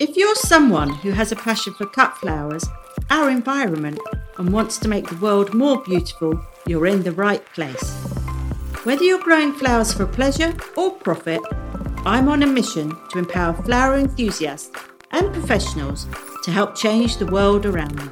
If 0.00 0.16
you're 0.16 0.34
someone 0.34 0.88
who 0.88 1.10
has 1.10 1.30
a 1.30 1.36
passion 1.36 1.74
for 1.74 1.84
cut 1.84 2.16
flowers, 2.16 2.66
our 3.10 3.28
environment, 3.28 4.00
and 4.38 4.50
wants 4.50 4.78
to 4.78 4.88
make 4.88 5.06
the 5.06 5.16
world 5.16 5.52
more 5.52 5.82
beautiful, 5.82 6.40
you're 6.66 6.86
in 6.86 7.02
the 7.02 7.12
right 7.12 7.44
place. 7.52 7.92
Whether 8.84 9.04
you're 9.04 9.22
growing 9.22 9.52
flowers 9.52 9.92
for 9.92 10.06
pleasure 10.06 10.56
or 10.74 10.92
profit, 10.92 11.42
I'm 12.06 12.30
on 12.30 12.42
a 12.42 12.46
mission 12.46 12.96
to 13.10 13.18
empower 13.18 13.52
flower 13.62 13.98
enthusiasts 13.98 14.70
and 15.10 15.34
professionals 15.34 16.06
to 16.44 16.50
help 16.50 16.76
change 16.76 17.18
the 17.18 17.26
world 17.26 17.66
around 17.66 17.98
them. 17.98 18.08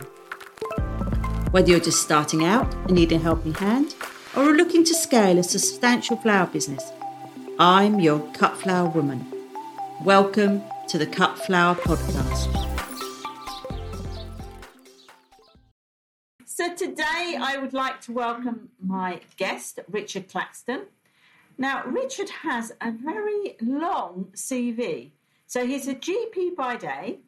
Whether 1.53 1.71
you're 1.71 1.81
just 1.81 2.03
starting 2.03 2.45
out 2.45 2.71
and 2.75 2.91
need 2.91 3.13
a 3.13 3.19
helping 3.19 3.55
hand, 3.55 3.95
or 4.37 4.51
are 4.51 4.57
looking 4.57 4.85
to 4.85 4.95
scale 4.95 5.39
a 5.39 5.43
substantial 5.43 6.19
flower 6.19 6.49
business, 6.49 6.93
I'm 7.59 7.99
your 7.99 8.21
cut 8.35 8.59
flower 8.59 8.91
woman. 8.91 9.25
Welcome 10.05 10.63
to 10.89 10.97
the 10.97 11.07
Cut 11.07 11.39
Flower 11.39 11.75
Podcast. 11.75 12.49
So, 16.47 16.75
today 16.75 17.37
I 17.39 17.59
would 17.61 17.75
like 17.75 18.01
to 18.03 18.13
welcome 18.13 18.71
my 18.83 19.21
guest, 19.37 19.81
Richard 19.91 20.31
Claxton. 20.31 20.87
Now, 21.59 21.85
Richard 21.85 22.31
has 22.31 22.73
a 22.81 22.91
very 22.91 23.57
long 23.61 24.29
CV. 24.35 25.11
So, 25.47 25.67
he's 25.67 25.87
a 25.89 25.95
GP 25.95 26.57
by 26.57 26.77
day, 26.77 27.19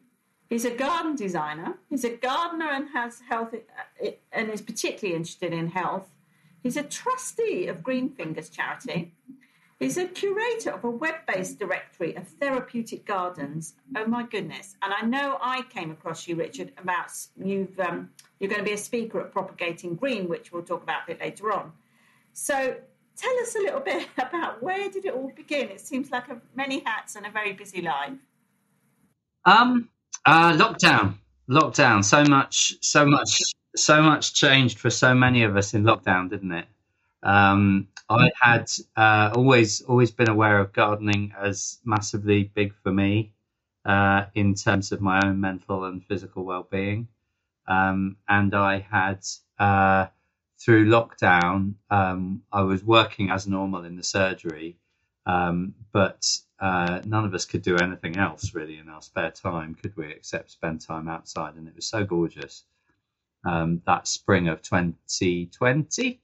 he's 0.49 0.65
a 0.65 0.71
garden 0.71 1.15
designer, 1.15 1.75
he's 1.87 2.03
a 2.03 2.15
gardener 2.15 2.69
and 2.71 2.89
has 2.93 3.21
health 3.29 3.53
uh, 3.53 4.07
and 4.31 4.49
is 4.49 4.63
particularly 4.63 5.15
interested 5.15 5.53
in 5.53 5.67
health. 5.67 6.09
He's 6.63 6.77
a 6.77 6.83
trustee 6.83 7.67
of 7.67 7.83
Greenfingers 7.83 8.51
charity. 8.51 9.13
He's 9.81 9.97
a 9.97 10.05
curator 10.05 10.69
of 10.69 10.83
a 10.83 10.91
web 10.91 11.15
based 11.27 11.57
directory 11.57 12.15
of 12.15 12.27
therapeutic 12.27 13.03
gardens. 13.03 13.73
Oh 13.97 14.05
my 14.05 14.21
goodness. 14.21 14.75
And 14.83 14.93
I 14.93 15.01
know 15.01 15.39
I 15.41 15.63
came 15.63 15.89
across 15.89 16.27
you, 16.27 16.35
Richard, 16.35 16.71
about 16.77 17.11
you've, 17.35 17.79
um, 17.79 18.11
you're 18.39 18.47
going 18.47 18.61
to 18.61 18.65
be 18.65 18.73
a 18.73 18.77
speaker 18.77 19.19
at 19.19 19.31
Propagating 19.31 19.95
Green, 19.95 20.29
which 20.29 20.51
we'll 20.51 20.61
talk 20.61 20.83
about 20.83 21.05
a 21.05 21.07
bit 21.07 21.19
later 21.19 21.51
on. 21.51 21.71
So 22.33 22.75
tell 23.17 23.39
us 23.39 23.55
a 23.55 23.57
little 23.57 23.79
bit 23.79 24.07
about 24.19 24.61
where 24.61 24.87
did 24.87 25.05
it 25.05 25.15
all 25.15 25.31
begin? 25.35 25.69
It 25.69 25.81
seems 25.81 26.11
like 26.11 26.29
a, 26.29 26.39
many 26.53 26.83
hats 26.85 27.15
and 27.15 27.25
a 27.25 27.31
very 27.31 27.53
busy 27.53 27.81
life. 27.81 28.13
Um, 29.45 29.89
uh, 30.27 30.53
lockdown, 30.53 31.15
lockdown. 31.49 32.05
So 32.05 32.23
much, 32.23 32.75
so 32.81 33.03
much, 33.03 33.35
so 33.75 34.03
much 34.03 34.35
changed 34.35 34.77
for 34.77 34.91
so 34.91 35.15
many 35.15 35.41
of 35.41 35.57
us 35.57 35.73
in 35.73 35.81
lockdown, 35.81 36.29
didn't 36.29 36.51
it? 36.51 36.65
Um, 37.23 37.87
I 38.09 38.31
had 38.39 38.69
uh, 38.95 39.31
always 39.35 39.81
always 39.81 40.11
been 40.11 40.29
aware 40.29 40.59
of 40.59 40.73
gardening 40.73 41.33
as 41.37 41.79
massively 41.85 42.43
big 42.43 42.73
for 42.83 42.91
me 42.91 43.33
uh, 43.85 44.25
in 44.35 44.55
terms 44.55 44.91
of 44.91 45.01
my 45.01 45.25
own 45.25 45.39
mental 45.39 45.85
and 45.85 46.03
physical 46.05 46.43
well 46.43 46.67
being, 46.69 47.07
um, 47.67 48.17
and 48.27 48.53
I 48.55 48.79
had 48.79 49.25
uh, 49.59 50.07
through 50.59 50.89
lockdown 50.89 51.75
um, 51.89 52.43
I 52.51 52.61
was 52.61 52.83
working 52.83 53.29
as 53.31 53.47
normal 53.47 53.85
in 53.85 53.95
the 53.95 54.03
surgery, 54.03 54.77
um, 55.25 55.75
but 55.91 56.27
uh, 56.59 57.01
none 57.05 57.25
of 57.25 57.33
us 57.33 57.45
could 57.45 57.61
do 57.61 57.77
anything 57.77 58.17
else 58.17 58.53
really 58.53 58.77
in 58.77 58.89
our 58.89 59.01
spare 59.01 59.31
time, 59.31 59.75
could 59.75 59.95
we? 59.97 60.07
Except 60.07 60.51
spend 60.51 60.81
time 60.81 61.07
outside, 61.07 61.55
and 61.55 61.67
it 61.67 61.75
was 61.75 61.87
so 61.87 62.03
gorgeous. 62.05 62.63
Um, 63.45 63.81
that 63.87 64.07
spring 64.07 64.47
of 64.49 64.61
2020 64.61 66.20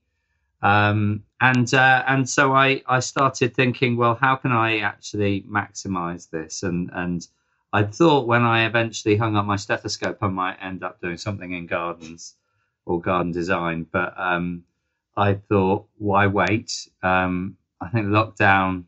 um, 0.61 1.23
and 1.39 1.71
uh, 1.73 2.03
and 2.07 2.27
so 2.29 2.53
I, 2.53 2.81
I 2.87 2.99
started 2.99 3.55
thinking, 3.55 3.95
well, 3.97 4.15
how 4.15 4.35
can 4.37 4.51
I 4.51 4.79
actually 4.79 5.43
maximize 5.43 6.29
this? 6.29 6.63
And 6.63 6.89
and 6.93 7.27
I 7.73 7.83
thought 7.83 8.27
when 8.27 8.43
I 8.43 8.65
eventually 8.65 9.17
hung 9.17 9.35
up 9.35 9.45
my 9.45 9.55
stethoscope, 9.55 10.17
I 10.21 10.27
might 10.27 10.57
end 10.61 10.83
up 10.83 10.99
doing 11.01 11.17
something 11.17 11.53
in 11.53 11.67
gardens 11.67 12.35
or 12.85 12.99
garden 13.01 13.31
design. 13.31 13.85
But 13.91 14.19
um, 14.19 14.63
I 15.15 15.35
thought, 15.35 15.87
why 15.97 16.27
wait? 16.27 16.89
Um, 17.03 17.57
I 17.79 17.89
think 17.89 18.07
lockdown. 18.07 18.85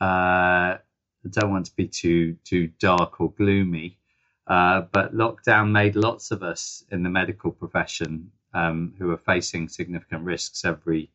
Uh, 0.00 0.78
I 1.26 1.28
don't 1.30 1.50
want 1.50 1.66
to 1.66 1.76
be 1.76 1.88
too 1.88 2.36
too 2.44 2.68
dark 2.80 3.20
or 3.20 3.32
gloomy, 3.32 3.98
uh, 4.46 4.82
but 4.92 5.14
lockdown 5.14 5.70
made 5.70 5.96
lots 5.96 6.30
of 6.30 6.42
us 6.42 6.84
in 6.90 7.02
the 7.02 7.10
medical 7.10 7.52
profession 7.52 8.30
um, 8.54 8.94
who 8.98 9.10
are 9.12 9.18
facing 9.18 9.68
significant 9.68 10.24
risks 10.24 10.64
every 10.64 11.10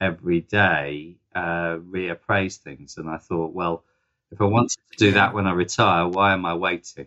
every 0.00 0.40
day 0.42 1.16
uh, 1.34 1.78
reappraise 1.78 2.58
things. 2.58 2.98
And 2.98 3.10
I 3.10 3.18
thought, 3.18 3.54
well, 3.54 3.84
if 4.32 4.40
I 4.40 4.44
wanted 4.44 4.78
to 4.92 4.98
do 4.98 5.12
that 5.12 5.34
when 5.34 5.46
I 5.46 5.52
retire, 5.52 6.08
why 6.08 6.32
am 6.34 6.46
I 6.46 6.54
waiting? 6.54 7.06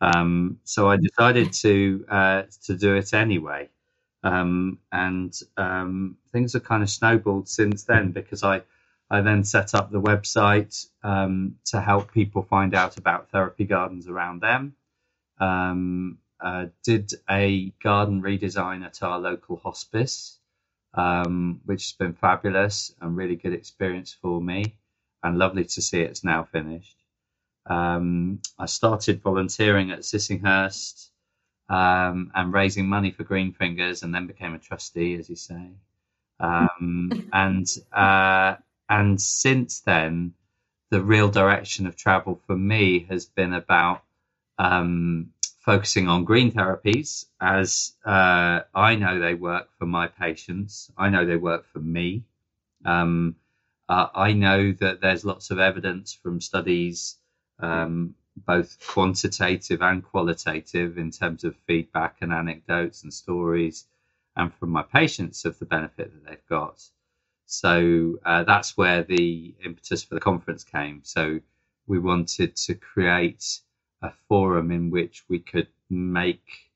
Um, 0.00 0.60
so 0.64 0.90
I 0.90 0.96
decided 0.98 1.52
to 1.54 2.06
uh, 2.10 2.42
to 2.66 2.76
do 2.76 2.96
it 2.96 3.14
anyway, 3.14 3.70
um, 4.24 4.78
and 4.92 5.38
um, 5.56 6.18
things 6.32 6.54
have 6.54 6.64
kind 6.64 6.82
of 6.84 6.90
snowballed 6.90 7.48
since 7.48 7.84
then 7.84 8.12
because 8.12 8.44
I 8.44 8.62
I 9.10 9.22
then 9.22 9.44
set 9.44 9.74
up 9.74 9.90
the 9.92 10.00
website 10.02 10.86
um, 11.04 11.56
to 11.66 11.80
help 11.80 12.12
people 12.12 12.42
find 12.42 12.74
out 12.74 12.98
about 12.98 13.30
therapy 13.30 13.64
gardens 13.64 14.08
around 14.08 14.42
them. 14.42 14.76
Uh, 16.42 16.66
did 16.84 17.12
a 17.30 17.70
garden 17.82 18.20
redesign 18.22 18.84
at 18.84 19.02
our 19.02 19.18
local 19.18 19.56
hospice, 19.58 20.38
um, 20.94 21.60
which 21.64 21.84
has 21.84 21.92
been 21.92 22.14
fabulous 22.14 22.94
and 23.00 23.16
really 23.16 23.36
good 23.36 23.52
experience 23.52 24.12
for 24.20 24.40
me, 24.40 24.76
and 25.22 25.38
lovely 25.38 25.64
to 25.64 25.80
see 25.80 26.00
it's 26.00 26.24
now 26.24 26.42
finished. 26.44 26.96
Um, 27.66 28.40
I 28.58 28.66
started 28.66 29.22
volunteering 29.22 29.92
at 29.92 30.00
Sissinghurst 30.00 31.10
um, 31.68 32.32
and 32.34 32.52
raising 32.52 32.88
money 32.88 33.12
for 33.12 33.24
Greenfingers, 33.24 34.02
and 34.02 34.14
then 34.14 34.26
became 34.26 34.54
a 34.54 34.58
trustee, 34.58 35.14
as 35.14 35.30
you 35.30 35.36
say. 35.36 35.70
Um, 36.40 37.28
and 37.32 37.66
uh, 37.92 38.56
and 38.88 39.20
since 39.20 39.80
then, 39.80 40.34
the 40.90 41.02
real 41.02 41.30
direction 41.30 41.86
of 41.86 41.96
travel 41.96 42.40
for 42.46 42.56
me 42.56 43.06
has 43.08 43.26
been 43.26 43.52
about 43.52 44.02
um, 44.58 45.30
focusing 45.64 46.08
on 46.08 46.24
green 46.24 46.52
therapies 46.52 47.26
as 47.40 47.92
uh, 48.06 48.60
I 48.74 48.96
know 48.96 49.20
they 49.20 49.34
work 49.34 49.68
for 49.78 49.86
my 49.86 50.08
patients. 50.08 50.90
I 50.98 51.10
know 51.10 51.26
they 51.26 51.36
work 51.36 51.64
for 51.72 51.80
me. 51.80 52.24
Um, 52.84 53.36
uh, 53.88 54.08
I 54.14 54.32
know 54.32 54.72
that 54.74 55.00
there's 55.00 55.24
lots 55.24 55.50
of 55.50 55.58
evidence 55.60 56.14
from 56.22 56.40
studies, 56.40 57.16
um, 57.60 58.14
both 58.46 58.78
quantitative 58.86 59.82
and 59.82 60.02
qualitative, 60.02 60.98
in 60.98 61.10
terms 61.10 61.44
of 61.44 61.56
feedback 61.66 62.16
and 62.22 62.32
anecdotes 62.32 63.02
and 63.04 63.12
stories, 63.14 63.86
and 64.36 64.52
from 64.54 64.70
my 64.70 64.82
patients 64.82 65.44
of 65.44 65.58
the 65.58 65.66
benefit 65.66 66.12
that 66.12 66.28
they've 66.28 66.46
got. 66.48 66.82
So 67.46 68.18
uh, 68.24 68.44
that's 68.44 68.76
where 68.76 69.02
the 69.02 69.54
impetus 69.64 70.02
for 70.04 70.14
the 70.14 70.20
conference 70.20 70.64
came. 70.64 71.00
So 71.04 71.40
we 71.86 71.98
wanted 71.98 72.56
to 72.56 72.74
create 72.74 73.60
a 74.02 74.12
forum 74.28 74.70
in 74.70 74.90
which 74.90 75.24
we 75.28 75.38
could 75.38 75.68
make 75.90 76.70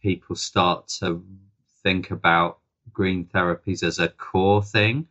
people 0.00 0.34
start 0.36 0.88
to 0.88 1.24
think 1.82 2.10
about 2.10 2.58
green 2.92 3.24
therapies 3.26 3.82
as 3.82 3.98
a 3.98 4.08
core 4.08 4.62
thing 4.62 5.06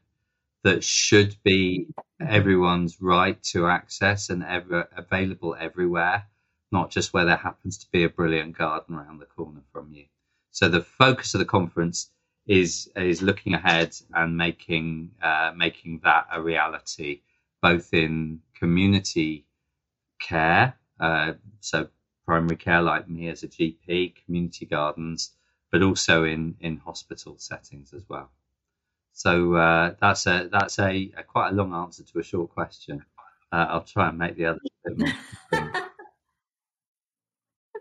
that 0.64 0.84
should 0.84 1.36
be 1.44 1.88
everyone's 2.20 3.02
right 3.02 3.42
to 3.44 3.68
access 3.68 4.30
and 4.30 4.44
ever 4.44 4.88
available 4.96 5.56
everywhere, 5.60 6.24
not 6.72 6.92
just 6.92 7.14
where 7.14 7.26
there 7.26 7.38
happens 7.38 7.78
to 7.78 7.88
be 7.92 8.04
a 8.04 8.10
brilliant 8.10 8.58
garden 8.58 8.96
around 8.96 9.20
the 9.20 9.26
corner 9.26 9.62
from 9.72 9.92
you. 9.92 10.06
So 10.52 10.70
the 10.70 10.81
focus 10.81 11.34
of 11.34 11.40
the 11.40 11.46
conference 11.46 12.10
is 12.48 12.90
is 12.96 13.22
looking 13.22 13.54
ahead 13.54 13.96
and 14.14 14.36
making 14.38 15.12
uh, 15.22 15.54
making 15.56 16.01
that 16.04 16.28
a 16.31 16.42
reality, 16.42 17.22
both 17.62 17.94
in 17.94 18.42
community 18.56 19.45
care 20.19 20.75
uh, 21.01 21.33
so 21.59 21.88
primary 22.25 22.56
care, 22.56 22.81
like 22.81 23.09
me 23.09 23.27
as 23.27 23.44
a 23.44 23.48
GP, 23.48 24.15
community 24.24 24.65
gardens, 24.65 25.31
but 25.71 25.81
also 25.81 26.24
in 26.24 26.56
in 26.62 26.77
hospital 26.77 27.36
settings 27.38 27.94
as 27.94 28.03
well. 28.07 28.31
So 29.13 29.56
uh, 29.56 29.95
that's 30.00 30.25
a 30.27 30.50
that's 30.51 30.80
a, 30.80 31.12
a, 31.18 31.24
quite 31.24 31.50
a 31.50 31.53
long 31.53 31.74
answer 31.74 32.03
to 32.03 32.19
a 32.19 32.24
short 32.24 32.50
question. 32.51 33.03
Uh, 33.51 33.68
I'll 33.69 33.83
try 33.83 34.09
and 34.09 34.18
make 34.18 34.38
the 34.38 34.45
other 34.45 34.59
bit 34.86 34.98
more. 34.98 35.09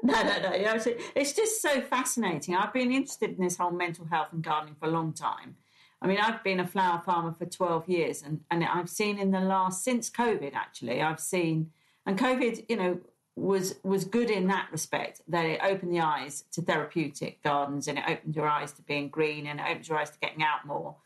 no, 0.02 0.22
no, 0.22 0.38
no. 0.40 0.78
It's 1.14 1.32
just 1.32 1.62
so 1.62 1.80
fascinating. 1.80 2.56
I've 2.56 2.72
been 2.72 2.90
interested 2.90 3.30
in 3.30 3.44
this 3.44 3.56
whole 3.56 3.70
mental 3.70 4.06
health 4.06 4.28
and 4.32 4.42
gardening 4.42 4.74
for 4.74 4.86
a 4.86 4.90
long 4.90 5.12
time. 5.12 5.56
I 6.02 6.06
mean, 6.06 6.18
I've 6.18 6.42
been 6.42 6.60
a 6.60 6.66
flower 6.66 7.02
farmer 7.04 7.32
for 7.32 7.44
12 7.44 7.88
years, 7.88 8.22
and, 8.22 8.40
and 8.50 8.64
I've 8.64 8.88
seen 8.88 9.18
in 9.18 9.30
the 9.30 9.40
last, 9.40 9.84
since 9.84 10.08
COVID 10.08 10.54
actually, 10.54 11.02
I've 11.02 11.20
seen, 11.20 11.70
and 12.06 12.18
COVID, 12.18 12.64
you 12.70 12.76
know, 12.76 13.00
was 13.36 13.76
was 13.82 14.04
good 14.04 14.30
in 14.30 14.48
that 14.48 14.68
respect 14.70 15.22
that 15.28 15.46
it 15.46 15.60
opened 15.62 15.92
the 15.92 16.00
eyes 16.00 16.44
to 16.52 16.60
therapeutic 16.60 17.42
gardens 17.42 17.88
and 17.88 17.98
it 17.98 18.04
opened 18.06 18.36
your 18.36 18.48
eyes 18.48 18.72
to 18.72 18.82
being 18.82 19.08
green 19.08 19.46
and 19.46 19.60
it 19.60 19.66
opened 19.68 19.88
your 19.88 19.98
eyes 19.98 20.10
to 20.10 20.18
getting 20.18 20.42
out 20.42 20.66
more 20.66 20.96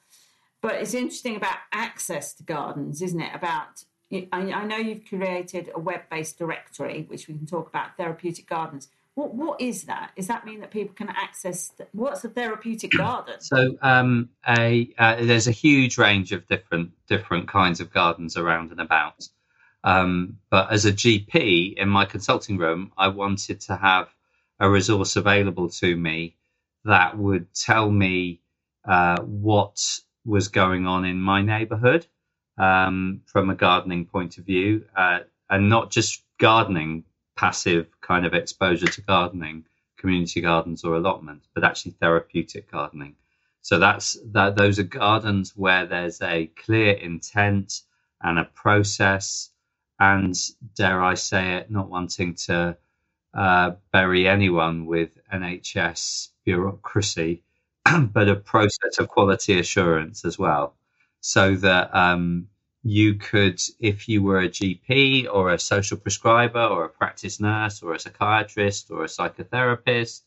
but 0.60 0.74
it's 0.74 0.94
interesting 0.94 1.36
about 1.36 1.56
access 1.72 2.32
to 2.32 2.42
gardens 2.42 3.02
isn't 3.02 3.20
it 3.20 3.34
about 3.34 3.84
I, 4.12 4.26
I 4.32 4.64
know 4.64 4.76
you've 4.76 5.04
created 5.06 5.70
a 5.74 5.80
web-based 5.80 6.38
directory, 6.38 7.04
which 7.08 7.28
we 7.28 7.34
can 7.34 7.46
talk 7.46 7.68
about, 7.68 7.96
therapeutic 7.96 8.48
gardens. 8.48 8.88
What 9.14 9.34
what 9.34 9.60
is 9.60 9.84
that? 9.84 10.12
Does 10.16 10.26
that 10.26 10.44
mean 10.44 10.60
that 10.60 10.70
people 10.70 10.94
can 10.94 11.08
access? 11.08 11.72
What's 11.92 12.24
a 12.24 12.28
therapeutic 12.28 12.90
garden? 12.96 13.40
So, 13.40 13.76
um, 13.80 14.30
a 14.46 14.92
uh, 14.98 15.16
there's 15.20 15.46
a 15.46 15.52
huge 15.52 15.98
range 15.98 16.32
of 16.32 16.46
different 16.48 16.90
different 17.06 17.48
kinds 17.48 17.80
of 17.80 17.92
gardens 17.92 18.36
around 18.36 18.72
and 18.72 18.80
about. 18.80 19.28
Um, 19.84 20.38
but 20.50 20.72
as 20.72 20.86
a 20.86 20.92
GP 20.92 21.74
in 21.78 21.90
my 21.90 22.06
consulting 22.06 22.58
room, 22.58 22.92
I 22.98 23.08
wanted 23.08 23.62
to 23.62 23.76
have 23.76 24.08
a 24.60 24.70
resource 24.70 25.16
available 25.16 25.70
to 25.70 25.96
me 25.96 26.36
that 26.86 27.18
would 27.18 27.54
tell 27.54 27.90
me 27.90 28.42
uh, 28.88 29.20
what 29.22 29.80
was 30.26 30.48
going 30.48 30.86
on 30.88 31.06
in 31.06 31.20
my 31.20 31.42
neighborhood 31.42 32.06
um, 32.58 33.22
from 33.26 33.50
a 33.50 33.56
gardening 33.56 34.06
point 34.06 34.38
of 34.38 34.46
view, 34.46 34.86
uh, 34.96 35.20
and 35.50 35.70
not 35.70 35.92
just 35.92 36.24
gardening, 36.38 37.04
passive 37.36 37.88
kind 38.02 38.26
of 38.26 38.34
exposure 38.34 38.86
to 38.88 39.02
gardening, 39.02 39.64
community 39.98 40.42
gardens 40.42 40.84
or 40.84 40.96
allotments, 40.96 41.48
but 41.54 41.64
actually 41.64 41.92
therapeutic 41.92 42.70
gardening. 42.70 43.16
So 43.62 43.78
that's 43.80 44.18
that. 44.32 44.56
Those 44.56 44.80
are 44.80 44.84
gardens 44.84 45.52
where 45.56 45.86
there's 45.86 46.22
a 46.22 46.48
clear 46.56 46.92
intent 46.94 47.82
and 48.22 48.38
a 48.40 48.44
process 48.46 49.50
and 49.98 50.36
dare 50.74 51.02
I 51.02 51.14
say 51.14 51.56
it, 51.56 51.70
not 51.70 51.88
wanting 51.88 52.34
to 52.46 52.76
uh, 53.32 53.72
bury 53.92 54.28
anyone 54.28 54.86
with 54.86 55.10
NHS 55.32 56.28
bureaucracy, 56.44 57.42
but 58.00 58.28
a 58.28 58.36
process 58.36 58.98
of 58.98 59.08
quality 59.08 59.58
assurance 59.58 60.24
as 60.24 60.38
well, 60.38 60.74
so 61.20 61.54
that 61.56 61.94
um, 61.94 62.48
you 62.82 63.14
could, 63.14 63.60
if 63.80 64.08
you 64.08 64.22
were 64.22 64.40
a 64.40 64.48
GP 64.48 65.26
or 65.32 65.52
a 65.52 65.58
social 65.58 65.96
prescriber 65.96 66.64
or 66.64 66.84
a 66.84 66.88
practice 66.88 67.40
nurse 67.40 67.82
or 67.82 67.94
a 67.94 67.98
psychiatrist 67.98 68.90
or 68.90 69.04
a 69.04 69.08
psychotherapist 69.08 70.22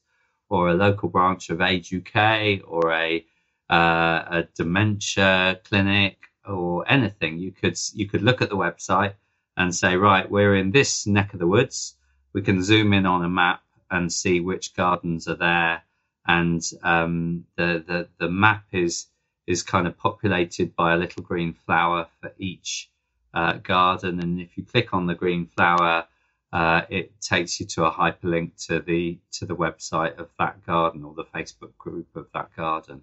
or 0.50 0.69
a 0.69 0.74
local 0.74 1.10
branch 1.10 1.50
of 1.50 1.62
Age 1.62 1.94
UK 1.94 2.62
or 2.66 2.92
a 2.92 3.25
uh, 3.69 4.24
a 4.30 4.48
dementia 4.56 5.60
clinic 5.66 6.18
or 6.48 6.90
anything, 6.90 7.38
you 7.38 7.52
could 7.52 7.78
you 7.94 8.08
could 8.08 8.22
look 8.22 8.42
at 8.42 8.50
the 8.50 8.56
website 8.56 9.14
and 9.57 9.75
say, 9.75 9.98
right, 9.98 10.30
we're 10.30 10.56
in 10.56 10.71
this 10.71 11.07
neck 11.07 11.33
of 11.33 11.39
the 11.39 11.48
woods. 11.48 11.95
We 12.33 12.42
can 12.42 12.63
zoom 12.63 12.94
in 12.94 13.06
on 13.06 13.25
a 13.25 13.30
map 13.30 13.63
and 13.89 14.13
see 14.13 14.39
which 14.39 14.75
gardens 14.75 15.27
are 15.27 15.36
there. 15.36 15.81
And 16.27 16.62
um, 16.83 17.45
the, 17.57 17.83
the, 17.88 18.07
the 18.19 18.30
map 18.30 18.65
is, 18.71 19.07
is 19.48 19.63
kind 19.63 19.88
of 19.88 19.98
populated 19.98 20.75
by 20.75 20.94
a 20.94 20.98
little 20.98 21.24
green 21.24 21.54
flower 21.54 22.07
for 22.21 22.31
each 22.38 22.89
uh, 23.33 23.54
garden. 23.54 24.19
And 24.21 24.39
if 24.39 24.57
you 24.57 24.63
click 24.63 24.94
on 24.94 25.07
the 25.07 25.15
green 25.15 25.48
flower, 25.48 26.06
uh, 26.54 26.81
it 26.89 27.19
takes 27.21 27.59
you 27.59 27.65
to 27.65 27.86
a 27.86 27.92
hyperlink 27.92 28.68
to 28.68 28.80
the 28.80 29.19
to 29.31 29.45
the 29.45 29.56
website 29.56 30.18
of 30.18 30.30
that 30.39 30.65
garden 30.65 31.04
or 31.04 31.13
the 31.13 31.25
Facebook 31.25 31.75
group 31.77 32.07
of 32.15 32.27
that 32.33 32.56
garden. 32.56 33.01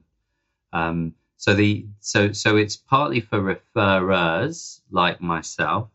Um, 0.72 1.14
so 1.36 1.54
the 1.54 1.86
so 2.00 2.32
so 2.32 2.56
it's 2.56 2.76
partly 2.76 3.20
for 3.20 3.40
referrers 3.40 4.80
like 4.90 5.20
myself, 5.20 5.90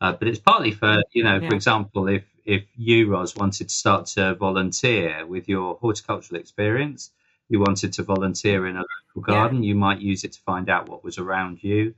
uh, 0.00 0.12
but 0.12 0.28
it's 0.28 0.38
partly 0.38 0.70
for, 0.70 1.02
you 1.12 1.24
know, 1.24 1.38
yeah. 1.38 1.48
for 1.48 1.54
example, 1.54 2.08
if, 2.08 2.24
if 2.44 2.64
you, 2.76 3.10
Roz, 3.10 3.34
wanted 3.36 3.68
to 3.68 3.74
start 3.74 4.06
to 4.06 4.34
volunteer 4.34 5.26
with 5.26 5.48
your 5.48 5.76
horticultural 5.76 6.40
experience, 6.40 7.10
you 7.48 7.60
wanted 7.60 7.92
to 7.94 8.02
volunteer 8.02 8.66
in 8.66 8.76
a 8.76 8.80
local 8.80 9.22
garden, 9.22 9.62
yeah. 9.62 9.68
you 9.68 9.74
might 9.74 10.00
use 10.00 10.24
it 10.24 10.32
to 10.32 10.40
find 10.40 10.68
out 10.68 10.88
what 10.88 11.04
was 11.04 11.18
around 11.18 11.62
you. 11.62 11.94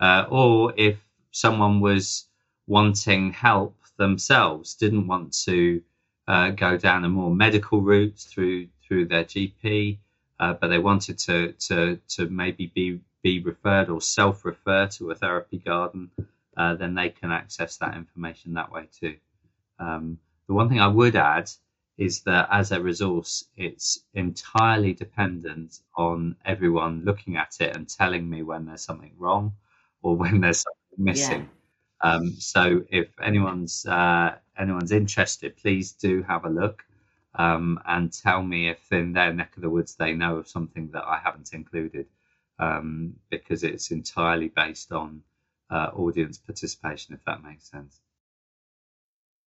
Uh, 0.00 0.26
or 0.30 0.72
if 0.76 0.98
someone 1.30 1.80
was 1.80 2.24
wanting 2.66 3.32
help 3.32 3.76
themselves, 3.96 4.74
didn't 4.74 5.06
want 5.06 5.32
to 5.44 5.82
uh, 6.28 6.50
go 6.50 6.76
down 6.76 7.04
a 7.04 7.08
more 7.08 7.34
medical 7.34 7.80
route 7.80 8.18
through 8.18 8.68
through 8.86 9.06
their 9.06 9.24
GP, 9.24 9.98
uh, 10.40 10.54
but 10.54 10.68
they 10.68 10.78
wanted 10.78 11.18
to 11.18 11.52
to 11.52 11.98
to 12.08 12.28
maybe 12.28 12.66
be 12.66 13.00
be 13.22 13.40
referred 13.40 13.88
or 13.88 14.00
self 14.00 14.44
refer 14.44 14.86
to 14.86 15.10
a 15.10 15.14
therapy 15.14 15.58
garden, 15.58 16.10
uh, 16.56 16.74
then 16.74 16.94
they 16.94 17.08
can 17.08 17.30
access 17.30 17.76
that 17.78 17.96
information 17.96 18.54
that 18.54 18.70
way 18.70 18.88
too. 18.98 19.16
Um, 19.78 20.18
the 20.46 20.54
one 20.54 20.68
thing 20.68 20.80
I 20.80 20.88
would 20.88 21.16
add 21.16 21.50
is 21.98 22.20
that 22.22 22.48
as 22.50 22.72
a 22.72 22.80
resource, 22.80 23.44
it's 23.56 24.04
entirely 24.14 24.92
dependent 24.92 25.80
on 25.96 26.36
everyone 26.44 27.04
looking 27.04 27.36
at 27.36 27.56
it 27.60 27.76
and 27.76 27.88
telling 27.88 28.28
me 28.28 28.42
when 28.42 28.66
there's 28.66 28.82
something 28.82 29.12
wrong 29.18 29.54
or 30.02 30.16
when 30.22 30.40
there's 30.40 30.62
something 30.62 31.04
missing. 31.04 31.48
Yeah. 32.04 32.12
Um, 32.12 32.32
so 32.32 32.82
if 32.90 33.08
anyone's 33.22 33.86
uh, 33.86 34.36
anyone's 34.58 34.92
interested, 34.92 35.56
please 35.56 35.92
do 35.92 36.22
have 36.24 36.44
a 36.44 36.50
look 36.50 36.84
um, 37.36 37.80
and 37.86 38.12
tell 38.12 38.42
me 38.42 38.68
if 38.68 38.90
in 38.92 39.12
their 39.12 39.32
neck 39.32 39.56
of 39.56 39.62
the 39.62 39.70
woods 39.70 39.94
they 39.94 40.12
know 40.12 40.36
of 40.36 40.48
something 40.48 40.90
that 40.92 41.04
I 41.04 41.18
haven't 41.22 41.54
included, 41.54 42.06
um, 42.58 43.14
because 43.30 43.62
it's 43.62 43.90
entirely 43.90 44.48
based 44.48 44.92
on 44.92 45.22
uh, 45.72 45.90
audience 45.96 46.38
participation, 46.38 47.14
if 47.14 47.24
that 47.24 47.42
makes 47.42 47.68
sense. 47.68 48.00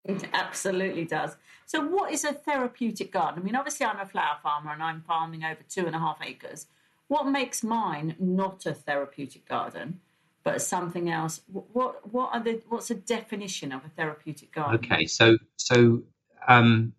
It 0.03 0.27
absolutely 0.33 1.05
does. 1.05 1.35
So, 1.65 1.85
what 1.85 2.11
is 2.11 2.25
a 2.25 2.33
therapeutic 2.33 3.11
garden? 3.11 3.41
I 3.41 3.45
mean, 3.45 3.55
obviously, 3.55 3.85
I'm 3.85 3.99
a 3.99 4.05
flower 4.05 4.37
farmer 4.41 4.71
and 4.71 4.83
I'm 4.83 5.01
farming 5.01 5.43
over 5.43 5.61
two 5.69 5.85
and 5.85 5.95
a 5.95 5.99
half 5.99 6.19
acres. 6.23 6.67
What 7.07 7.27
makes 7.27 7.63
mine 7.63 8.15
not 8.19 8.65
a 8.65 8.73
therapeutic 8.73 9.47
garden, 9.47 9.99
but 10.43 10.61
something 10.61 11.09
else? 11.09 11.41
What 11.47 12.11
what 12.11 12.33
are 12.33 12.43
the 12.43 12.61
what's 12.69 12.87
the 12.89 12.95
definition 12.95 13.71
of 13.71 13.85
a 13.85 13.89
therapeutic 13.89 14.51
garden? 14.51 14.75
Okay, 14.83 15.05
so 15.05 15.37
so 15.57 16.03
um, 16.47 16.93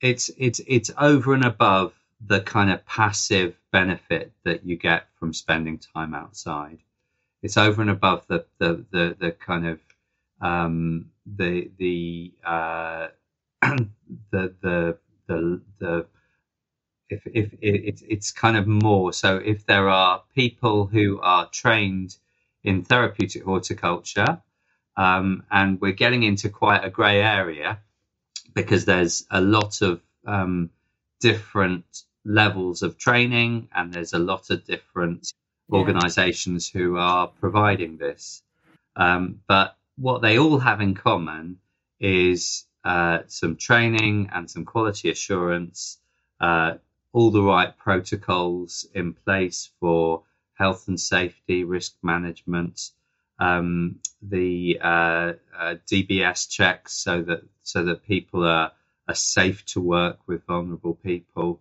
it's 0.00 0.30
it's 0.36 0.60
it's 0.66 0.90
over 0.98 1.34
and 1.34 1.44
above 1.44 1.94
the 2.26 2.40
kind 2.40 2.70
of 2.70 2.84
passive 2.86 3.54
benefit 3.72 4.32
that 4.44 4.64
you 4.64 4.76
get 4.76 5.08
from 5.18 5.32
spending 5.32 5.78
time 5.78 6.14
outside 6.14 6.78
it's 7.42 7.56
over 7.56 7.82
and 7.82 7.90
above 7.90 8.26
the 8.28 8.46
the 8.58 8.84
the, 8.90 9.16
the 9.18 9.32
kind 9.32 9.66
of 9.66 9.80
um, 10.40 11.10
the 11.26 11.70
the, 11.78 12.32
uh, 12.44 13.08
the 13.62 14.54
the 14.62 14.98
the 15.28 15.60
the 15.78 16.06
if 17.08 17.22
if 17.26 17.52
it, 17.60 18.02
it's 18.08 18.30
kind 18.32 18.56
of 18.56 18.66
more. 18.66 19.12
So 19.12 19.36
if 19.38 19.66
there 19.66 19.88
are 19.88 20.22
people 20.34 20.86
who 20.86 21.20
are 21.20 21.48
trained 21.50 22.16
in 22.64 22.84
therapeutic 22.84 23.44
horticulture 23.44 24.42
um, 24.96 25.44
and 25.50 25.80
we're 25.80 25.92
getting 25.92 26.22
into 26.24 26.48
quite 26.50 26.84
a 26.84 26.90
grey 26.90 27.22
area 27.22 27.80
because 28.54 28.84
there's 28.84 29.26
a 29.30 29.40
lot 29.40 29.82
of 29.82 30.00
um, 30.26 30.70
different 31.20 31.84
levels 32.24 32.82
of 32.82 32.98
training 32.98 33.68
and 33.74 33.92
there's 33.92 34.12
a 34.12 34.18
lot 34.18 34.50
of 34.50 34.64
different 34.66 35.32
organizations 35.72 36.68
who 36.68 36.96
are 36.96 37.28
providing 37.28 37.96
this. 37.96 38.42
Um, 38.96 39.40
but 39.46 39.76
what 39.96 40.22
they 40.22 40.38
all 40.38 40.58
have 40.58 40.80
in 40.80 40.94
common 40.94 41.58
is 41.98 42.64
uh, 42.84 43.20
some 43.26 43.56
training 43.56 44.30
and 44.32 44.50
some 44.50 44.64
quality 44.64 45.10
assurance, 45.10 45.98
uh, 46.40 46.74
all 47.12 47.30
the 47.30 47.42
right 47.42 47.76
protocols 47.76 48.86
in 48.94 49.12
place 49.12 49.70
for 49.80 50.22
health 50.54 50.88
and 50.88 50.98
safety, 50.98 51.64
risk 51.64 51.96
management, 52.02 52.90
um, 53.38 53.98
the 54.22 54.78
uh, 54.82 55.32
uh 55.58 55.74
DBS 55.90 56.48
checks, 56.48 56.92
so 56.92 57.22
that 57.22 57.42
so 57.62 57.84
that 57.84 58.06
people 58.06 58.44
are, 58.44 58.72
are 59.08 59.14
safe 59.14 59.64
to 59.64 59.80
work 59.80 60.18
with 60.26 60.44
vulnerable 60.44 60.94
people, 60.94 61.60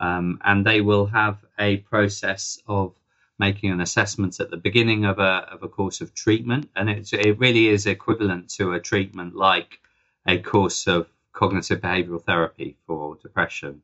um, 0.00 0.40
and 0.44 0.66
they 0.66 0.80
will 0.80 1.06
have 1.06 1.38
a 1.58 1.76
process 1.78 2.58
of 2.66 2.94
making 3.40 3.70
an 3.70 3.80
assessment 3.80 4.38
at 4.38 4.50
the 4.50 4.56
beginning 4.58 5.06
of 5.06 5.18
a, 5.18 5.48
of 5.50 5.62
a 5.62 5.68
course 5.68 6.02
of 6.02 6.14
treatment. 6.14 6.68
And 6.76 6.90
it, 6.90 7.10
it 7.14 7.38
really 7.38 7.68
is 7.68 7.86
equivalent 7.86 8.50
to 8.50 8.74
a 8.74 8.80
treatment 8.80 9.34
like 9.34 9.80
a 10.26 10.38
course 10.38 10.86
of 10.86 11.08
cognitive 11.32 11.80
behavioral 11.80 12.22
therapy 12.22 12.76
for 12.86 13.16
depression 13.16 13.80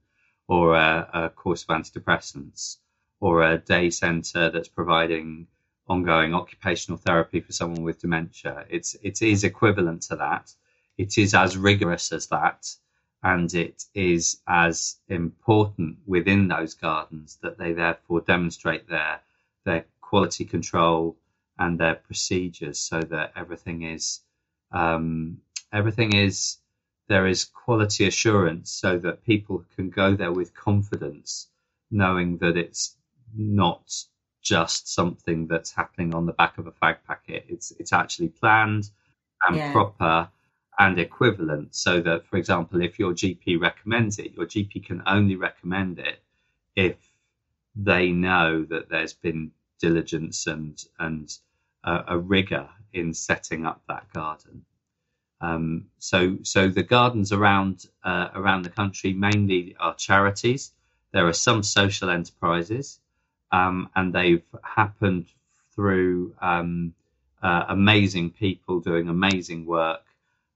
or 0.47 0.77
a, 0.77 1.09
a 1.15 1.31
course 1.31 1.65
of 1.65 1.69
antidepressants 1.69 2.77
or 3.19 3.43
a 3.43 3.57
day 3.57 3.89
center 3.89 4.51
that's 4.51 4.69
providing 4.69 5.47
ongoing 5.89 6.35
occupational 6.35 6.99
therapy 6.99 7.41
for 7.41 7.53
someone 7.53 7.83
with 7.83 8.01
dementia. 8.01 8.67
It's, 8.69 8.95
it 9.03 9.23
is 9.23 9.43
equivalent 9.43 10.03
to 10.03 10.17
that. 10.17 10.53
It 10.99 11.17
is 11.17 11.33
as 11.35 11.57
rigorous 11.57 12.13
as 12.13 12.27
that. 12.27 12.69
And 13.23 13.53
it 13.55 13.85
is 13.95 14.39
as 14.47 14.97
important 15.09 15.97
within 16.07 16.47
those 16.49 16.75
gardens 16.75 17.39
that 17.43 17.57
they 17.57 17.73
therefore 17.73 18.21
demonstrate 18.21 18.87
their 18.89 19.21
their 19.67 19.85
quality 20.03 20.47
control 20.47 21.17
and 21.59 21.79
their 21.81 21.97
procedures 21.97 22.79
so 22.81 23.01
that 23.03 23.33
everything 23.37 23.83
is 23.83 24.23
um, 24.73 25.39
everything 25.73 26.15
is 26.17 26.59
there 27.09 27.27
is 27.29 27.45
quality 27.45 28.07
assurance 28.07 28.71
so 28.71 28.99
that 28.99 29.25
people 29.25 29.65
can 29.77 29.91
go 29.91 30.15
there 30.17 30.33
with 30.33 30.55
confidence 30.55 31.49
knowing 31.91 32.39
that 32.39 32.57
it's 32.57 32.97
not 33.37 33.93
just 34.43 34.89
something 34.95 35.47
that's 35.49 35.73
happening 35.73 36.15
on 36.15 36.27
the 36.27 36.33
back 36.33 36.59
of 36.59 36.67
a 36.67 36.73
fag 36.73 36.97
packet. 37.07 37.45
It's 37.49 37.73
it's 37.81 37.93
actually 37.93 38.29
planned 38.31 38.91
and 39.49 39.65
Yeah. 39.65 39.73
proper 39.73 40.29
and 40.79 40.99
equivalent. 40.99 41.75
So 41.75 42.01
that, 42.03 42.27
for 42.27 42.37
example, 42.39 42.83
if 42.83 42.99
your 42.99 43.13
GP 43.15 43.57
recommends 43.61 44.19
it, 44.19 44.33
your 44.37 44.47
GP 44.47 44.81
can 44.81 45.03
only 45.07 45.37
recommend 45.37 45.99
it 45.99 46.21
if 46.77 46.97
they 47.77 48.11
know 48.13 48.65
that 48.65 48.89
there's 48.91 49.15
been 49.15 49.53
diligence 49.81 50.47
and 50.47 50.83
and 50.99 51.39
uh, 51.85 52.03
a 52.09 52.19
rigor 52.19 52.69
in 52.93 53.15
setting 53.15 53.67
up 53.67 53.83
that 53.89 54.13
garden. 54.13 54.65
Um, 55.41 55.87
so 55.99 56.39
so 56.43 56.69
the 56.69 56.83
gardens 56.83 57.33
around 57.33 57.87
uh, 58.05 58.29
around 58.35 58.63
the 58.65 58.71
country 58.71 59.13
mainly 59.13 59.77
are 59.79 59.95
charities. 59.95 60.73
There 61.13 61.27
are 61.29 61.35
some 61.35 61.63
social 61.63 62.11
enterprises, 62.11 63.01
um, 63.53 63.91
and 63.95 64.13
they've 64.15 64.45
happened 64.63 65.27
through 65.75 66.35
um, 66.41 66.95
uh, 67.43 67.67
amazing 67.69 68.31
people 68.33 68.81
doing 68.81 69.09
amazing 69.09 69.67
work 69.67 70.05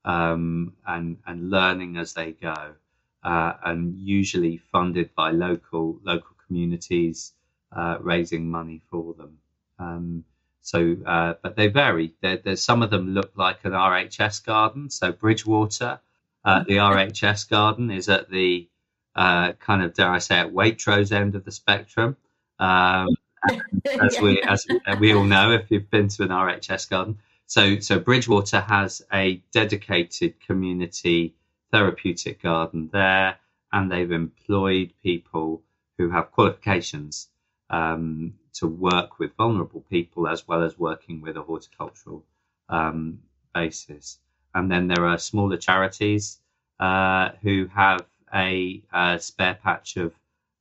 um, 0.05 0.75
and 0.87 1.19
and 1.27 1.51
learning 1.51 1.99
as 1.99 2.15
they 2.15 2.33
go, 2.33 2.75
uh, 3.23 3.53
and 3.65 3.99
usually 3.99 4.59
funded 4.73 5.15
by 5.15 5.31
local 5.33 6.01
local 6.05 6.37
communities 6.51 7.33
uh, 7.71 7.97
raising 8.01 8.51
money 8.51 8.83
for 8.91 9.15
them. 9.15 9.39
Um, 9.79 10.25
so, 10.61 10.97
uh, 11.07 11.35
but 11.43 11.55
they 11.55 11.69
vary. 11.69 12.13
There, 12.21 12.39
there's 12.39 12.63
some 12.63 12.83
of 12.83 12.91
them 12.91 13.15
look 13.15 13.31
like 13.37 13.65
an 13.65 13.73
RHS 13.73 14.45
garden. 14.45 14.91
So 14.91 15.13
Bridgewater, 15.13 16.01
uh, 16.45 16.65
the 16.65 16.79
RHS 16.79 17.49
garden 17.49 17.91
is 17.93 18.09
at 18.09 18.29
the 18.31 18.69
uh, 19.15 19.53
kind 19.53 19.83
of 19.83 19.95
dare 19.95 20.11
I 20.11 20.19
say 20.19 20.41
it 20.41 20.53
Waitrose 20.53 21.13
end 21.13 21.37
of 21.37 21.45
the 21.45 21.53
spectrum. 21.53 22.17
Um, 22.59 23.09
as 24.03 24.21
we 24.21 24.43
as 24.43 24.67
we 24.99 25.15
all 25.15 25.25
know 25.25 25.53
if 25.53 25.71
you've 25.71 25.91
been 25.91 26.09
to 26.09 26.25
an 26.25 26.29
RHS 26.29 26.91
garden. 26.91 27.19
So 27.47 27.79
so 27.79 27.99
Bridgewater 27.99 28.61
has 28.61 29.03
a 29.13 29.43
dedicated 29.53 30.41
community 30.41 31.35
therapeutic 31.73 32.43
garden 32.43 32.91
there, 32.93 33.37
and 33.73 33.91
they've 33.91 34.13
employed 34.13 34.93
people 35.03 35.63
who 36.01 36.11
have 36.11 36.33
qualifications 36.33 37.29
um, 37.71 38.35
to 38.55 38.67
work 38.69 39.21
with 39.21 39.37
vulnerable 39.37 39.85
people 39.91 40.29
as 40.29 40.49
well 40.49 40.63
as 40.65 40.79
working 40.79 41.21
with 41.23 41.37
a 41.37 41.43
horticultural 41.43 42.25
um, 42.71 43.21
basis. 43.55 44.19
And 44.55 44.71
then 44.73 44.89
there 44.89 45.07
are 45.07 45.19
smaller 45.19 45.59
charities 45.59 46.41
uh, 46.81 47.31
who 47.43 47.69
have 47.75 48.07
a, 48.35 48.83
uh 48.93 49.19
spare 49.19 49.59
patch 49.63 49.99
of 49.99 50.15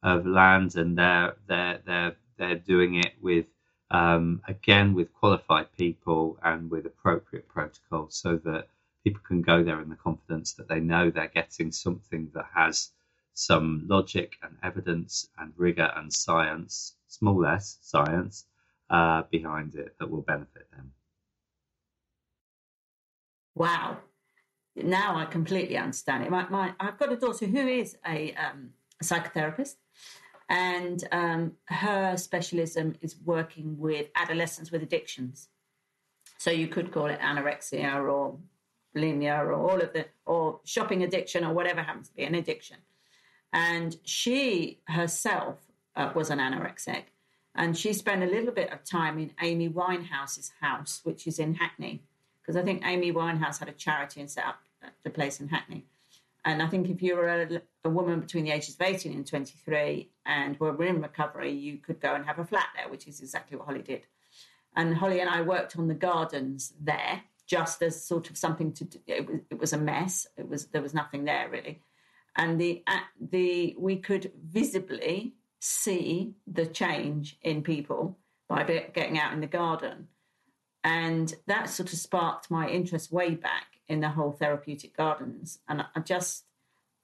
of 0.04 0.26
land, 0.28 0.76
and 0.76 0.98
they're 0.98 1.36
they're 1.48 1.80
they're 1.86 2.16
they're 2.38 2.56
doing 2.74 2.96
it 2.96 3.14
with 3.22 3.48
um, 3.92 4.42
again 4.48 4.94
with 4.96 5.14
qualified 5.14 5.68
people 5.78 6.38
and 6.44 6.72
with 6.72 6.86
appropriate 6.88 7.48
protocols, 7.50 8.16
so 8.16 8.38
that 8.46 8.68
people 9.04 9.22
can 9.28 9.42
go 9.42 9.64
there 9.64 9.82
in 9.82 9.90
the 9.90 9.96
confidence 9.96 10.54
that 10.54 10.70
they 10.70 10.82
know 10.82 11.12
they're 11.12 11.28
getting 11.42 11.72
something 11.72 12.32
that 12.36 12.48
has 12.54 12.92
some 13.40 13.86
logic 13.88 14.38
and 14.44 14.58
evidence 14.64 15.30
and 15.38 15.54
rigor 15.56 15.90
and 15.96 16.12
science, 16.12 16.96
small 17.08 17.46
s 17.46 17.78
science, 17.82 18.46
uh, 18.90 19.24
behind 19.32 19.76
it 19.76 19.96
that 19.98 20.10
will 20.10 20.22
benefit 20.22 20.70
them. 20.72 20.92
Wow. 23.56 23.98
Now 24.76 25.18
I 25.18 25.26
completely 25.26 25.78
understand 25.78 26.26
it. 26.26 26.30
My, 26.30 26.50
my, 26.50 26.74
I've 26.82 26.98
got 26.98 27.14
a 27.14 27.16
daughter 27.16 27.46
who 27.46 27.66
is 27.66 27.96
a, 28.06 28.34
um, 28.34 28.72
a 29.02 29.06
psychotherapist, 29.06 29.76
and 30.50 31.08
um, 31.14 31.54
her 31.66 32.18
specialism 32.18 32.96
is 33.00 33.16
working 33.24 33.78
with 33.78 34.08
adolescents 34.18 34.70
with 34.70 34.84
addictions. 34.84 35.48
So 36.38 36.52
you 36.52 36.68
could 36.68 36.92
call 36.92 37.06
it 37.06 37.20
anorexia 37.20 37.96
or 38.12 38.38
bulimia 38.96 39.40
or 39.40 39.54
all 39.54 39.80
of 39.80 39.94
the, 39.94 40.08
or 40.26 40.60
shopping 40.66 41.04
addiction 41.04 41.46
or 41.46 41.54
whatever 41.54 41.82
happens 41.82 42.10
to 42.10 42.16
be 42.16 42.24
an 42.24 42.36
addiction. 42.36 42.78
And 43.52 43.98
she 44.04 44.80
herself 44.88 45.58
uh, 45.96 46.12
was 46.14 46.30
an 46.30 46.40
anorexic, 46.40 47.04
and 47.56 47.78
she 47.78 47.94
spent 47.94 48.24
a 48.24 48.28
little 48.28 48.54
bit 48.54 48.72
of 48.72 48.84
time 48.84 49.18
in 49.18 49.32
Amy 49.42 49.70
Winehouse's 49.70 50.52
house, 50.62 51.02
which 51.04 51.26
is 51.26 51.40
in 51.40 51.56
Hackney 51.56 52.04
because 52.50 52.60
I 52.60 52.66
think 52.66 52.82
Amy 52.84 53.14
Winehouse 53.14 53.60
had 53.60 53.70
a 53.70 53.74
charity 53.74 54.20
and 54.22 54.32
set 54.32 54.44
up 54.44 54.60
the 55.04 55.12
place 55.12 55.40
in 55.40 55.50
Hackney. 55.50 55.86
And 56.44 56.64
I 56.64 56.68
think 56.68 56.90
if 56.90 57.00
you 57.00 57.16
were 57.16 57.28
a, 57.28 57.62
a, 57.84 57.90
woman 57.92 58.20
between 58.22 58.44
the 58.44 58.50
ages 58.50 58.74
of 58.74 58.82
18 58.82 59.14
and 59.14 59.28
23 59.28 60.10
and 60.26 60.60
were 60.60 60.84
in 60.84 61.00
recovery, 61.00 61.52
you 61.52 61.78
could 61.78 62.00
go 62.00 62.16
and 62.16 62.26
have 62.26 62.40
a 62.40 62.44
flat 62.44 62.66
there, 62.76 62.90
which 62.90 63.08
is 63.08 63.20
exactly 63.20 63.56
what 63.56 63.68
Holly 63.68 63.84
did. 63.84 64.02
And 64.76 64.96
Holly 64.96 65.20
and 65.20 65.30
I 65.30 65.42
worked 65.42 65.78
on 65.78 65.88
the 65.88 65.94
gardens 65.94 66.74
there 66.82 67.22
just 67.46 67.84
as 67.84 68.04
sort 68.04 68.32
of 68.32 68.38
something 68.38 68.74
to 68.74 68.84
do. 68.84 69.00
It 69.06 69.28
was, 69.28 69.40
it 69.52 69.60
was 69.60 69.74
a 69.74 69.78
mess. 69.78 70.26
It 70.36 70.50
was 70.50 70.66
there 70.68 70.82
was 70.82 70.96
nothing 70.96 71.26
there 71.26 71.50
really, 71.50 71.84
and 72.40 72.60
the 72.60 72.82
uh, 72.88 73.02
the 73.20 73.76
we 73.78 73.98
could 73.98 74.32
visibly 74.42 75.34
see 75.60 76.34
the 76.48 76.66
change 76.66 77.38
in 77.42 77.62
people 77.62 78.18
by 78.48 78.64
getting 78.64 79.20
out 79.20 79.34
in 79.34 79.42
the 79.42 79.48
garden. 79.48 80.08
And 80.82 81.36
that 81.48 81.70
sort 81.70 81.92
of 81.92 82.00
sparked 82.00 82.50
my 82.50 82.70
interest 82.70 83.12
way 83.12 83.36
back 83.36 83.66
in 83.90 84.00
the 84.00 84.10
whole 84.10 84.32
therapeutic 84.32 84.96
gardens. 84.96 85.60
And 85.68 85.86
i 85.94 86.00
just 86.00 86.46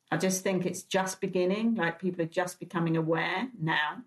i 0.09 0.17
just 0.17 0.41
think 0.41 0.65
it's 0.65 0.83
just 0.83 1.19
beginning 1.19 1.75
like 1.75 1.99
people 1.99 2.21
are 2.21 2.37
just 2.41 2.57
becoming 2.57 2.95
aware 2.95 3.49
now. 3.61 4.03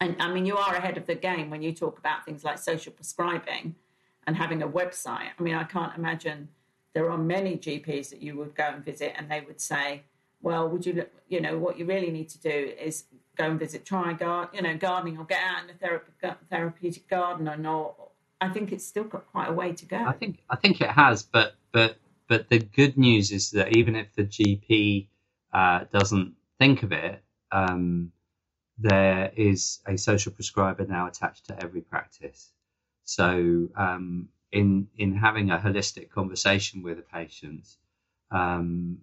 And 0.00 0.14
i 0.20 0.32
mean 0.32 0.46
you 0.46 0.56
are 0.56 0.76
ahead 0.76 0.96
of 0.96 1.06
the 1.06 1.16
game 1.16 1.50
when 1.50 1.60
you 1.60 1.72
talk 1.72 1.98
about 1.98 2.24
things 2.24 2.44
like 2.44 2.58
social 2.58 2.92
prescribing 2.92 3.74
and 4.28 4.36
having 4.36 4.62
a 4.62 4.68
website. 4.68 5.30
I 5.36 5.42
mean 5.42 5.56
i 5.56 5.64
can't 5.64 5.96
imagine 5.98 6.50
there 6.94 7.10
are 7.10 7.18
many 7.18 7.56
gps 7.56 8.10
that 8.10 8.22
you 8.22 8.36
would 8.36 8.54
go 8.54 8.64
and 8.64 8.84
visit 8.84 9.12
and 9.16 9.28
they 9.28 9.40
would 9.40 9.60
say 9.60 10.04
well 10.42 10.68
would 10.68 10.86
you 10.86 11.06
you 11.28 11.40
know 11.40 11.58
what 11.58 11.78
you 11.78 11.84
really 11.84 12.10
need 12.10 12.28
to 12.28 12.38
do 12.40 12.72
is 12.80 13.04
go 13.36 13.50
and 13.50 13.58
visit 13.58 13.84
try 13.84 14.12
garden 14.12 14.54
you 14.54 14.62
know 14.62 14.76
gardening 14.76 15.18
or 15.18 15.24
get 15.24 15.42
out 15.42 15.62
in 15.62 15.66
the 15.68 15.86
thera- 15.86 16.36
therapeutic 16.50 17.08
garden 17.08 17.48
or 17.48 17.56
not 17.56 17.94
I 18.40 18.48
think 18.48 18.72
it's 18.72 18.86
still 18.86 19.04
got 19.04 19.26
quite 19.30 19.48
a 19.48 19.52
way 19.52 19.72
to 19.72 19.84
go. 19.84 19.98
I 19.98 20.12
think 20.12 20.42
I 20.48 20.56
think 20.56 20.80
it 20.80 20.90
has, 20.90 21.22
but 21.22 21.54
but 21.72 21.96
but 22.26 22.48
the 22.48 22.58
good 22.58 22.96
news 22.96 23.32
is 23.32 23.50
that 23.50 23.76
even 23.76 23.96
if 23.96 24.14
the 24.14 24.24
GP 24.24 25.08
uh, 25.52 25.84
doesn't 25.92 26.34
think 26.58 26.82
of 26.82 26.92
it, 26.92 27.22
um, 27.52 28.12
there 28.78 29.30
is 29.36 29.80
a 29.86 29.98
social 29.98 30.32
prescriber 30.32 30.86
now 30.86 31.06
attached 31.06 31.46
to 31.48 31.62
every 31.62 31.82
practice. 31.82 32.50
So 33.04 33.68
um, 33.76 34.28
in 34.52 34.88
in 34.96 35.14
having 35.14 35.50
a 35.50 35.58
holistic 35.58 36.10
conversation 36.10 36.82
with 36.82 36.98
a 36.98 37.02
patient, 37.02 37.68
um, 38.30 38.98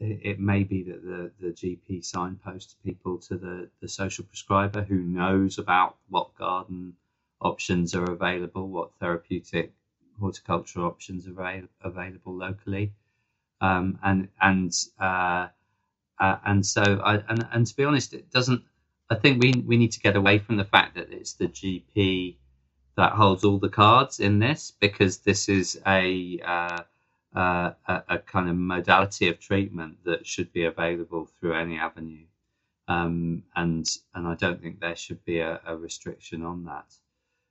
it, 0.00 0.38
may 0.38 0.62
be 0.62 0.82
that 0.84 1.02
the, 1.02 1.30
the 1.40 1.52
GP 1.52 2.04
signposts 2.04 2.76
people 2.84 3.18
to 3.18 3.36
the, 3.36 3.68
the 3.80 3.88
social 3.88 4.24
prescriber 4.24 4.82
who 4.82 4.98
knows 4.98 5.58
about 5.58 5.96
what 6.08 6.36
garden 6.36 6.94
options 7.40 7.94
are 7.94 8.04
available, 8.04 8.68
what 8.68 8.90
therapeutic 9.00 9.72
horticultural 10.20 10.86
options 10.86 11.26
are 11.26 11.32
avail- 11.32 11.68
available 11.82 12.34
locally, 12.34 12.92
um, 13.60 13.98
and 14.02 14.28
and 14.40 14.72
uh, 15.00 15.48
uh, 16.18 16.36
and 16.44 16.64
so 16.64 16.82
I, 16.82 17.16
and 17.28 17.46
and 17.52 17.66
to 17.66 17.76
be 17.76 17.84
honest, 17.84 18.14
it 18.14 18.30
doesn't. 18.30 18.62
I 19.10 19.14
think 19.14 19.42
we 19.42 19.52
we 19.66 19.76
need 19.76 19.92
to 19.92 20.00
get 20.00 20.16
away 20.16 20.38
from 20.38 20.56
the 20.56 20.64
fact 20.64 20.96
that 20.96 21.12
it's 21.12 21.34
the 21.34 21.48
GP 21.48 22.36
that 22.96 23.12
holds 23.12 23.44
all 23.44 23.58
the 23.58 23.68
cards 23.68 24.20
in 24.20 24.38
this 24.38 24.72
because 24.80 25.18
this 25.18 25.48
is 25.48 25.80
a 25.86 26.40
uh, 26.44 26.82
a, 27.36 28.02
a, 28.08 28.18
kind 28.18 28.48
of 28.48 28.56
modality 28.56 29.28
of 29.28 29.38
treatment 29.38 29.98
that 30.04 30.26
should 30.26 30.52
be 30.52 30.64
available 30.64 31.26
through 31.26 31.54
any 31.54 31.78
avenue, 31.78 32.24
um, 32.88 33.42
and 33.54 33.86
and 34.14 34.26
I 34.26 34.34
don't 34.34 34.60
think 34.60 34.80
there 34.80 34.96
should 34.96 35.24
be 35.24 35.40
a, 35.40 35.60
a 35.66 35.76
restriction 35.76 36.42
on 36.42 36.64
that. 36.64 36.86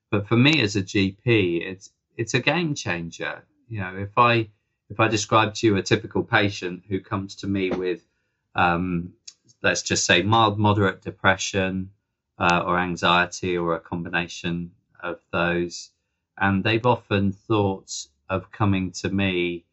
But 0.09 0.27
for 0.27 0.37
me 0.37 0.61
as 0.61 0.75
a 0.75 0.81
GP, 0.81 1.61
it's 1.61 1.91
it's 2.17 2.33
a 2.33 2.39
game 2.39 2.73
changer. 2.73 3.43
You 3.69 3.81
know, 3.81 3.95
if 3.97 4.17
I 4.17 4.49
if 4.89 4.99
I 4.99 5.07
describe 5.07 5.53
to 5.55 5.67
you 5.67 5.77
a 5.77 5.83
typical 5.83 6.23
patient 6.23 6.83
who 6.89 6.99
comes 6.99 7.35
to 7.35 7.47
me 7.47 7.69
with, 7.69 8.03
um, 8.55 9.13
let's 9.61 9.83
just 9.83 10.05
say, 10.05 10.23
mild, 10.23 10.57
moderate 10.57 11.01
depression 11.01 11.91
uh, 12.39 12.63
or 12.65 12.79
anxiety 12.79 13.57
or 13.57 13.75
a 13.75 13.79
combination 13.79 14.71
of 14.99 15.19
those, 15.31 15.91
and 16.37 16.63
they've 16.63 16.85
often 16.85 17.33
thought 17.33 17.91
of 18.29 18.51
coming 18.51 18.91
to 18.91 19.09
me 19.09 19.64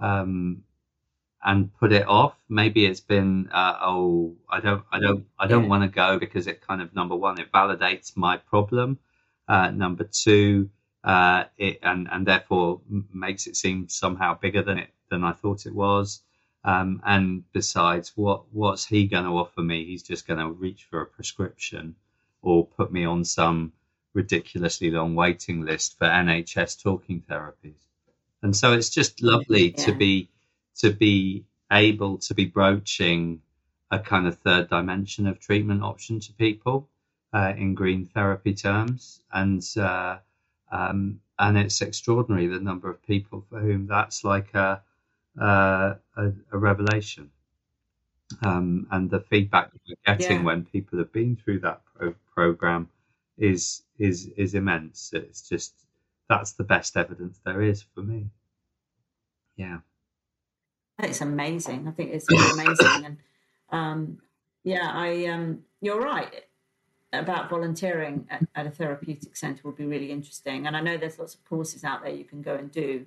um, 0.00 0.64
and 1.44 1.72
put 1.78 1.92
it 1.92 2.06
off. 2.08 2.36
Maybe 2.48 2.86
it's 2.86 3.00
been, 3.00 3.48
uh, 3.52 3.78
oh, 3.82 4.36
I 4.50 4.60
don't, 4.60 4.84
I 4.92 5.00
don't, 5.00 5.26
I 5.38 5.46
don't 5.46 5.64
yeah. 5.64 5.68
want 5.70 5.84
to 5.84 5.88
go 5.88 6.18
because 6.18 6.46
it 6.46 6.60
kind 6.66 6.82
of 6.82 6.94
number 6.94 7.16
one, 7.16 7.40
it 7.40 7.52
validates 7.52 8.16
my 8.16 8.36
problem. 8.38 8.98
Uh, 9.48 9.70
number 9.70 10.04
two, 10.04 10.70
uh, 11.04 11.44
it 11.58 11.78
and 11.82 12.08
and 12.12 12.26
therefore 12.26 12.80
makes 13.14 13.46
it 13.46 13.56
seem 13.56 13.88
somehow 13.88 14.38
bigger 14.38 14.62
than 14.62 14.78
it 14.78 14.90
than 15.10 15.24
I 15.24 15.32
thought 15.32 15.66
it 15.66 15.74
was. 15.74 16.22
Um, 16.64 17.00
and 17.06 17.44
besides, 17.52 18.12
what 18.16 18.52
what's 18.52 18.86
he 18.86 19.06
going 19.06 19.24
to 19.24 19.30
offer 19.30 19.62
me? 19.62 19.84
He's 19.86 20.02
just 20.02 20.26
going 20.26 20.40
to 20.40 20.50
reach 20.50 20.84
for 20.90 21.00
a 21.02 21.06
prescription. 21.06 21.96
or 22.42 22.66
put 22.66 22.92
me 22.92 23.04
on 23.04 23.24
some 23.24 23.72
ridiculously 24.14 24.90
long 24.90 25.14
waiting 25.14 25.62
list 25.62 25.98
for 25.98 26.06
NHS 26.06 26.82
talking 26.82 27.22
therapies. 27.22 27.87
And 28.42 28.54
so 28.56 28.72
it's 28.72 28.90
just 28.90 29.22
lovely 29.22 29.70
yeah. 29.70 29.84
to 29.84 29.92
be 29.92 30.28
to 30.76 30.92
be 30.92 31.44
able 31.72 32.18
to 32.18 32.34
be 32.34 32.44
broaching 32.44 33.42
a 33.90 33.98
kind 33.98 34.26
of 34.26 34.38
third 34.38 34.68
dimension 34.68 35.26
of 35.26 35.40
treatment 35.40 35.82
option 35.82 36.20
to 36.20 36.32
people 36.34 36.88
uh, 37.32 37.52
in 37.56 37.74
green 37.74 38.06
therapy 38.06 38.54
terms, 38.54 39.20
and 39.32 39.64
uh, 39.76 40.18
um, 40.70 41.20
and 41.38 41.58
it's 41.58 41.82
extraordinary 41.82 42.46
the 42.46 42.60
number 42.60 42.90
of 42.90 43.04
people 43.06 43.44
for 43.48 43.60
whom 43.60 43.86
that's 43.86 44.24
like 44.24 44.54
a 44.54 44.82
uh, 45.40 45.94
a, 46.16 46.32
a, 46.52 46.58
revelation. 46.58 47.30
Um, 48.42 48.86
and 48.90 49.08
the 49.08 49.20
feedback 49.20 49.70
we're 49.72 50.14
getting 50.14 50.38
yeah. 50.38 50.44
when 50.44 50.64
people 50.64 50.98
have 50.98 51.12
been 51.12 51.36
through 51.36 51.60
that 51.60 51.80
pro- 51.94 52.14
program 52.34 52.88
is 53.36 53.82
is 53.98 54.26
is 54.36 54.54
immense. 54.54 55.12
It's 55.12 55.48
just 55.48 55.74
that's 56.28 56.52
the 56.52 56.64
best 56.64 56.96
evidence 56.96 57.40
there 57.44 57.62
is 57.62 57.84
for 57.94 58.02
me. 58.02 58.26
Yeah, 59.56 59.78
it's 60.98 61.20
amazing. 61.20 61.88
I 61.88 61.90
think 61.92 62.12
it's 62.12 62.30
amazing, 62.30 63.04
and 63.04 63.16
um, 63.70 64.18
yeah, 64.64 64.90
I 64.92 65.26
um, 65.26 65.64
you're 65.80 66.00
right 66.00 66.44
about 67.12 67.48
volunteering 67.48 68.26
at, 68.30 68.46
at 68.54 68.66
a 68.66 68.70
therapeutic 68.70 69.34
centre 69.36 69.62
would 69.64 69.76
be 69.76 69.86
really 69.86 70.10
interesting. 70.10 70.66
And 70.66 70.76
I 70.76 70.80
know 70.80 70.96
there's 70.96 71.18
lots 71.18 71.34
of 71.34 71.44
courses 71.44 71.84
out 71.84 72.02
there 72.02 72.12
you 72.12 72.24
can 72.24 72.42
go 72.42 72.54
and 72.54 72.70
do 72.70 73.06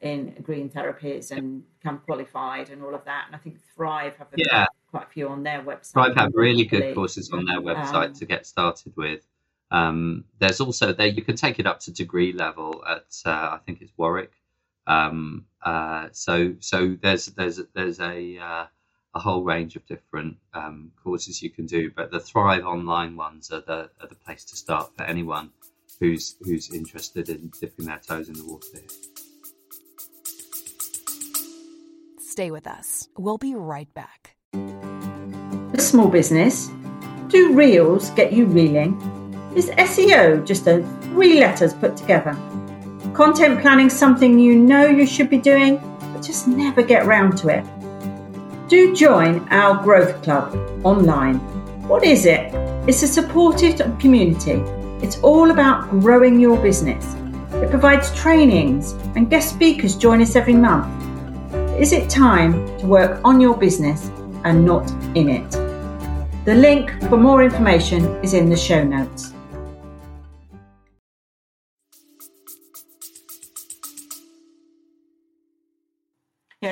in 0.00 0.34
green 0.42 0.68
therapies 0.68 1.30
and 1.30 1.62
become 1.78 1.98
qualified 1.98 2.70
and 2.70 2.82
all 2.82 2.94
of 2.94 3.04
that. 3.04 3.24
And 3.26 3.36
I 3.36 3.38
think 3.38 3.58
Thrive 3.74 4.16
have 4.16 4.28
yeah. 4.36 4.66
quite 4.90 5.04
a 5.04 5.10
few 5.10 5.28
on 5.28 5.42
their 5.42 5.62
website. 5.62 5.92
Thrive 5.92 6.16
have 6.16 6.30
really 6.34 6.64
good 6.64 6.94
courses 6.94 7.30
on 7.32 7.44
their 7.44 7.60
website 7.60 8.08
um, 8.08 8.14
to 8.14 8.26
get 8.26 8.46
started 8.46 8.92
with. 8.96 9.26
Um, 9.72 10.24
there's 10.38 10.60
also 10.60 10.92
there 10.92 11.06
you 11.06 11.22
can 11.22 11.34
take 11.34 11.58
it 11.58 11.66
up 11.66 11.80
to 11.80 11.92
degree 11.92 12.34
level 12.34 12.84
at 12.86 13.06
uh, 13.24 13.56
I 13.56 13.58
think 13.64 13.80
it's 13.80 13.92
Warwick. 13.96 14.32
Um, 14.86 15.46
uh, 15.64 16.08
so 16.12 16.54
so 16.60 16.96
there's 17.00 17.26
there's 17.26 17.58
there's 17.74 17.98
a 17.98 18.38
uh, 18.38 18.66
a 19.14 19.18
whole 19.18 19.42
range 19.42 19.74
of 19.74 19.86
different 19.86 20.36
um, 20.52 20.92
courses 21.02 21.42
you 21.42 21.48
can 21.48 21.64
do, 21.64 21.90
but 21.90 22.10
the 22.10 22.20
Thrive 22.20 22.64
online 22.64 23.16
ones 23.16 23.50
are 23.50 23.62
the 23.62 23.90
are 23.98 24.08
the 24.08 24.14
place 24.14 24.44
to 24.44 24.56
start 24.56 24.94
for 24.94 25.04
anyone 25.04 25.50
who's 25.98 26.36
who's 26.42 26.72
interested 26.74 27.30
in 27.30 27.50
dipping 27.58 27.86
their 27.86 27.98
toes 28.06 28.28
in 28.28 28.34
the 28.34 28.44
water. 28.44 28.78
Stay 32.18 32.50
with 32.50 32.66
us. 32.66 33.08
We'll 33.16 33.38
be 33.38 33.54
right 33.54 33.92
back. 33.94 34.36
A 34.54 35.80
small 35.80 36.08
business. 36.08 36.70
Do 37.28 37.54
reels 37.54 38.10
get 38.10 38.34
you 38.34 38.44
reeling? 38.44 39.21
Is 39.54 39.68
SEO 39.68 40.46
just 40.46 40.66
a 40.66 40.82
three 41.02 41.38
letters 41.38 41.74
put 41.74 41.94
together? 41.94 42.34
Content 43.12 43.60
planning 43.60 43.90
something 43.90 44.38
you 44.38 44.58
know 44.58 44.86
you 44.86 45.04
should 45.06 45.28
be 45.28 45.36
doing, 45.36 45.76
but 46.14 46.22
just 46.22 46.48
never 46.48 46.82
get 46.82 47.04
round 47.04 47.36
to 47.36 47.48
it? 47.48 47.64
Do 48.70 48.96
join 48.96 49.46
our 49.50 49.82
Growth 49.82 50.22
Club 50.22 50.56
online. 50.86 51.34
What 51.86 52.02
is 52.02 52.24
it? 52.24 52.50
It's 52.88 53.02
a 53.02 53.06
supported 53.06 53.76
community. 54.00 54.62
It's 55.04 55.20
all 55.20 55.50
about 55.50 55.90
growing 56.00 56.40
your 56.40 56.56
business. 56.56 57.14
It 57.52 57.68
provides 57.68 58.10
trainings 58.18 58.92
and 59.16 59.28
guest 59.28 59.50
speakers 59.50 59.96
join 59.96 60.22
us 60.22 60.34
every 60.34 60.54
month. 60.54 60.88
Is 61.78 61.92
it 61.92 62.08
time 62.08 62.54
to 62.78 62.86
work 62.86 63.20
on 63.22 63.38
your 63.38 63.54
business 63.54 64.10
and 64.44 64.64
not 64.64 64.90
in 65.14 65.28
it? 65.28 65.50
The 66.46 66.54
link 66.54 66.90
for 67.10 67.18
more 67.18 67.44
information 67.44 68.06
is 68.24 68.32
in 68.32 68.48
the 68.48 68.56
show 68.56 68.82
notes. 68.82 69.34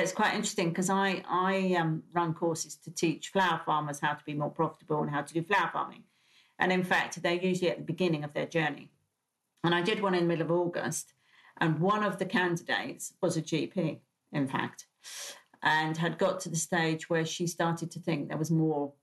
It's 0.01 0.11
quite 0.11 0.33
interesting 0.33 0.69
because 0.69 0.89
I 0.89 1.23
I 1.27 1.75
um, 1.79 2.03
run 2.13 2.33
courses 2.33 2.75
to 2.77 2.91
teach 2.91 3.29
flower 3.29 3.61
farmers 3.65 3.99
how 3.99 4.13
to 4.13 4.23
be 4.25 4.33
more 4.33 4.49
profitable 4.49 5.01
and 5.01 5.09
how 5.09 5.21
to 5.21 5.33
do 5.33 5.43
flower 5.43 5.69
farming, 5.71 6.03
and 6.59 6.71
in 6.71 6.83
fact 6.83 7.21
they're 7.21 7.33
usually 7.33 7.71
at 7.71 7.77
the 7.77 7.83
beginning 7.83 8.23
of 8.23 8.33
their 8.33 8.45
journey. 8.45 8.91
And 9.63 9.75
I 9.75 9.81
did 9.81 10.01
one 10.01 10.15
in 10.15 10.21
the 10.21 10.27
middle 10.27 10.45
of 10.45 10.51
August, 10.51 11.13
and 11.59 11.79
one 11.79 12.03
of 12.03 12.17
the 12.17 12.25
candidates 12.25 13.13
was 13.21 13.37
a 13.37 13.41
GP, 13.41 13.99
in 14.31 14.47
fact, 14.47 14.87
and 15.61 15.95
had 15.97 16.17
got 16.17 16.39
to 16.41 16.49
the 16.49 16.55
stage 16.55 17.09
where 17.09 17.25
she 17.25 17.47
started 17.47 17.91
to 17.91 17.99
think 17.99 18.27
there 18.27 18.37
was 18.37 18.51
more 18.51 18.93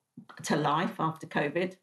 to 0.42 0.56
life 0.56 0.96
after 0.98 1.26
COVID 1.26 1.76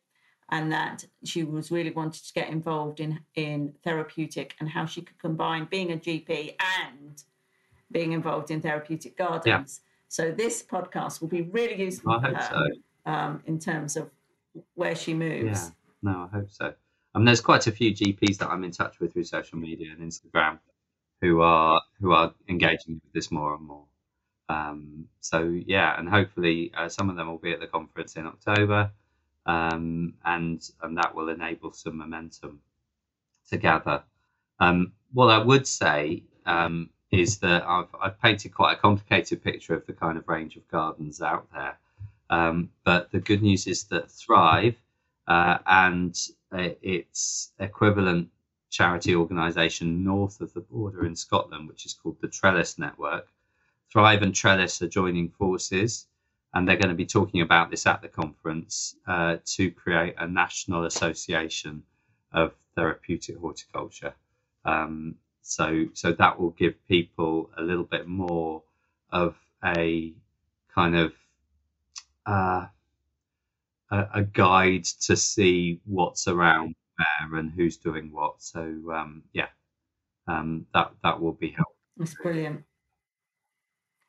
and 0.50 0.72
that 0.72 1.06
she 1.24 1.44
was 1.44 1.72
really 1.72 1.92
wanted 1.92 2.24
to 2.24 2.34
get 2.34 2.50
involved 2.50 3.00
in 3.00 3.20
in 3.36 3.74
therapeutic 3.84 4.56
and 4.60 4.70
how 4.70 4.86
she 4.86 5.02
could 5.02 5.18
combine 5.18 5.66
being 5.66 5.92
a 5.92 5.98
GP 5.98 6.56
and 6.84 7.24
being 7.96 8.12
involved 8.12 8.52
in 8.52 8.60
therapeutic 8.60 9.18
gardens. 9.18 9.80
Yeah. 9.80 9.92
So 10.10 10.32
this 10.32 10.62
podcast 10.62 11.22
will 11.22 11.30
be 11.30 11.44
really 11.44 11.82
useful 11.82 12.12
I 12.12 12.20
hope 12.20 12.36
her, 12.36 12.70
so. 13.06 13.12
um, 13.12 13.42
in 13.46 13.58
terms 13.58 13.96
of 13.96 14.12
where 14.74 14.96
she 14.96 15.14
moves. 15.14 15.62
Yeah, 15.62 15.70
no, 16.12 16.30
I 16.30 16.38
hope 16.38 16.52
so. 16.52 16.74
I 17.14 17.18
mean, 17.18 17.26
there's 17.26 17.40
quite 17.40 17.68
a 17.68 17.72
few 17.72 17.94
GPs 17.94 18.38
that 18.40 18.50
I'm 18.50 18.66
in 18.66 18.72
touch 18.72 19.00
with 19.00 19.14
through 19.14 19.24
social 19.24 19.58
media 19.58 19.94
and 19.98 20.12
Instagram 20.12 20.60
who 21.22 21.40
are 21.40 21.82
who 22.02 22.12
are 22.12 22.34
engaging 22.50 22.96
with 22.96 23.14
this 23.14 23.32
more 23.32 23.56
and 23.56 23.66
more. 23.66 23.86
Um, 24.50 25.06
so 25.22 25.40
yeah, 25.66 25.98
and 25.98 26.10
hopefully 26.10 26.74
uh, 26.78 26.90
some 26.90 27.10
of 27.10 27.16
them 27.16 27.28
will 27.28 27.38
be 27.38 27.54
at 27.54 27.62
the 27.62 27.68
conference 27.68 28.18
in 28.18 28.28
October, 28.28 28.92
um, 29.46 30.16
and 30.26 30.62
and 30.82 30.98
that 30.98 31.16
will 31.16 31.30
enable 31.30 31.72
some 31.72 31.98
momentum 31.98 32.60
to 33.50 33.58
gather. 33.58 34.04
Um, 34.60 34.92
what 35.14 35.30
I 35.30 35.38
would 35.38 35.66
say 35.66 36.24
um, 36.46 36.90
is 37.12 37.38
that 37.40 37.64
I've, 37.64 37.94
I've 38.02 38.20
painted 38.22 38.54
quite 38.54 38.74
a 38.74 38.80
complicated 38.80 39.44
picture 39.44 39.74
of 39.74 39.86
the 39.86 39.94
kind 39.94 40.18
of 40.18 40.28
range 40.28 40.56
of 40.56 40.68
gardens 40.70 41.22
out 41.22 41.48
there. 41.54 41.78
Um, 42.30 42.70
but 42.84 43.12
the 43.12 43.20
good 43.20 43.42
news 43.42 43.68
is 43.68 43.84
that 43.86 44.10
Thrive 44.10 44.76
uh, 45.28 45.60
and 45.66 46.18
uh, 46.52 46.70
its 46.82 47.52
equivalent 47.60 48.30
charity 48.70 49.16
organisation 49.16 50.04
north 50.04 50.42
of 50.42 50.54
the 50.54 50.62
border 50.62 51.06
in 51.06 51.16
Scotland, 51.16 51.68
which 51.68 51.86
is 51.86 51.94
called 51.94 52.18
the 52.22 52.28
Trellis 52.28 52.78
Network, 52.78 53.28
Thrive 53.92 54.24
and 54.24 54.36
Trellis 54.36 54.82
are 54.82 54.88
joining 54.88 55.30
forces, 55.30 56.08
and 56.54 56.68
they're 56.68 56.76
going 56.76 56.90
to 56.90 56.96
be 56.96 57.06
talking 57.06 57.42
about 57.42 57.70
this 57.70 57.86
at 57.86 58.02
the 58.02 58.10
conference 58.10 58.96
uh, 59.08 59.38
to 59.46 59.72
create 59.72 60.16
a 60.18 60.28
national 60.28 60.86
association 60.86 61.84
of 62.34 62.54
therapeutic 62.76 63.38
horticulture. 63.38 64.14
Um, 64.66 65.16
so, 65.46 65.86
so 65.94 66.12
that 66.14 66.40
will 66.40 66.50
give 66.50 66.74
people 66.88 67.52
a 67.56 67.62
little 67.62 67.84
bit 67.84 68.08
more 68.08 68.64
of 69.12 69.36
a 69.64 70.12
kind 70.74 70.96
of 70.96 71.14
uh, 72.26 72.66
a, 73.92 74.08
a, 74.16 74.24
guide 74.24 74.86
to 75.02 75.16
see 75.16 75.80
what's 75.86 76.28
around 76.28 76.74
there 76.98 77.38
and 77.38 77.52
who's 77.52 77.78
doing 77.78 78.12
what. 78.12 78.42
So, 78.42 78.62
um, 78.92 79.22
yeah, 79.34 79.50
um, 80.28 80.66
that 80.74 80.92
that 81.04 81.22
will 81.22 81.34
be 81.34 81.50
helpful. 81.50 81.76
That's 81.98 82.16
brilliant. 82.16 82.64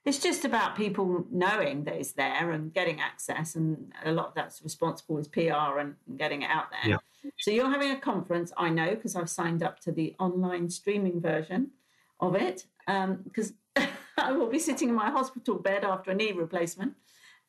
It's 0.07 0.19
just 0.19 0.45
about 0.45 0.77
people 0.77 1.27
knowing 1.33 1.83
that 1.85 1.95
it's 1.97 2.13
there 2.13 2.53
and 2.53 2.73
getting 2.73 3.01
access, 3.01 3.57
and 3.57 3.93
a 4.05 4.13
lot 4.13 4.29
of 4.29 4.35
that's 4.35 4.63
responsible 4.63 5.19
is 5.19 5.27
PR 5.27 5.79
and 5.81 5.97
getting 6.17 6.43
it 6.43 6.51
out 6.51 6.71
there. 6.71 6.93
Yeah. 6.93 7.31
So 7.39 7.51
you're 7.51 7.69
having 7.69 7.91
a 7.91 7.99
conference, 7.99 8.53
I 8.57 8.71
know, 8.71 8.95
because 8.95 9.17
I've 9.17 9.29
signed 9.29 9.65
up 9.65 9.81
to 9.81 9.91
the 9.91 10.15
online 10.21 10.71
streaming 10.71 11.21
version 11.21 11.73
of 12.21 12.37
it, 12.37 12.67
because 12.87 13.53
um, 13.77 13.89
I 14.17 14.31
will 14.31 14.49
be 14.49 14.61
sitting 14.61 14.91
in 14.91 14.95
my 14.95 15.11
hospital 15.11 15.57
bed 15.57 15.85
after 15.85 16.13
a 16.13 16.15
knee 16.15 16.31
replacement, 16.31 16.95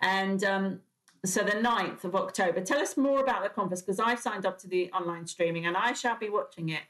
and 0.01 0.43
um, 0.43 0.79
so 1.25 1.43
the 1.43 1.51
9th 1.51 2.03
of 2.03 2.15
October. 2.15 2.61
Tell 2.61 2.79
us 2.79 2.97
more 2.97 3.19
about 3.19 3.43
the 3.43 3.49
conference 3.49 3.81
because 3.81 3.99
I've 3.99 4.19
signed 4.19 4.45
up 4.45 4.57
to 4.59 4.67
the 4.67 4.91
online 4.93 5.27
streaming 5.27 5.65
and 5.65 5.75
I 5.77 5.93
shall 5.93 6.17
be 6.17 6.29
watching 6.29 6.69
it. 6.69 6.81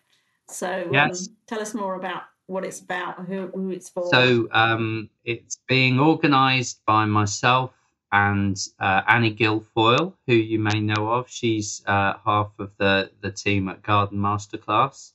So 0.49 0.84
um, 0.86 0.93
yes. 0.93 1.27
um, 1.27 1.36
tell 1.47 1.60
us 1.60 1.73
more 1.73 1.95
about 1.95 2.23
what 2.47 2.65
it's 2.65 2.79
about, 2.79 3.25
who, 3.25 3.47
who 3.47 3.69
it's 3.69 3.89
for? 3.89 4.10
So 4.10 4.47
um, 4.51 5.10
it's 5.23 5.60
being 5.67 5.99
organised 5.99 6.83
by 6.86 7.05
myself 7.05 7.71
and 8.12 8.57
uh, 8.79 9.01
Annie 9.07 9.36
Guilfoyle, 9.36 10.13
who 10.25 10.33
you 10.33 10.60
may 10.60 10.79
know 10.79 11.10
of. 11.10 11.29
She's 11.29 11.83
uh, 11.86 12.13
half 12.23 12.51
of 12.57 12.71
the, 12.77 13.12
the 13.21 13.31
team 13.31 13.67
at 13.67 13.83
Garden 13.83 14.17
Masterclass, 14.17 15.12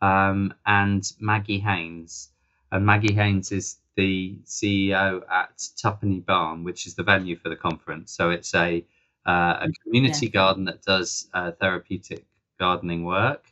um, 0.00 0.54
and 0.66 1.10
Maggie 1.20 1.60
Haynes. 1.60 2.30
And 2.70 2.86
Maggie 2.86 3.12
Haynes 3.12 3.52
is 3.52 3.76
the 3.96 4.38
CEO 4.46 5.22
at 5.30 5.62
Tuppenny 5.76 6.20
Barn, 6.20 6.64
which 6.64 6.86
is 6.86 6.94
the 6.94 7.02
venue 7.02 7.36
for 7.36 7.50
the 7.50 7.56
conference. 7.56 8.12
So 8.12 8.30
it's 8.30 8.54
a 8.54 8.84
uh, 9.24 9.58
a 9.60 9.68
community 9.84 10.26
yeah. 10.26 10.32
garden 10.32 10.64
that 10.64 10.82
does 10.82 11.28
uh, 11.32 11.52
therapeutic 11.52 12.24
gardening 12.58 13.04
work 13.04 13.51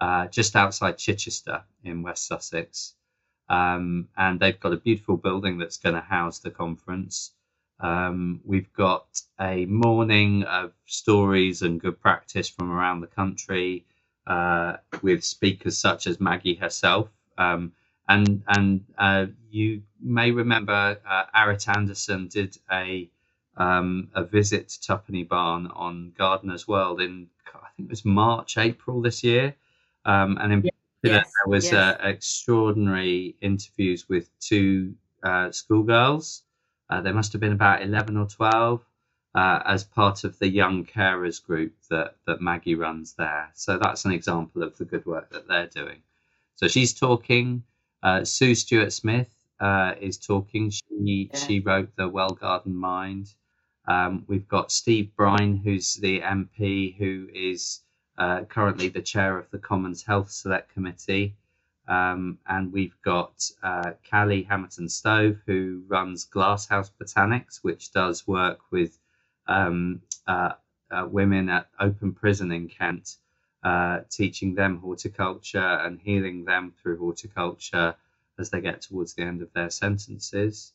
uh, 0.00 0.26
just 0.28 0.56
outside 0.56 0.98
Chichester 0.98 1.62
in 1.84 2.02
West 2.02 2.26
Sussex. 2.26 2.94
Um, 3.48 4.08
and 4.16 4.38
they've 4.40 4.58
got 4.60 4.72
a 4.72 4.76
beautiful 4.76 5.16
building 5.16 5.58
that's 5.58 5.78
going 5.78 5.96
to 5.96 6.00
house 6.00 6.38
the 6.38 6.50
conference. 6.50 7.32
Um, 7.80 8.40
we've 8.44 8.72
got 8.72 9.06
a 9.40 9.66
morning 9.66 10.44
of 10.44 10.72
stories 10.86 11.62
and 11.62 11.80
good 11.80 12.00
practice 12.00 12.48
from 12.48 12.70
around 12.70 13.00
the 13.00 13.06
country 13.08 13.84
uh, 14.26 14.76
with 15.02 15.24
speakers 15.24 15.78
such 15.78 16.06
as 16.06 16.20
Maggie 16.20 16.54
herself. 16.54 17.08
Um, 17.38 17.72
and 18.08 18.42
and 18.48 18.84
uh, 18.98 19.26
you 19.50 19.82
may 20.00 20.30
remember 20.30 20.98
uh, 21.08 21.24
Arit 21.34 21.68
Anderson 21.74 22.28
did 22.28 22.56
a 22.70 23.08
um, 23.56 24.08
a 24.14 24.24
visit 24.24 24.68
to 24.70 24.80
Tuppenny 24.80 25.24
Barn 25.24 25.66
on 25.68 26.12
Gardener's 26.16 26.66
World 26.68 27.00
in 27.00 27.28
I 27.54 27.68
think 27.76 27.88
it 27.88 27.90
was 27.90 28.04
March 28.04 28.58
April 28.58 29.02
this 29.02 29.24
year, 29.24 29.54
um, 30.04 30.38
and 30.40 30.52
in 30.52 30.62
particular 30.62 31.24
Yes, 31.24 31.32
there 31.36 31.50
was 31.50 31.64
yes. 31.64 31.74
uh, 31.74 31.96
extraordinary 32.02 33.36
interviews 33.40 34.08
with 34.08 34.30
two 34.40 34.94
uh, 35.22 35.50
schoolgirls. 35.50 36.42
Uh, 36.90 37.00
there 37.00 37.14
must 37.14 37.32
have 37.32 37.40
been 37.40 37.52
about 37.52 37.82
eleven 37.82 38.16
or 38.16 38.26
twelve. 38.26 38.84
Uh, 39.32 39.62
as 39.64 39.84
part 39.84 40.24
of 40.24 40.36
the 40.40 40.48
young 40.48 40.84
carers 40.84 41.40
group 41.40 41.72
that, 41.88 42.16
that 42.26 42.40
Maggie 42.40 42.74
runs 42.74 43.14
there. 43.14 43.48
So 43.54 43.78
that's 43.78 44.04
an 44.04 44.10
example 44.10 44.64
of 44.64 44.76
the 44.76 44.84
good 44.84 45.06
work 45.06 45.30
that 45.30 45.46
they're 45.46 45.68
doing. 45.68 46.02
So 46.56 46.66
she's 46.66 46.92
talking. 46.92 47.62
Uh, 48.02 48.24
Sue 48.24 48.56
Stuart 48.56 48.92
Smith 48.92 49.32
uh, 49.60 49.94
is 50.00 50.18
talking. 50.18 50.70
She 50.70 51.30
Yeah. 51.32 51.38
she 51.38 51.60
wrote 51.60 51.94
the 51.94 52.08
Well 52.08 52.30
Gardened 52.30 52.76
Mind. 52.76 53.32
Um, 53.86 54.24
we've 54.26 54.48
got 54.48 54.72
Steve 54.72 55.14
Brine, 55.14 55.56
who's 55.56 55.94
the 55.94 56.20
MP, 56.22 56.96
who 56.96 57.28
is 57.32 57.80
uh, 58.20 58.44
currently 58.44 58.88
the 58.88 59.00
chair 59.00 59.38
of 59.38 59.50
the 59.50 59.58
Commons 59.58 60.02
Health 60.02 60.30
Select 60.30 60.72
Committee. 60.74 61.34
Um, 61.88 62.38
and 62.46 62.70
we've 62.70 63.00
got 63.02 63.50
uh, 63.62 63.92
Kali 64.08 64.44
Hamerton 64.44 64.90
Stove, 64.90 65.38
who 65.46 65.82
runs 65.88 66.26
Glasshouse 66.26 66.90
Botanics, 67.00 67.60
which 67.62 67.92
does 67.92 68.28
work 68.28 68.60
with 68.70 68.98
um, 69.48 70.02
uh, 70.26 70.52
uh, 70.90 71.06
women 71.10 71.48
at 71.48 71.68
open 71.80 72.12
prison 72.12 72.52
in 72.52 72.68
Kent, 72.68 73.16
uh, 73.64 74.00
teaching 74.10 74.54
them 74.54 74.80
horticulture 74.80 75.58
and 75.58 75.98
healing 75.98 76.44
them 76.44 76.74
through 76.82 76.98
horticulture 76.98 77.94
as 78.38 78.50
they 78.50 78.60
get 78.60 78.82
towards 78.82 79.14
the 79.14 79.22
end 79.22 79.40
of 79.40 79.52
their 79.54 79.70
sentences. 79.70 80.74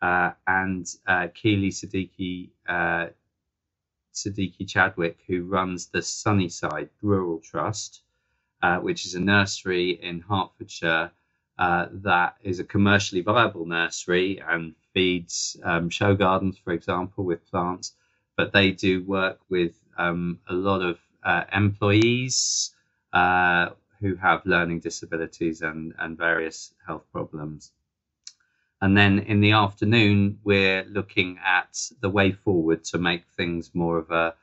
Uh, 0.00 0.30
and 0.46 0.86
uh, 1.06 1.28
Keely 1.34 1.70
Siddiqui, 1.70 2.48
Siddiqui 4.16 4.66
Chadwick, 4.66 5.18
who 5.26 5.44
runs 5.44 5.86
the 5.86 6.02
Sunnyside 6.02 6.88
Rural 7.02 7.38
Trust, 7.40 8.00
uh, 8.62 8.78
which 8.78 9.06
is 9.06 9.14
a 9.14 9.20
nursery 9.20 9.90
in 10.02 10.20
Hertfordshire 10.20 11.12
uh, 11.58 11.86
that 11.90 12.36
is 12.42 12.58
a 12.58 12.64
commercially 12.64 13.20
viable 13.20 13.66
nursery 13.66 14.40
and 14.40 14.74
feeds 14.92 15.56
um, 15.62 15.88
show 15.90 16.14
gardens, 16.14 16.58
for 16.58 16.72
example, 16.72 17.24
with 17.24 17.48
plants. 17.50 17.92
But 18.36 18.52
they 18.52 18.72
do 18.72 19.04
work 19.04 19.38
with 19.48 19.74
um, 19.96 20.40
a 20.48 20.54
lot 20.54 20.82
of 20.82 20.98
uh, 21.22 21.44
employees 21.52 22.74
uh, 23.12 23.70
who 24.00 24.16
have 24.16 24.44
learning 24.44 24.80
disabilities 24.80 25.62
and, 25.62 25.94
and 25.98 26.18
various 26.18 26.74
health 26.86 27.04
problems. 27.12 27.72
And 28.82 28.96
then 28.96 29.20
in 29.20 29.40
the 29.40 29.52
afternoon, 29.52 30.38
we're 30.44 30.84
looking 30.84 31.38
at 31.44 31.78
the 32.00 32.10
way 32.10 32.32
forward 32.32 32.84
to 32.84 32.98
make 32.98 33.24
things 33.36 33.70
more 33.74 33.98
of 33.98 34.10
a 34.10 34.34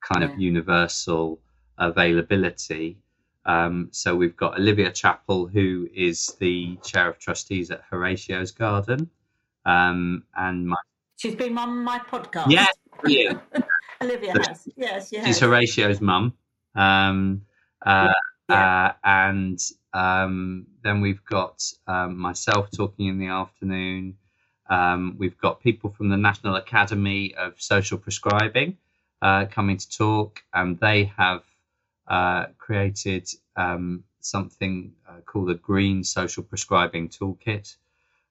kind 0.00 0.24
of 0.24 0.38
universal 0.38 1.40
availability. 1.78 2.98
Um, 3.44 3.88
so 3.92 4.16
we've 4.16 4.36
got 4.36 4.58
Olivia 4.58 4.90
Chappell, 4.90 5.46
who 5.46 5.88
is 5.94 6.34
the 6.40 6.76
chair 6.82 7.08
of 7.10 7.18
trustees 7.18 7.70
at 7.70 7.82
Horatio's 7.90 8.50
Garden, 8.50 9.10
um, 9.64 10.24
and 10.34 10.66
my 10.66 10.76
She's 11.16 11.34
been 11.34 11.56
on 11.56 11.82
my 11.82 11.98
podcast. 11.98 12.50
yeah, 12.50 12.66
brilliant. 13.00 13.40
Olivia 14.02 14.32
So 14.34 14.42
has. 14.48 14.68
Yes, 14.76 15.08
she 15.10 15.24
She's. 15.24 15.40
Horatio's 15.40 16.00
mum. 16.00 16.34
Um, 16.74 17.42
uh, 17.84 18.08
Yeah. 18.08 18.12
Uh, 18.48 18.92
and 19.04 19.60
um, 19.92 20.66
then 20.82 21.00
we've 21.00 21.24
got 21.24 21.64
um, 21.86 22.18
myself 22.18 22.70
talking 22.70 23.06
in 23.08 23.18
the 23.18 23.28
afternoon. 23.28 24.16
Um, 24.68 25.16
we've 25.18 25.38
got 25.38 25.60
people 25.62 25.90
from 25.90 26.08
the 26.08 26.16
National 26.16 26.56
Academy 26.56 27.34
of 27.34 27.60
Social 27.60 27.98
Prescribing 27.98 28.76
uh, 29.22 29.46
coming 29.46 29.78
to 29.78 29.90
talk, 29.90 30.42
and 30.52 30.78
they 30.80 31.04
have 31.16 31.42
uh, 32.08 32.46
created 32.58 33.28
um, 33.56 34.04
something 34.20 34.92
uh, 35.08 35.20
called 35.24 35.50
a 35.50 35.54
Green 35.54 36.04
Social 36.04 36.42
Prescribing 36.42 37.08
Toolkit. 37.08 37.76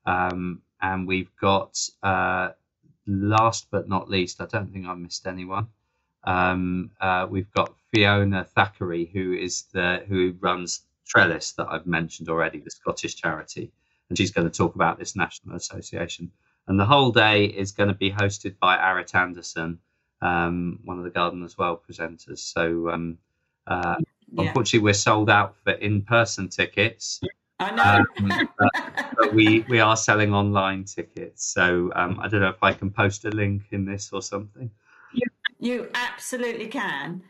Um, 0.05 0.61
and 0.81 1.07
we've 1.07 1.35
got, 1.41 1.77
uh, 2.03 2.49
last 3.07 3.67
but 3.71 3.89
not 3.89 4.09
least, 4.09 4.41
I 4.41 4.45
don't 4.45 4.71
think 4.71 4.85
I 4.87 4.93
missed 4.93 5.27
anyone. 5.27 5.67
Um, 6.25 6.91
uh, 6.99 7.27
we've 7.29 7.51
got 7.51 7.75
Fiona 7.93 8.43
Thackeray, 8.43 9.05
who 9.13 9.33
is 9.33 9.63
the 9.73 10.03
who 10.07 10.35
runs 10.39 10.81
Trellis 11.07 11.53
that 11.53 11.67
I've 11.69 11.85
mentioned 11.87 12.29
already, 12.29 12.59
the 12.59 12.71
Scottish 12.71 13.15
charity, 13.15 13.71
and 14.09 14.17
she's 14.17 14.31
going 14.31 14.49
to 14.49 14.57
talk 14.57 14.75
about 14.75 14.97
this 14.97 15.15
national 15.15 15.55
association. 15.55 16.31
And 16.67 16.79
the 16.79 16.85
whole 16.85 17.11
day 17.11 17.45
is 17.45 17.71
going 17.71 17.89
to 17.89 17.95
be 17.95 18.11
hosted 18.11 18.57
by 18.59 18.75
Arit 18.77 19.13
Anderson, 19.13 19.79
um, 20.21 20.79
one 20.83 20.97
of 20.97 21.03
the 21.03 21.11
Gardeners' 21.11 21.57
World 21.57 21.79
presenters. 21.87 22.39
So 22.39 22.89
um, 22.89 23.19
uh, 23.67 23.95
Yeah. 24.31 24.47
unfortunately, 24.47 24.79
we're 24.83 24.93
sold 24.93 25.29
out 25.29 25.55
for 25.63 25.73
in-person 25.73 26.49
tickets, 26.49 27.21
I 27.59 27.71
know. 27.71 27.83
um, 27.83 28.47
but, 28.57 28.71
but 29.17 29.33
we 29.33 29.63
we 29.69 29.79
are 29.79 29.95
selling 29.95 30.33
online 30.33 30.85
tickets. 30.85 31.45
So 31.45 31.91
um, 31.95 32.19
I 32.19 32.27
don't 32.27 32.41
know 32.41 32.49
if 32.49 32.63
I 32.63 32.73
can 32.73 32.89
post 32.89 33.25
a 33.25 33.29
link 33.29 33.67
in 33.71 33.85
this 33.85 34.11
or 34.11 34.21
something. 34.21 34.71
You 35.65 35.89
absolutely 35.95 36.67
can. 36.67 37.23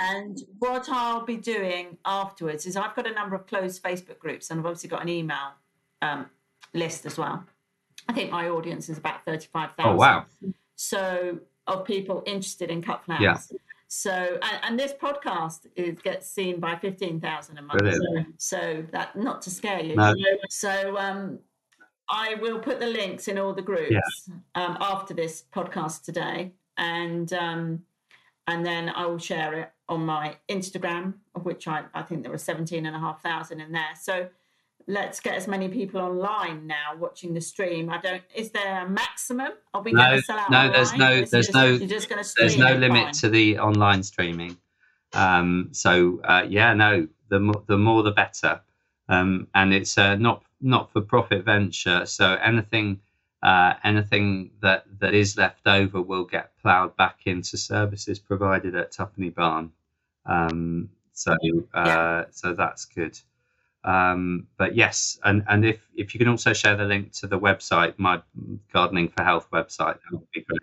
And 0.00 0.38
what 0.60 0.88
I'll 0.88 1.26
be 1.26 1.36
doing 1.36 1.98
afterwards 2.06 2.64
is 2.64 2.74
I've 2.74 2.96
got 2.96 3.06
a 3.06 3.12
number 3.12 3.36
of 3.36 3.46
closed 3.46 3.82
Facebook 3.82 4.18
groups 4.18 4.50
and 4.50 4.60
I've 4.60 4.66
obviously 4.66 4.88
got 4.88 5.02
an 5.02 5.10
email 5.10 5.52
um, 6.00 6.30
list 6.72 7.04
as 7.04 7.18
well. 7.18 7.44
I 8.08 8.14
think 8.14 8.30
my 8.30 8.48
audience 8.48 8.88
is 8.88 8.96
about 8.96 9.26
35,000. 9.26 9.92
Oh 9.92 9.96
wow! 9.96 10.24
So, 10.74 11.38
of 11.66 11.84
people 11.84 12.22
interested 12.26 12.70
in 12.70 12.82
cut 12.82 13.04
flowers. 13.04 13.22
Yeah. 13.22 13.58
So, 13.88 14.10
and, 14.10 14.60
and 14.62 14.78
this 14.78 14.94
podcast 14.94 15.66
is 15.76 16.00
gets 16.00 16.28
seen 16.28 16.60
by 16.60 16.76
15,000 16.76 17.58
a 17.58 17.62
month. 17.62 17.94
So, 17.94 18.24
so 18.38 18.84
that, 18.90 19.14
not 19.16 19.42
to 19.42 19.50
scare 19.50 19.82
you. 19.82 19.94
No. 19.94 20.14
So, 20.48 20.96
um, 20.96 21.38
I 22.08 22.34
will 22.40 22.58
put 22.58 22.80
the 22.80 22.86
links 22.86 23.28
in 23.28 23.38
all 23.38 23.52
the 23.52 23.62
groups 23.62 24.30
um, 24.54 24.78
after 24.80 25.14
this 25.14 25.44
podcast 25.54 26.04
today, 26.04 26.52
and 26.76 27.32
um, 27.32 27.82
and 28.46 28.64
then 28.66 28.88
I 28.88 29.06
will 29.06 29.18
share 29.18 29.54
it 29.54 29.70
on 29.88 30.04
my 30.06 30.36
Instagram, 30.48 31.14
of 31.34 31.44
which 31.44 31.68
I, 31.68 31.84
I 31.94 32.02
think 32.02 32.22
there 32.22 32.32
were 32.32 32.38
seventeen 32.38 32.86
and 32.86 32.96
a 32.96 32.98
half 32.98 33.22
thousand 33.22 33.60
in 33.60 33.72
there. 33.72 33.94
So 34.00 34.28
let's 34.88 35.20
get 35.20 35.34
as 35.36 35.46
many 35.46 35.68
people 35.68 36.00
online 36.00 36.66
now 36.66 36.96
watching 36.98 37.34
the 37.34 37.40
stream. 37.40 37.88
I 37.90 37.98
don't. 38.00 38.22
Is 38.34 38.50
there 38.50 38.82
a 38.84 38.88
maximum? 38.88 39.52
Are 39.74 39.82
we 39.82 39.92
No, 39.92 40.02
going 40.02 40.16
to 40.18 40.22
sell 40.22 40.38
out? 40.38 40.50
no, 40.50 40.70
there's 40.72 40.92
online, 40.92 41.10
no- 41.10 41.22
is 41.22 41.28
it 41.28 41.30
there's 41.30 41.46
just- 41.46 41.54
no- 41.56 41.66
You're 41.66 41.88
just 41.88 42.08
going 42.08 42.24
to 42.24 42.30
There's 42.36 42.58
no 42.58 42.72
it? 42.74 42.80
limit 42.80 43.12
to 43.14 43.28
the 43.28 43.58
online 43.58 44.02
streaming. 44.02 44.56
Um, 45.14 45.68
so 45.72 46.20
uh, 46.24 46.44
yeah, 46.48 46.72
no, 46.74 47.06
the 47.28 47.38
more, 47.40 47.62
the 47.66 47.78
more 47.78 48.02
the 48.02 48.12
better. 48.12 48.60
Um, 49.08 49.48
and 49.54 49.72
it's 49.74 49.98
a 49.98 50.16
not 50.16 50.42
not 50.60 50.90
for 50.92 51.00
profit 51.00 51.44
venture. 51.44 52.06
So 52.06 52.34
anything 52.42 53.00
uh, 53.42 53.74
anything 53.84 54.50
that 54.60 54.84
that 55.00 55.14
is 55.14 55.36
left 55.36 55.66
over 55.66 56.00
will 56.00 56.24
get 56.24 56.56
ploughed 56.62 56.96
back 56.96 57.20
into 57.26 57.56
services 57.56 58.18
provided 58.18 58.74
at 58.76 58.92
Tuppenny 58.92 59.30
Barn. 59.34 59.72
Um, 60.26 60.90
so 61.12 61.32
uh, 61.32 61.36
Yeah. 61.86 62.24
so 62.30 62.54
that's 62.54 62.84
good. 62.86 63.18
Um, 63.84 64.46
but 64.58 64.76
yes, 64.76 65.18
and, 65.24 65.44
and 65.48 65.64
if, 65.64 65.88
if 65.96 66.14
you 66.14 66.18
can 66.18 66.28
also 66.28 66.52
share 66.52 66.76
the 66.76 66.84
link 66.84 67.12
to 67.14 67.26
the 67.26 67.38
website, 67.38 67.94
my 67.98 68.22
Gardening 68.72 69.08
for 69.08 69.24
Health 69.24 69.48
website, 69.52 69.98
that 70.02 70.12
would 70.12 70.30
be 70.32 70.42
great. 70.42 70.60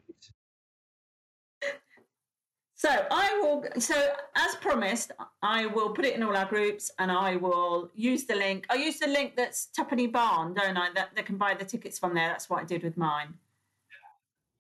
So 2.80 2.88
I 3.12 3.38
will. 3.42 3.66
So 3.78 3.94
as 4.38 4.56
promised, 4.62 5.12
I 5.44 5.66
will 5.66 5.90
put 5.90 6.06
it 6.06 6.16
in 6.16 6.24
all 6.24 6.34
our 6.38 6.46
groups, 6.46 6.90
and 6.98 7.12
I 7.12 7.36
will 7.36 7.92
use 7.94 8.24
the 8.24 8.36
link. 8.36 8.66
I 8.70 8.76
use 8.76 9.00
the 9.00 9.08
link 9.08 9.36
that's 9.36 9.68
Tuppenny 9.78 10.08
Barn, 10.08 10.54
don't 10.54 10.78
I? 10.78 10.90
That 10.96 11.10
they 11.14 11.24
can 11.24 11.36
buy 11.36 11.56
the 11.56 11.66
tickets 11.66 12.00
from 12.00 12.14
there. 12.14 12.30
That's 12.30 12.50
what 12.50 12.62
I 12.62 12.64
did 12.64 12.84
with 12.84 12.96
mine. 12.96 13.34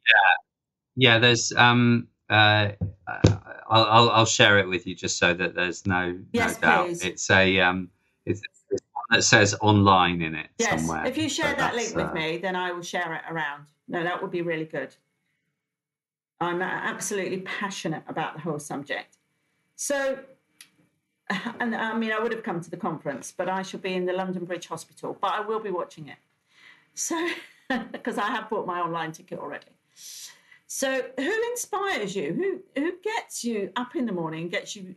Yeah, 0.05 0.33
yeah. 1.13 1.19
there's 1.19 1.53
um 1.53 2.09
uh 2.29 2.71
I'll 3.07 3.85
I'll, 3.85 4.09
I'll 4.09 4.25
share 4.25 4.59
it 4.59 4.67
with 4.67 4.85
you 4.85 4.95
just 4.95 5.17
so 5.17 5.33
that 5.35 5.55
there's 5.55 5.87
no 5.87 6.19
Yes, 6.33 6.55
no 6.55 6.67
doubt. 6.67 6.87
please. 6.87 7.05
It's 7.05 7.29
a 7.31 7.61
um 7.61 7.89
it's, 8.25 8.41
it's 8.69 8.83
one 8.91 9.05
that 9.11 9.23
says 9.23 9.55
online 9.61 10.21
in 10.21 10.35
it 10.35 10.47
Yes, 10.57 10.81
somewhere. 10.81 11.05
if 11.05 11.17
you 11.17 11.29
So 11.29 11.43
share 11.43 11.55
that 11.55 11.73
link 11.73 11.95
with 11.95 12.07
uh, 12.07 12.13
me, 12.13 12.37
then 12.37 12.57
I 12.57 12.73
will 12.73 12.81
share 12.81 13.13
it 13.13 13.21
around. 13.31 13.67
No, 13.87 14.03
that 14.03 14.21
would 14.21 14.31
be 14.31 14.41
really 14.41 14.65
good. 14.65 14.93
I'm 16.41 16.61
absolutely 16.61 17.39
passionate 17.41 18.03
about 18.07 18.33
the 18.33 18.39
whole 18.39 18.59
subject. 18.59 19.17
So, 19.75 20.19
and 21.59 21.75
I 21.75 21.97
mean, 21.97 22.11
I 22.11 22.19
would 22.19 22.31
have 22.31 22.43
come 22.43 22.61
to 22.61 22.69
the 22.69 22.77
conference, 22.77 23.33
but 23.35 23.49
I 23.49 23.61
shall 23.61 23.79
be 23.79 23.93
in 23.93 24.05
the 24.05 24.13
London 24.13 24.45
Bridge 24.45 24.67
Hospital, 24.67 25.17
but 25.19 25.33
I 25.33 25.41
will 25.41 25.59
be 25.59 25.71
watching 25.71 26.07
it. 26.07 26.17
So, 26.93 27.29
because 27.91 28.17
I 28.17 28.27
have 28.27 28.49
bought 28.49 28.65
my 28.65 28.79
online 28.79 29.11
ticket 29.11 29.39
already. 29.39 29.67
So, 30.67 31.01
who 31.17 31.49
inspires 31.51 32.15
you? 32.15 32.33
Who 32.33 32.81
who 32.81 32.93
gets 33.03 33.43
you 33.43 33.71
up 33.75 33.95
in 33.95 34.05
the 34.05 34.11
morning? 34.11 34.49
Gets 34.49 34.75
you? 34.75 34.95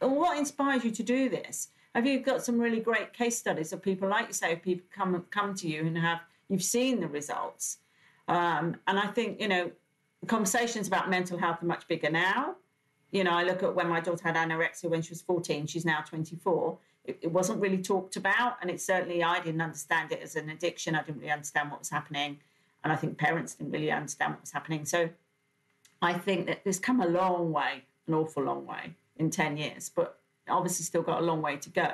What 0.00 0.36
inspires 0.36 0.84
you 0.84 0.90
to 0.90 1.02
do 1.02 1.28
this? 1.28 1.68
Have 1.94 2.06
you 2.06 2.20
got 2.20 2.44
some 2.44 2.58
really 2.58 2.80
great 2.80 3.12
case 3.12 3.38
studies 3.38 3.72
of 3.72 3.80
people 3.80 4.08
like 4.08 4.26
you 4.26 4.34
say, 4.34 4.56
people 4.56 4.86
come 4.94 5.24
come 5.30 5.54
to 5.54 5.68
you 5.68 5.86
and 5.86 5.96
have 5.96 6.20
you've 6.48 6.62
seen 6.62 7.00
the 7.00 7.08
results? 7.08 7.78
Um, 8.28 8.76
and 8.88 8.98
I 8.98 9.06
think 9.06 9.40
you 9.40 9.48
know, 9.48 9.70
conversations 10.26 10.88
about 10.88 11.10
mental 11.10 11.38
health 11.38 11.62
are 11.62 11.66
much 11.66 11.86
bigger 11.88 12.10
now. 12.10 12.56
You 13.10 13.24
know, 13.24 13.30
I 13.30 13.44
look 13.44 13.62
at 13.62 13.74
when 13.74 13.88
my 13.88 14.00
daughter 14.00 14.22
had 14.24 14.34
anorexia 14.36 14.90
when 14.90 15.02
she 15.02 15.10
was 15.10 15.22
14. 15.22 15.66
She's 15.66 15.84
now 15.84 16.00
24 16.00 16.78
it, 17.06 17.18
it 17.22 17.32
wasn't 17.32 17.60
really 17.60 17.78
talked 17.78 18.16
about. 18.16 18.56
And 18.60 18.70
it 18.70 18.80
certainly, 18.80 19.22
I 19.22 19.40
didn't 19.40 19.60
understand 19.60 20.12
it 20.12 20.20
as 20.22 20.36
an 20.36 20.50
addiction. 20.50 20.94
I 20.94 21.02
didn't 21.02 21.20
really 21.20 21.32
understand 21.32 21.70
what 21.70 21.78
was 21.78 21.90
happening. 21.90 22.38
And 22.84 22.92
I 22.92 22.96
think 22.96 23.18
parents 23.18 23.54
didn't 23.54 23.72
really 23.72 23.90
understand 23.90 24.34
what 24.34 24.42
was 24.42 24.52
happening. 24.52 24.84
So 24.84 25.08
I 26.02 26.14
think 26.14 26.46
that 26.46 26.60
it's 26.64 26.78
come 26.78 27.00
a 27.00 27.06
long 27.06 27.52
way, 27.52 27.84
an 28.06 28.14
awful 28.14 28.44
long 28.44 28.66
way 28.66 28.94
in 29.16 29.30
10 29.30 29.56
years, 29.56 29.88
but 29.88 30.20
obviously 30.48 30.84
still 30.84 31.02
got 31.02 31.20
a 31.20 31.24
long 31.24 31.42
way 31.42 31.56
to 31.56 31.70
go. 31.70 31.90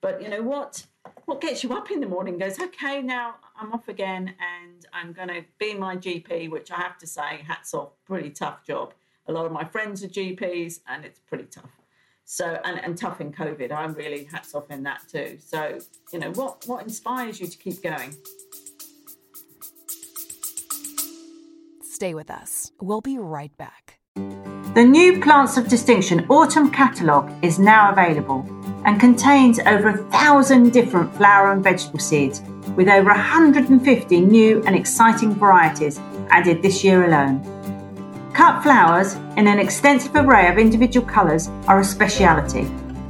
But 0.00 0.22
you 0.22 0.28
know 0.28 0.42
what? 0.42 0.86
What 1.24 1.40
gets 1.40 1.62
you 1.64 1.72
up 1.72 1.90
in 1.90 2.00
the 2.00 2.06
morning 2.06 2.38
goes, 2.38 2.60
okay, 2.60 3.02
now 3.02 3.36
I'm 3.58 3.72
off 3.72 3.88
again 3.88 4.34
and 4.40 4.86
I'm 4.92 5.12
going 5.12 5.28
to 5.28 5.44
be 5.58 5.74
my 5.74 5.96
GP, 5.96 6.50
which 6.50 6.70
I 6.70 6.76
have 6.76 6.98
to 6.98 7.06
say, 7.06 7.42
hats 7.46 7.74
off, 7.74 7.90
pretty 8.04 8.30
tough 8.30 8.64
job. 8.64 8.94
A 9.26 9.32
lot 9.32 9.46
of 9.46 9.52
my 9.52 9.64
friends 9.64 10.04
are 10.04 10.08
GPs 10.08 10.80
and 10.86 11.04
it's 11.04 11.18
pretty 11.18 11.44
tough. 11.44 11.70
So 12.24 12.60
and, 12.64 12.78
and 12.84 12.96
tough 12.96 13.20
in 13.20 13.32
COVID. 13.32 13.72
I'm 13.72 13.94
really 13.94 14.24
hats 14.24 14.54
off 14.54 14.70
in 14.70 14.82
that 14.84 15.00
too. 15.10 15.38
So, 15.40 15.78
you 16.12 16.18
know, 16.18 16.30
what 16.32 16.64
what 16.66 16.82
inspires 16.82 17.40
you 17.40 17.46
to 17.46 17.56
keep 17.56 17.82
going? 17.82 18.14
Stay 21.82 22.12
with 22.14 22.30
us. 22.30 22.70
We'll 22.80 23.00
be 23.00 23.18
right 23.18 23.56
back. 23.56 23.98
The 24.14 24.84
new 24.84 25.20
Plants 25.20 25.56
of 25.56 25.68
Distinction 25.68 26.26
Autumn 26.28 26.70
Catalogue 26.70 27.32
is 27.42 27.58
now 27.58 27.90
available 27.90 28.46
and 28.88 28.98
contains 28.98 29.60
over 29.66 29.90
a 29.90 29.98
thousand 30.04 30.72
different 30.72 31.14
flower 31.14 31.52
and 31.52 31.62
vegetable 31.62 31.98
seeds 31.98 32.40
with 32.74 32.88
over 32.88 33.10
150 33.10 34.20
new 34.22 34.62
and 34.62 34.74
exciting 34.74 35.34
varieties 35.34 36.00
added 36.30 36.62
this 36.62 36.82
year 36.82 37.04
alone. 37.04 37.42
Cut 38.32 38.62
flowers 38.62 39.12
in 39.36 39.46
an 39.46 39.58
extensive 39.58 40.16
array 40.16 40.48
of 40.48 40.56
individual 40.56 41.06
colours 41.06 41.48
are 41.66 41.80
a 41.80 41.84
speciality, 41.84 42.62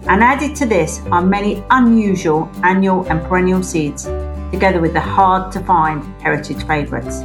and 0.09 0.21
added 0.21 0.57
to 0.57 0.67
this 0.67 1.01
are 1.13 1.23
many 1.23 1.63
unusual 1.71 2.51
annual 2.65 3.07
and 3.07 3.23
perennial 3.23 3.63
seeds, 3.63 4.07
together 4.51 4.81
with 4.81 4.95
the 4.95 5.01
hard 5.01 5.53
to 5.53 5.61
find 5.61 6.03
heritage 6.21 6.67
favourites. 6.67 7.21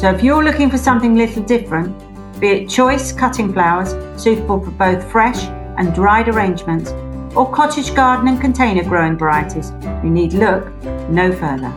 So 0.00 0.12
if 0.12 0.22
you're 0.22 0.44
looking 0.44 0.70
for 0.70 0.78
something 0.78 1.18
a 1.18 1.26
little 1.26 1.42
different, 1.42 1.90
be 2.38 2.50
it 2.50 2.68
choice 2.68 3.10
cutting 3.10 3.52
flowers 3.52 3.96
suitable 4.22 4.60
for 4.60 4.70
both 4.70 5.10
fresh 5.10 5.42
and 5.76 5.92
dried 5.92 6.28
arrangements, 6.28 6.92
or 7.36 7.52
cottage 7.52 7.94
garden 7.94 8.26
and 8.28 8.40
container 8.40 8.82
growing 8.82 9.16
varieties, 9.16 9.72
you 10.02 10.10
need 10.10 10.32
look 10.32 10.72
no 11.10 11.30
further. 11.32 11.72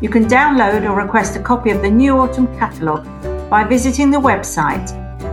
You 0.00 0.10
can 0.10 0.26
download 0.26 0.88
or 0.88 0.94
request 0.94 1.36
a 1.36 1.40
copy 1.40 1.70
of 1.70 1.80
the 1.82 1.90
new 1.90 2.18
autumn 2.18 2.46
catalogue 2.58 3.06
by 3.48 3.64
visiting 3.64 4.10
the 4.10 4.18
website 4.18 4.86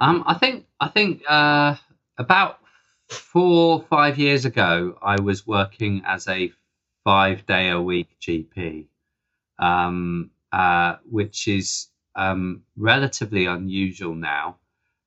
Um, 0.00 0.24
I 0.26 0.34
think 0.34 0.66
I 0.80 0.88
think 0.88 1.22
uh, 1.28 1.76
about 2.18 2.60
four 3.08 3.82
five 3.82 4.18
years 4.18 4.44
ago, 4.46 4.98
I 5.02 5.20
was 5.20 5.46
working 5.46 6.02
as 6.06 6.26
a 6.26 6.52
five 7.04 7.46
day 7.46 7.68
a 7.70 7.80
week 7.80 8.08
GP, 8.20 8.86
um, 9.58 10.30
uh, 10.52 10.96
which 11.10 11.48
is 11.48 11.88
um, 12.16 12.62
relatively 12.76 13.46
unusual 13.46 14.14
now 14.14 14.58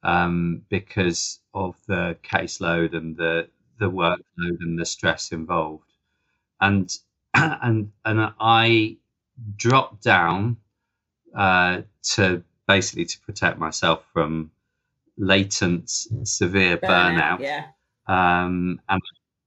um, 0.04 0.64
because 0.70 1.40
of 1.54 1.76
the 1.88 2.18
caseload 2.24 2.96
and 2.96 3.18
the 3.18 3.50
the 3.80 3.90
workload 3.90 4.60
and 4.62 4.80
the 4.80 4.86
stress 4.86 5.32
involved, 5.32 5.92
and 6.62 6.98
and 7.34 7.92
and 8.06 8.34
I 8.40 8.98
dropped 9.58 10.04
down 10.04 10.58
uh, 11.36 11.84
to 12.16 12.44
basically 12.68 13.06
to 13.06 13.20
protect 13.22 13.60
myself 13.60 14.06
from 14.14 14.52
latent 15.18 15.90
severe 15.90 16.78
burnout. 16.78 17.38
burnout 17.38 17.40
yeah 17.40 17.66
um, 18.08 18.80
and 18.90 19.02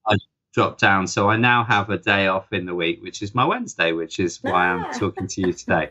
I 0.06 0.16
dropped 0.54 0.80
down. 0.80 1.06
So 1.06 1.28
I 1.28 1.36
now 1.36 1.64
have 1.64 1.90
a 1.90 1.98
day 1.98 2.28
off 2.28 2.52
in 2.52 2.64
the 2.66 2.74
week, 2.74 3.02
which 3.02 3.20
is 3.22 3.34
my 3.34 3.44
Wednesday, 3.44 3.92
which 3.92 4.18
is 4.18 4.42
why 4.42 4.68
I'm 4.68 4.84
Ah. 4.86 4.92
talking 4.98 5.26
to 5.28 5.40
you 5.42 5.52
today. 5.64 5.90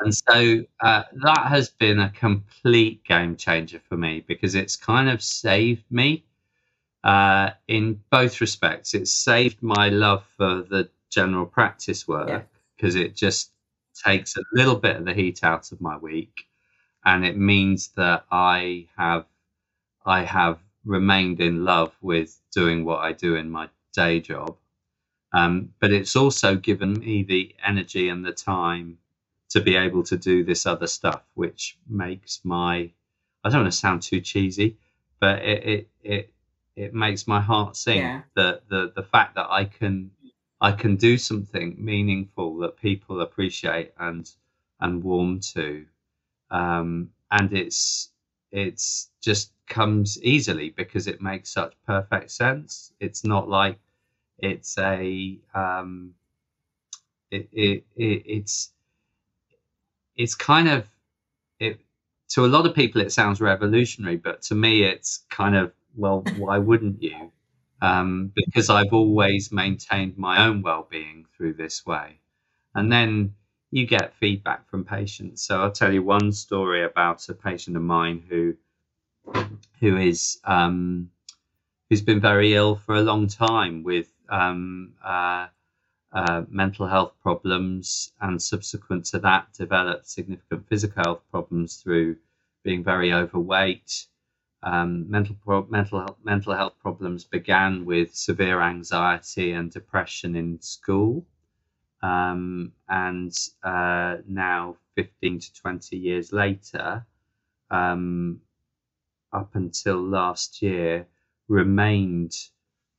And 0.00 0.14
so 0.14 0.64
uh, 0.82 1.04
that 1.22 1.46
has 1.46 1.70
been 1.70 2.00
a 2.00 2.10
complete 2.10 3.04
game 3.04 3.36
changer 3.36 3.80
for 3.88 3.96
me 3.96 4.24
because 4.26 4.54
it's 4.54 4.76
kind 4.76 5.08
of 5.08 5.22
saved 5.22 5.84
me 5.90 6.24
uh, 7.04 7.50
in 7.68 8.00
both 8.10 8.40
respects. 8.40 8.92
It's 8.94 9.12
saved 9.12 9.62
my 9.62 9.88
love 9.88 10.24
for 10.36 10.62
the 10.62 10.90
general 11.10 11.46
practice 11.46 12.06
work 12.08 12.48
because 12.76 12.96
it 12.96 13.14
just 13.14 13.52
takes 14.04 14.36
a 14.36 14.42
little 14.52 14.76
bit 14.76 14.96
of 14.96 15.04
the 15.04 15.14
heat 15.14 15.44
out 15.44 15.70
of 15.72 15.80
my 15.80 15.96
week, 15.96 16.46
and 17.04 17.24
it 17.24 17.36
means 17.36 17.88
that 17.96 18.26
I 18.30 18.88
have 18.96 19.26
I 20.06 20.22
have 20.24 20.60
remained 20.84 21.40
in 21.40 21.64
love 21.64 21.94
with 22.02 22.40
doing 22.52 22.84
what 22.84 23.00
I 23.00 23.12
do 23.12 23.36
in 23.36 23.50
my 23.50 23.68
day 23.94 24.20
job. 24.20 24.56
Um, 25.32 25.74
but 25.80 25.92
it's 25.92 26.16
also 26.16 26.56
given 26.56 26.94
me 26.94 27.22
the 27.22 27.54
energy 27.64 28.08
and 28.08 28.24
the 28.24 28.32
time 28.32 28.98
to 29.50 29.60
be 29.60 29.76
able 29.76 30.02
to 30.04 30.16
do 30.16 30.44
this 30.44 30.66
other 30.66 30.86
stuff, 30.86 31.22
which 31.34 31.78
makes 31.88 32.40
my 32.44 32.90
I 33.44 33.50
don't 33.50 33.62
want 33.62 33.72
to 33.72 33.78
sound 33.78 34.02
too 34.02 34.20
cheesy, 34.20 34.78
but 35.20 35.40
it 35.44 35.64
it 35.64 35.88
it, 36.02 36.34
it 36.76 36.94
makes 36.94 37.26
my 37.28 37.40
heart 37.40 37.76
sing. 37.76 37.98
Yeah. 37.98 38.22
The 38.34 38.62
the 38.68 38.92
the 38.96 39.02
fact 39.02 39.34
that 39.36 39.50
I 39.50 39.64
can 39.66 40.12
I 40.60 40.72
can 40.72 40.96
do 40.96 41.18
something 41.18 41.76
meaningful 41.78 42.58
that 42.58 42.78
people 42.78 43.20
appreciate 43.20 43.92
and 43.98 44.30
and 44.80 45.02
warm 45.04 45.40
to, 45.54 45.86
um, 46.54 47.10
and 47.32 47.52
it's 47.52 48.10
it's 48.52 49.10
just 49.20 49.52
comes 49.68 50.22
easily 50.22 50.70
because 50.70 51.08
it 51.08 51.20
makes 51.20 51.52
such 51.52 51.74
perfect 51.86 52.30
sense. 52.30 52.92
It's 53.00 53.24
not 53.24 53.48
like 53.48 53.78
it's 54.38 54.78
a 54.78 55.38
um, 55.54 56.14
it, 57.30 57.48
it, 57.52 57.84
it 57.96 58.22
it's 58.26 58.72
it's 60.16 60.34
kind 60.34 60.68
of 60.68 60.86
it 61.58 61.80
to 62.28 62.44
a 62.44 62.48
lot 62.48 62.66
of 62.66 62.74
people 62.74 63.00
it 63.00 63.12
sounds 63.12 63.40
revolutionary, 63.40 64.16
but 64.16 64.42
to 64.42 64.54
me 64.54 64.84
it's 64.84 65.24
kind 65.30 65.56
of 65.56 65.72
well, 65.96 66.22
why 66.38 66.58
wouldn't 66.58 67.02
you? 67.02 67.30
Um, 67.82 68.32
because 68.34 68.70
I've 68.70 68.92
always 68.92 69.52
maintained 69.52 70.16
my 70.18 70.46
own 70.46 70.62
well-being 70.62 71.26
through 71.36 71.54
this 71.54 71.84
way, 71.86 72.20
and 72.74 72.90
then 72.92 73.34
you 73.74 73.84
get 73.88 74.14
feedback 74.20 74.70
from 74.70 74.84
patients. 74.84 75.42
So 75.42 75.60
I'll 75.60 75.72
tell 75.72 75.92
you 75.92 76.00
one 76.00 76.30
story 76.30 76.84
about 76.84 77.28
a 77.28 77.34
patient 77.34 77.76
of 77.76 77.82
mine 77.82 78.22
who 78.28 78.54
who 79.80 79.96
is 79.96 80.38
um, 80.44 81.10
who's 81.90 82.00
been 82.00 82.20
very 82.20 82.54
ill 82.54 82.76
for 82.76 82.94
a 82.94 83.00
long 83.00 83.26
time 83.26 83.82
with 83.82 84.06
um, 84.28 84.92
uh, 85.04 85.48
uh, 86.12 86.44
mental 86.48 86.86
health 86.86 87.14
problems, 87.20 88.12
and 88.20 88.40
subsequent 88.40 89.06
to 89.06 89.18
that, 89.18 89.52
developed 89.58 90.08
significant 90.08 90.68
physical 90.68 91.02
health 91.02 91.22
problems 91.32 91.78
through 91.78 92.16
being 92.62 92.84
very 92.84 93.12
overweight. 93.12 94.06
Um, 94.62 95.10
mental 95.10 95.36
pro- 95.44 95.66
mental 95.66 95.98
health, 95.98 96.18
mental 96.22 96.54
health 96.54 96.74
problems 96.80 97.24
began 97.24 97.84
with 97.84 98.14
severe 98.14 98.60
anxiety 98.60 99.50
and 99.50 99.68
depression 99.68 100.36
in 100.36 100.60
school, 100.60 101.26
um, 102.04 102.72
and 102.88 103.32
uh, 103.64 104.18
now, 104.28 104.76
fifteen 104.96 105.40
to 105.40 105.54
twenty 105.54 105.96
years 105.98 106.32
later, 106.32 107.06
um, 107.70 108.40
up 109.32 109.54
until 109.54 110.02
last 110.02 110.62
year 110.62 111.06
remained 111.48 112.34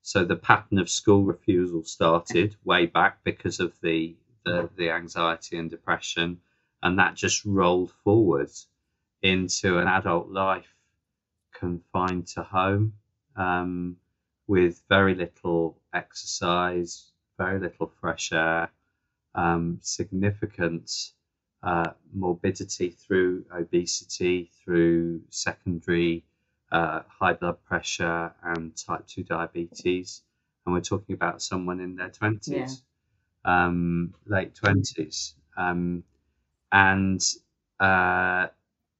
so 0.04 0.24
the 0.24 0.36
pattern 0.36 0.78
of 0.80 0.89
school 0.89 1.24
refusal 1.24 1.84
started 1.84 2.56
way 2.63 2.86
back 2.86 3.20
because 3.24 3.60
of 3.60 3.74
the 3.82 4.15
the, 4.46 4.70
the 4.78 4.89
anxiety 4.91 5.58
and 5.58 5.70
depression 5.72 6.39
and 6.84 7.00
that 7.00 7.15
just 7.15 7.46
rolled 7.46 7.91
forward 8.04 8.50
into 9.24 9.80
an 9.80 9.88
adult 9.88 10.30
life 10.30 10.76
confined 11.54 12.28
to 12.28 12.44
home 12.44 12.94
um, 13.36 13.98
with 14.48 14.82
very 14.89 15.15
little 15.15 15.78
exercise, 15.94 17.12
very 17.38 17.60
little 17.60 17.91
fresh 18.02 18.32
air, 18.34 18.70
um, 19.36 19.80
significant 19.82 20.91
uh, 21.62 21.91
morbidity 22.13 22.91
through 22.91 23.45
obesity, 23.54 24.52
through 24.63 25.21
secondary 25.30 26.24
uh, 26.71 27.02
high 27.08 27.34
blood 27.34 27.58
pressure 27.65 28.34
and 28.43 28.76
type 28.76 29.06
2 29.08 29.24
diabetes. 29.24 30.21
And 30.65 30.74
we're 30.74 30.82
talking 30.82 31.13
about 31.13 31.41
someone 31.41 31.80
in 31.80 31.95
their 31.95 32.10
20s, 32.10 32.48
yeah. 32.48 32.67
um, 33.45 34.13
late 34.26 34.56
20s. 34.56 35.34
Um, 35.58 36.04
and 36.71 37.21
uh, 37.80 38.48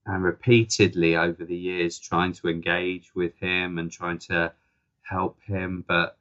and 0.06 0.24
repeatedly 0.24 1.15
over 1.15 1.43
the 1.43 1.56
years 1.56 1.98
trying 1.98 2.34
to 2.34 2.48
engage 2.48 3.13
with 3.15 3.38
him 3.39 3.80
and 3.80 3.91
trying 3.91 4.19
to 4.19 4.54
help 5.02 5.41
him, 5.43 5.84
but 5.88 6.17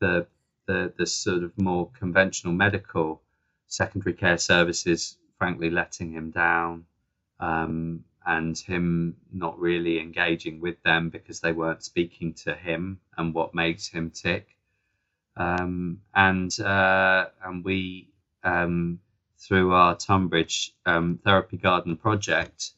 the 0.00 0.26
the 0.66 0.92
the 0.98 1.06
sort 1.06 1.42
of 1.42 1.56
more 1.58 1.90
conventional 1.98 2.52
medical 2.52 3.22
secondary 3.68 4.14
care 4.14 4.38
services, 4.38 5.16
frankly, 5.38 5.70
letting 5.70 6.10
him 6.12 6.30
down, 6.30 6.84
um, 7.40 8.04
and 8.26 8.58
him 8.58 9.16
not 9.32 9.58
really 9.58 10.00
engaging 10.00 10.60
with 10.60 10.82
them 10.82 11.08
because 11.08 11.40
they 11.40 11.52
weren't 11.52 11.84
speaking 11.84 12.34
to 12.34 12.54
him 12.54 13.00
and 13.16 13.32
what 13.32 13.54
makes 13.54 13.88
him 13.88 14.10
tick. 14.10 14.48
Um, 15.36 16.00
and 16.14 16.58
uh, 16.60 17.26
and 17.44 17.64
we 17.64 18.08
um, 18.42 18.98
through 19.38 19.72
our 19.72 19.94
Tunbridge 19.96 20.72
um, 20.84 21.20
Therapy 21.24 21.56
Garden 21.56 21.96
project 21.96 22.72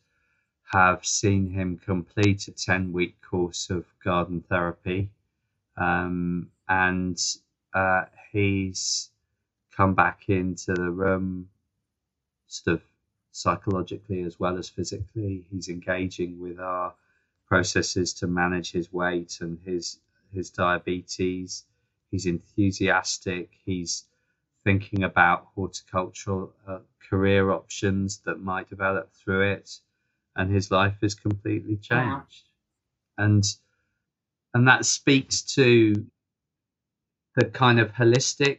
have 0.73 1.05
seen 1.05 1.49
him 1.51 1.79
complete 1.79 2.47
a 2.49 2.53
10 2.53 2.93
week 2.93 3.21
course 3.23 3.71
of 3.71 3.85
garden 4.05 4.45
therapy. 4.49 5.11
Um, 5.77 6.51
and 6.69 7.19
uh, 7.75 8.05
he's 8.33 9.11
come 9.81 9.95
back 9.95 10.29
into 10.29 10.75
the 10.75 10.91
room 10.91 11.49
sort 12.49 12.75
of 12.75 12.83
psychologically 13.33 14.21
as 14.21 14.39
well 14.39 14.59
as 14.59 14.69
physically. 14.69 15.43
He's 15.51 15.71
engaging 15.71 16.39
with 16.39 16.61
our 16.61 16.93
processes 17.49 18.13
to 18.15 18.27
manage 18.27 18.73
his 18.73 18.93
weight 18.93 19.39
and 19.41 19.59
his 19.65 19.99
his 20.35 20.51
diabetes. 20.51 21.65
He's 22.11 22.27
enthusiastic. 22.27 23.49
He's 23.65 24.05
thinking 24.65 25.03
about 25.05 25.47
horticultural 25.55 26.53
uh, 26.69 26.81
career 27.09 27.51
options 27.51 28.19
that 28.27 28.39
might 28.39 28.69
develop 28.69 29.11
through 29.15 29.45
it 29.53 29.81
and 30.37 30.53
his 30.53 30.71
life 30.71 30.99
is 31.01 31.15
completely 31.15 31.77
changed. 31.77 32.45
Wow. 33.17 33.25
And 33.25 33.45
and 34.53 34.69
that 34.69 34.85
speaks 34.85 35.41
to 35.55 36.05
the 37.35 37.47
kind 37.47 37.81
of 37.81 37.93
holistic 37.93 38.59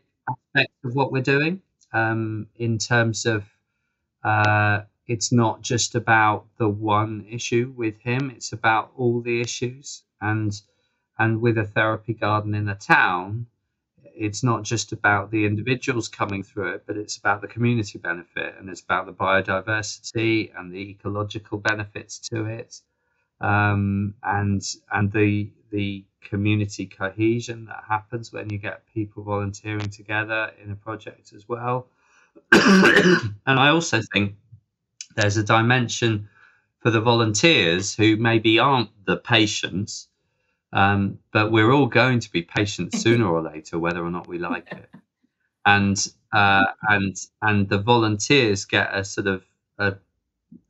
of 0.55 0.95
what 0.95 1.11
we're 1.11 1.21
doing 1.21 1.61
um, 1.93 2.47
in 2.57 2.77
terms 2.77 3.25
of 3.25 3.45
uh, 4.23 4.81
it's 5.07 5.31
not 5.31 5.61
just 5.61 5.95
about 5.95 6.45
the 6.57 6.69
one 6.69 7.25
issue 7.29 7.73
with 7.75 7.99
him; 7.99 8.29
it's 8.29 8.53
about 8.53 8.91
all 8.95 9.21
the 9.21 9.41
issues. 9.41 10.03
And 10.21 10.59
and 11.17 11.41
with 11.41 11.57
a 11.57 11.65
therapy 11.65 12.13
garden 12.13 12.55
in 12.55 12.69
a 12.69 12.75
town, 12.75 13.47
it's 14.15 14.43
not 14.43 14.63
just 14.63 14.91
about 14.91 15.31
the 15.31 15.45
individuals 15.45 16.07
coming 16.07 16.43
through 16.43 16.73
it, 16.73 16.83
but 16.85 16.97
it's 16.97 17.17
about 17.17 17.41
the 17.41 17.47
community 17.47 17.99
benefit 17.99 18.55
and 18.57 18.69
it's 18.69 18.81
about 18.81 19.05
the 19.05 19.13
biodiversity 19.13 20.51
and 20.57 20.71
the 20.71 20.91
ecological 20.91 21.57
benefits 21.57 22.19
to 22.19 22.45
it, 22.45 22.81
um, 23.41 24.13
and 24.23 24.61
and 24.91 25.11
the 25.11 25.49
the 25.71 26.03
community 26.21 26.85
cohesion 26.85 27.65
that 27.65 27.83
happens 27.87 28.31
when 28.31 28.49
you 28.49 28.57
get 28.57 28.83
people 28.93 29.23
volunteering 29.23 29.89
together 29.89 30.51
in 30.63 30.71
a 30.71 30.75
project 30.75 31.33
as 31.33 31.47
well. 31.49 31.87
and 32.51 33.33
I 33.45 33.69
also 33.69 34.01
think 34.13 34.35
there's 35.15 35.37
a 35.37 35.43
dimension 35.43 36.29
for 36.79 36.91
the 36.91 37.01
volunteers 37.01 37.93
who 37.95 38.15
maybe 38.15 38.59
aren't 38.59 38.89
the 39.05 39.17
patients 39.17 40.07
um, 40.73 41.19
but 41.31 41.51
we're 41.51 41.71
all 41.71 41.87
going 41.87 42.19
to 42.19 42.31
be 42.31 42.41
patients 42.41 42.99
sooner 43.01 43.27
or 43.27 43.41
later, 43.41 43.79
whether 43.79 44.03
or 44.03 44.11
not 44.11 44.27
we 44.27 44.37
like 44.37 44.71
it. 44.71 44.89
And 45.65 45.97
uh, 46.33 46.65
and 46.89 47.15
and 47.41 47.69
the 47.69 47.77
volunteers 47.77 48.65
get 48.65 48.93
a 48.93 49.03
sort 49.03 49.27
of 49.27 49.43
a, 49.77 49.95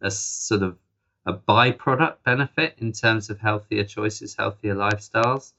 a 0.01 0.11
sort 0.11 0.63
of 0.63 0.77
a 1.25 1.33
byproduct 1.33 2.17
benefit 2.25 2.75
in 2.79 2.91
terms 2.91 3.29
of 3.29 3.39
healthier 3.39 3.83
choices, 3.83 4.35
healthier 4.35 4.75
lifestyles, 4.75 5.53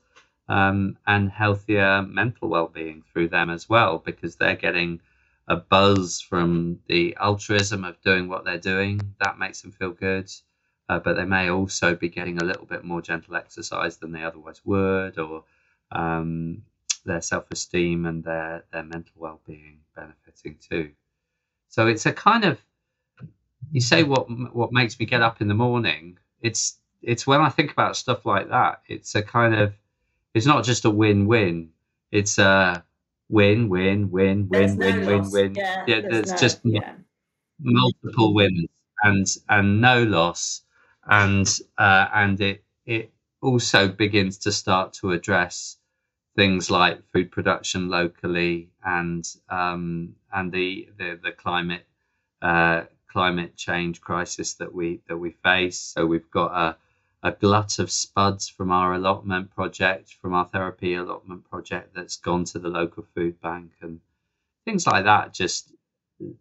um, 0.48 0.98
and 1.06 1.30
healthier 1.30 2.02
mental 2.02 2.48
well-being 2.48 3.02
through 3.12 3.28
them 3.28 3.50
as 3.50 3.68
well, 3.68 3.98
because 3.98 4.36
they're 4.36 4.56
getting 4.56 5.00
a 5.48 5.56
buzz 5.56 6.20
from 6.20 6.78
the 6.88 7.16
altruism 7.20 7.84
of 7.84 8.00
doing 8.02 8.28
what 8.28 8.44
they're 8.44 8.58
doing. 8.58 9.00
That 9.20 9.38
makes 9.38 9.62
them 9.62 9.72
feel 9.72 9.90
good 9.90 10.30
uh, 10.92 10.98
but 10.98 11.14
they 11.14 11.24
may 11.24 11.48
also 11.48 11.94
be 11.94 12.08
getting 12.08 12.38
a 12.38 12.44
little 12.44 12.66
bit 12.66 12.84
more 12.84 13.00
gentle 13.00 13.36
exercise 13.36 13.96
than 13.96 14.12
they 14.12 14.22
otherwise 14.22 14.60
would, 14.64 15.18
or 15.18 15.44
um, 15.90 16.62
their 17.04 17.22
self-esteem 17.22 18.04
and 18.04 18.22
their 18.24 18.64
their 18.72 18.82
mental 18.82 19.14
well-being 19.16 19.78
benefiting 19.96 20.58
too. 20.60 20.90
So 21.68 21.86
it's 21.86 22.04
a 22.04 22.12
kind 22.12 22.44
of 22.44 22.58
you 23.70 23.80
say 23.80 24.02
what 24.02 24.26
what 24.54 24.72
makes 24.72 24.98
me 24.98 25.06
get 25.06 25.22
up 25.22 25.40
in 25.40 25.48
the 25.48 25.54
morning. 25.54 26.18
It's 26.40 26.78
it's 27.02 27.26
when 27.26 27.40
I 27.40 27.48
think 27.48 27.72
about 27.72 27.96
stuff 27.96 28.24
like 28.26 28.48
that. 28.50 28.82
It's 28.86 29.14
a 29.14 29.22
kind 29.22 29.54
of 29.54 29.74
it's 30.34 30.46
not 30.46 30.64
just 30.64 30.84
a 30.84 30.90
win-win. 30.90 31.70
It's 32.10 32.38
a 32.38 32.84
win, 33.28 33.68
win, 33.68 34.10
win, 34.10 34.48
win, 34.48 34.76
win, 34.76 35.00
no 35.00 35.06
win, 35.06 35.30
win. 35.30 35.54
Yeah, 35.54 35.84
yeah 35.86 36.00
there's, 36.00 36.10
there's 36.10 36.30
no, 36.30 36.36
just 36.36 36.60
yeah. 36.64 36.94
multiple 37.60 38.34
wins 38.34 38.68
and 39.02 39.26
and 39.48 39.80
no 39.80 40.02
loss 40.02 40.62
and 41.06 41.48
uh, 41.78 42.08
and 42.14 42.40
it 42.40 42.64
it 42.86 43.12
also 43.40 43.88
begins 43.88 44.38
to 44.38 44.52
start 44.52 44.92
to 44.94 45.12
address 45.12 45.76
things 46.36 46.70
like 46.70 47.02
food 47.12 47.30
production 47.30 47.88
locally 47.88 48.70
and 48.84 49.28
um, 49.48 50.14
and 50.32 50.52
the 50.52 50.88
the, 50.98 51.18
the 51.22 51.32
climate 51.32 51.86
uh, 52.40 52.82
climate 53.12 53.56
change 53.56 54.00
crisis 54.00 54.54
that 54.54 54.72
we 54.74 55.00
that 55.08 55.16
we 55.16 55.30
face. 55.30 55.78
So 55.78 56.06
we've 56.06 56.30
got 56.30 56.52
a 56.52 56.76
a 57.24 57.32
glut 57.32 57.78
of 57.78 57.90
spuds 57.90 58.48
from 58.48 58.72
our 58.72 58.94
allotment 58.94 59.54
project, 59.54 60.14
from 60.20 60.34
our 60.34 60.46
therapy 60.46 60.94
allotment 60.94 61.48
project 61.48 61.94
that's 61.94 62.16
gone 62.16 62.44
to 62.46 62.58
the 62.58 62.68
local 62.68 63.04
food 63.14 63.40
bank 63.40 63.70
and 63.80 64.00
things 64.64 64.86
like 64.86 65.04
that. 65.04 65.32
Just 65.32 65.72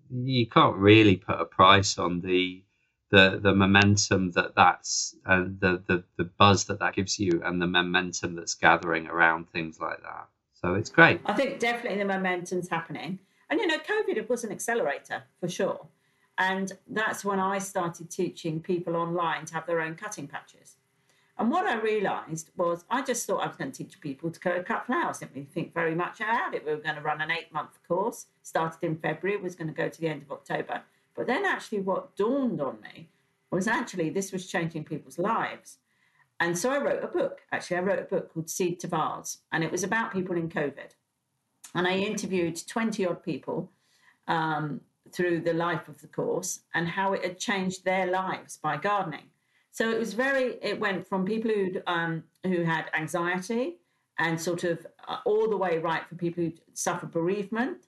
you 0.09 0.47
can't 0.47 0.77
really 0.77 1.17
put 1.17 1.39
a 1.39 1.45
price 1.45 1.97
on 1.97 2.21
the 2.21 2.63
the 3.11 3.39
the 3.41 3.53
momentum 3.53 4.31
that 4.31 4.55
that's 4.55 5.15
uh, 5.25 5.43
the, 5.59 5.83
the 5.87 6.03
the 6.17 6.23
buzz 6.23 6.65
that 6.65 6.79
that 6.79 6.95
gives 6.95 7.19
you 7.19 7.41
and 7.43 7.61
the 7.61 7.67
momentum 7.67 8.35
that's 8.35 8.55
gathering 8.55 9.07
around 9.07 9.49
things 9.49 9.79
like 9.79 10.01
that 10.01 10.27
so 10.53 10.75
it's 10.75 10.89
great 10.89 11.19
i 11.25 11.33
think 11.33 11.59
definitely 11.59 11.99
the 11.99 12.05
momentum's 12.05 12.69
happening 12.69 13.19
and 13.49 13.59
you 13.59 13.67
know 13.67 13.77
covid 13.79 14.27
was 14.29 14.43
an 14.43 14.51
accelerator 14.51 15.23
for 15.41 15.49
sure 15.49 15.85
and 16.41 16.73
that's 16.89 17.23
when 17.23 17.39
i 17.39 17.57
started 17.57 18.09
teaching 18.09 18.59
people 18.59 18.95
online 18.95 19.45
to 19.45 19.53
have 19.53 19.65
their 19.65 19.81
own 19.81 19.95
cutting 19.95 20.27
patches 20.27 20.75
and 21.41 21.49
what 21.49 21.65
I 21.65 21.81
realised 21.81 22.51
was 22.55 22.85
I 22.87 23.01
just 23.01 23.25
thought 23.25 23.41
I 23.43 23.47
was 23.47 23.55
going 23.55 23.71
to 23.71 23.83
teach 23.83 23.99
people 23.99 24.29
to 24.29 24.63
cut 24.63 24.85
flowers. 24.85 25.17
Didn't 25.17 25.33
really 25.33 25.47
think 25.47 25.73
very 25.73 25.95
much 25.95 26.21
about 26.21 26.53
it. 26.53 26.63
We 26.63 26.71
were 26.71 26.77
going 26.77 26.97
to 26.97 27.01
run 27.01 27.19
an 27.19 27.31
eight 27.31 27.51
month 27.51 27.79
course, 27.87 28.27
started 28.43 28.83
in 28.83 28.95
February, 28.97 29.41
was 29.41 29.55
going 29.55 29.67
to 29.67 29.73
go 29.73 29.89
to 29.89 30.01
the 30.01 30.07
end 30.07 30.21
of 30.21 30.31
October. 30.31 30.83
But 31.15 31.25
then 31.25 31.43
actually, 31.43 31.81
what 31.81 32.15
dawned 32.15 32.61
on 32.61 32.77
me 32.81 33.09
was 33.49 33.67
actually 33.67 34.11
this 34.11 34.31
was 34.31 34.45
changing 34.45 34.83
people's 34.83 35.17
lives. 35.17 35.79
And 36.39 36.55
so 36.57 36.69
I 36.71 36.77
wrote 36.77 37.03
a 37.03 37.07
book. 37.07 37.41
Actually, 37.51 37.77
I 37.77 37.81
wrote 37.81 37.99
a 37.99 38.03
book 38.03 38.31
called 38.31 38.49
Seed 38.49 38.79
to 38.81 38.87
Vase, 38.87 39.39
and 39.51 39.63
it 39.63 39.71
was 39.71 39.83
about 39.83 40.13
people 40.13 40.35
in 40.37 40.47
COVID. 40.47 40.93
And 41.73 41.87
I 41.87 41.97
interviewed 41.97 42.61
20 42.67 43.05
odd 43.05 43.23
people 43.23 43.71
um, 44.27 44.81
through 45.11 45.41
the 45.41 45.53
life 45.53 45.87
of 45.87 46.01
the 46.01 46.07
course 46.07 46.61
and 46.73 46.87
how 46.87 47.13
it 47.13 47.23
had 47.23 47.39
changed 47.39 47.83
their 47.83 48.07
lives 48.07 48.57
by 48.57 48.77
gardening. 48.77 49.29
So 49.71 49.89
it 49.89 49.97
was 49.97 50.13
very, 50.13 50.57
it 50.61 50.79
went 50.79 51.07
from 51.07 51.25
people 51.25 51.51
who 51.51 51.81
um, 51.87 52.23
who 52.43 52.63
had 52.63 52.89
anxiety 52.93 53.77
and 54.19 54.39
sort 54.39 54.63
of 54.63 54.85
uh, 55.07 55.17
all 55.25 55.49
the 55.49 55.57
way 55.57 55.77
right 55.77 56.05
for 56.07 56.15
people 56.15 56.43
who 56.43 56.51
suffer 56.73 57.05
bereavement 57.05 57.87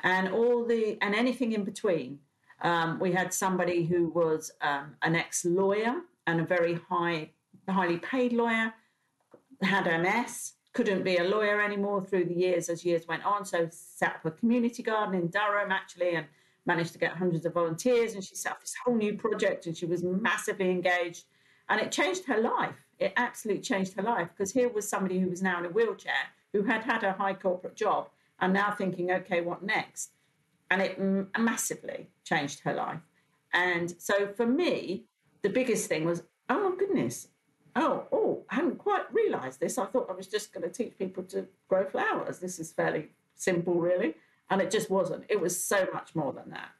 and 0.00 0.28
all 0.28 0.64
the, 0.64 0.98
and 1.00 1.14
anything 1.14 1.52
in 1.52 1.64
between. 1.64 2.18
Um, 2.62 2.98
we 2.98 3.12
had 3.12 3.32
somebody 3.32 3.84
who 3.84 4.08
was 4.08 4.52
um, 4.60 4.96
an 5.02 5.16
ex 5.16 5.44
lawyer 5.44 5.96
and 6.26 6.40
a 6.40 6.44
very 6.44 6.74
high, 6.88 7.30
highly 7.68 7.98
paid 7.98 8.32
lawyer, 8.32 8.72
had 9.62 9.86
MS, 9.86 10.52
couldn't 10.72 11.04
be 11.04 11.16
a 11.16 11.24
lawyer 11.24 11.60
anymore 11.60 12.02
through 12.02 12.26
the 12.26 12.34
years 12.34 12.68
as 12.68 12.84
years 12.84 13.06
went 13.06 13.24
on. 13.24 13.44
So 13.44 13.68
set 13.70 14.16
up 14.16 14.24
a 14.24 14.30
community 14.30 14.82
garden 14.82 15.14
in 15.14 15.28
Durham 15.28 15.72
actually 15.72 16.14
and 16.14 16.26
managed 16.66 16.92
to 16.92 16.98
get 16.98 17.12
hundreds 17.12 17.46
of 17.46 17.54
volunteers. 17.54 18.14
And 18.14 18.24
she 18.24 18.34
set 18.34 18.52
up 18.52 18.60
this 18.60 18.74
whole 18.84 18.96
new 18.96 19.16
project 19.16 19.66
and 19.66 19.76
she 19.76 19.86
was 19.86 20.02
massively 20.02 20.70
engaged. 20.70 21.24
And 21.68 21.80
it 21.80 21.92
changed 21.92 22.24
her 22.26 22.40
life. 22.40 22.76
It 22.98 23.12
absolutely 23.16 23.62
changed 23.62 23.94
her 23.94 24.02
life 24.02 24.28
because 24.34 24.52
here 24.52 24.68
was 24.68 24.88
somebody 24.88 25.18
who 25.18 25.28
was 25.28 25.42
now 25.42 25.58
in 25.58 25.66
a 25.66 25.70
wheelchair, 25.70 26.12
who 26.52 26.62
had 26.62 26.82
had 26.82 27.02
a 27.02 27.12
high 27.12 27.34
corporate 27.34 27.74
job, 27.74 28.08
and 28.40 28.52
now 28.52 28.70
thinking, 28.70 29.10
okay, 29.10 29.40
what 29.40 29.62
next? 29.62 30.10
And 30.70 30.80
it 30.80 30.96
m- 30.98 31.30
massively 31.38 32.08
changed 32.24 32.60
her 32.60 32.74
life. 32.74 33.00
And 33.52 33.94
so 33.98 34.26
for 34.26 34.46
me, 34.46 35.04
the 35.42 35.48
biggest 35.48 35.88
thing 35.88 36.04
was, 36.04 36.22
oh 36.48 36.70
my 36.70 36.76
goodness, 36.76 37.28
oh, 37.76 38.04
oh, 38.12 38.44
I 38.50 38.56
hadn't 38.56 38.78
quite 38.78 39.12
realised 39.12 39.60
this. 39.60 39.78
I 39.78 39.86
thought 39.86 40.10
I 40.10 40.14
was 40.14 40.26
just 40.26 40.52
going 40.52 40.68
to 40.68 40.70
teach 40.70 40.98
people 40.98 41.22
to 41.24 41.46
grow 41.68 41.84
flowers. 41.84 42.38
This 42.38 42.58
is 42.58 42.72
fairly 42.72 43.10
simple, 43.34 43.74
really. 43.74 44.14
And 44.50 44.60
it 44.60 44.70
just 44.70 44.90
wasn't. 44.90 45.24
It 45.28 45.40
was 45.40 45.62
so 45.62 45.88
much 45.92 46.14
more 46.14 46.32
than 46.32 46.50
that. 46.50 46.70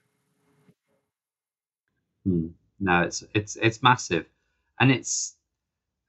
Hmm. 2.24 2.48
No, 2.80 3.02
it's 3.02 3.24
it's 3.34 3.56
it's 3.56 3.82
massive, 3.82 4.26
and 4.80 4.90
it's. 4.90 5.36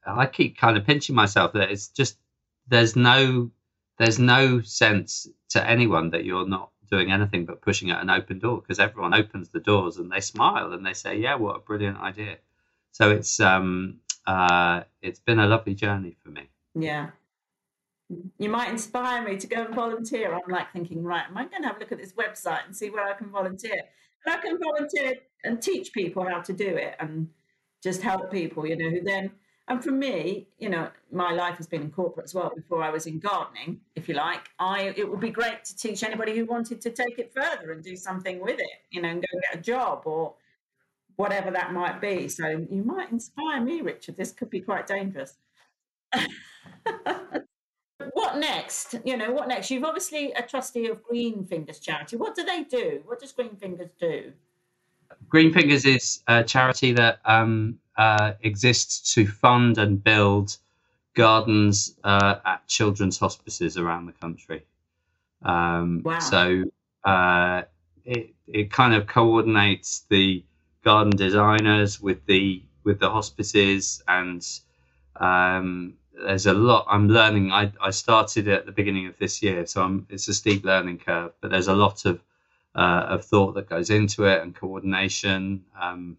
I 0.06 0.26
keep 0.26 0.56
kind 0.56 0.76
of 0.76 0.86
pinching 0.86 1.16
myself 1.16 1.52
that 1.54 1.70
it's 1.70 1.88
just 1.88 2.16
there's 2.68 2.96
no 2.96 3.50
there's 3.98 4.18
no 4.18 4.60
sense 4.60 5.28
to 5.50 5.68
anyone 5.68 6.10
that 6.10 6.24
you're 6.24 6.46
not 6.46 6.70
doing 6.90 7.10
anything 7.10 7.44
but 7.44 7.60
pushing 7.62 7.90
at 7.90 8.00
an 8.00 8.10
open 8.10 8.38
door 8.38 8.60
because 8.60 8.78
everyone 8.78 9.14
opens 9.14 9.48
the 9.48 9.60
doors 9.60 9.96
and 9.96 10.10
they 10.10 10.20
smile 10.20 10.72
and 10.72 10.84
they 10.84 10.92
say, 10.92 11.16
"Yeah, 11.18 11.36
what 11.36 11.56
a 11.56 11.60
brilliant 11.60 11.98
idea." 11.98 12.38
So 12.92 13.10
it's 13.10 13.40
um 13.40 14.00
uh 14.26 14.82
it's 15.02 15.20
been 15.20 15.38
a 15.38 15.46
lovely 15.46 15.74
journey 15.74 16.16
for 16.22 16.30
me. 16.30 16.48
Yeah. 16.74 17.10
You 18.38 18.48
might 18.48 18.70
inspire 18.70 19.22
me 19.22 19.36
to 19.36 19.46
go 19.46 19.64
and 19.64 19.74
volunteer. 19.74 20.32
I'm 20.32 20.50
like 20.50 20.72
thinking, 20.72 21.02
right, 21.02 21.24
am 21.28 21.36
I 21.36 21.46
going 21.46 21.62
to 21.62 21.68
have 21.68 21.76
a 21.76 21.80
look 21.80 21.92
at 21.92 21.98
this 21.98 22.12
website 22.12 22.64
and 22.66 22.76
see 22.76 22.90
where 22.90 23.06
I 23.08 23.14
can 23.14 23.30
volunteer? 23.30 23.80
And 24.24 24.34
I 24.34 24.38
can 24.38 24.58
volunteer 24.58 25.14
and 25.44 25.60
teach 25.60 25.92
people 25.92 26.24
how 26.24 26.40
to 26.40 26.52
do 26.52 26.68
it 26.68 26.94
and 27.00 27.28
just 27.82 28.02
help 28.02 28.30
people, 28.30 28.66
you 28.66 28.76
know, 28.76 28.90
who 28.90 29.02
then 29.02 29.32
and 29.68 29.82
for 29.82 29.90
me, 29.90 30.46
you 30.58 30.68
know, 30.68 30.88
my 31.10 31.32
life 31.32 31.56
has 31.56 31.66
been 31.66 31.82
in 31.82 31.90
corporate 31.90 32.24
as 32.24 32.34
well. 32.34 32.52
Before 32.54 32.82
I 32.84 32.90
was 32.90 33.06
in 33.06 33.18
gardening, 33.18 33.80
if 33.96 34.08
you 34.08 34.14
like, 34.14 34.48
I 34.60 34.94
it 34.96 35.10
would 35.10 35.18
be 35.20 35.30
great 35.30 35.64
to 35.64 35.76
teach 35.76 36.04
anybody 36.04 36.36
who 36.36 36.44
wanted 36.44 36.80
to 36.82 36.90
take 36.90 37.18
it 37.18 37.32
further 37.34 37.72
and 37.72 37.82
do 37.82 37.96
something 37.96 38.40
with 38.40 38.60
it, 38.60 38.82
you 38.90 39.02
know, 39.02 39.08
and 39.08 39.20
go 39.20 39.40
get 39.50 39.58
a 39.58 39.62
job 39.62 40.02
or 40.04 40.34
whatever 41.16 41.50
that 41.50 41.72
might 41.72 42.00
be. 42.00 42.28
So 42.28 42.46
you 42.46 42.84
might 42.84 43.10
inspire 43.10 43.60
me, 43.60 43.80
Richard. 43.80 44.16
This 44.16 44.30
could 44.30 44.50
be 44.50 44.60
quite 44.60 44.86
dangerous. 44.86 45.36
what 48.12 48.38
next? 48.38 48.94
You 49.04 49.16
know, 49.16 49.32
what 49.32 49.48
next? 49.48 49.70
You've 49.70 49.84
obviously 49.84 50.32
a 50.32 50.42
trustee 50.42 50.88
of 50.88 51.02
Greenfingers 51.02 51.80
charity. 51.80 52.16
What 52.16 52.34
do 52.34 52.44
they 52.44 52.64
do? 52.64 53.02
What 53.04 53.20
does 53.20 53.32
Greenfingers 53.32 53.90
do? 53.98 54.32
Greenfingers 55.28 55.86
is 55.86 56.22
a 56.26 56.44
charity 56.44 56.92
that 56.92 57.20
um, 57.24 57.78
uh, 57.96 58.32
exists 58.42 59.14
to 59.14 59.26
fund 59.26 59.78
and 59.78 60.02
build 60.02 60.56
gardens 61.14 61.96
uh, 62.04 62.36
at 62.44 62.66
children's 62.66 63.18
hospices 63.18 63.76
around 63.76 64.06
the 64.06 64.12
country. 64.12 64.64
Um, 65.42 66.02
wow. 66.04 66.18
So 66.18 66.64
uh, 67.04 67.62
it 68.04 68.34
it 68.46 68.70
kind 68.70 68.94
of 68.94 69.06
coordinates 69.06 70.04
the 70.08 70.44
garden 70.84 71.16
designers 71.16 72.00
with 72.00 72.24
the 72.26 72.62
with 72.84 73.00
the 73.00 73.10
hospices 73.10 74.02
and 74.06 74.46
um, 75.16 75.94
there's 76.16 76.46
a 76.46 76.54
lot 76.54 76.86
I'm 76.88 77.08
learning. 77.08 77.52
I, 77.52 77.72
I 77.80 77.90
started 77.90 78.48
at 78.48 78.66
the 78.66 78.72
beginning 78.72 79.06
of 79.06 79.18
this 79.18 79.42
year, 79.42 79.66
so 79.66 79.82
I'm, 79.82 80.06
it's 80.10 80.28
a 80.28 80.34
steep 80.34 80.64
learning 80.64 80.98
curve, 80.98 81.32
but 81.40 81.50
there's 81.50 81.68
a 81.68 81.74
lot 81.74 82.04
of 82.04 82.20
uh, 82.74 83.06
of 83.08 83.24
thought 83.24 83.54
that 83.54 83.68
goes 83.68 83.90
into 83.90 84.24
it 84.24 84.42
and 84.42 84.54
coordination. 84.54 85.64
Um, 85.80 86.18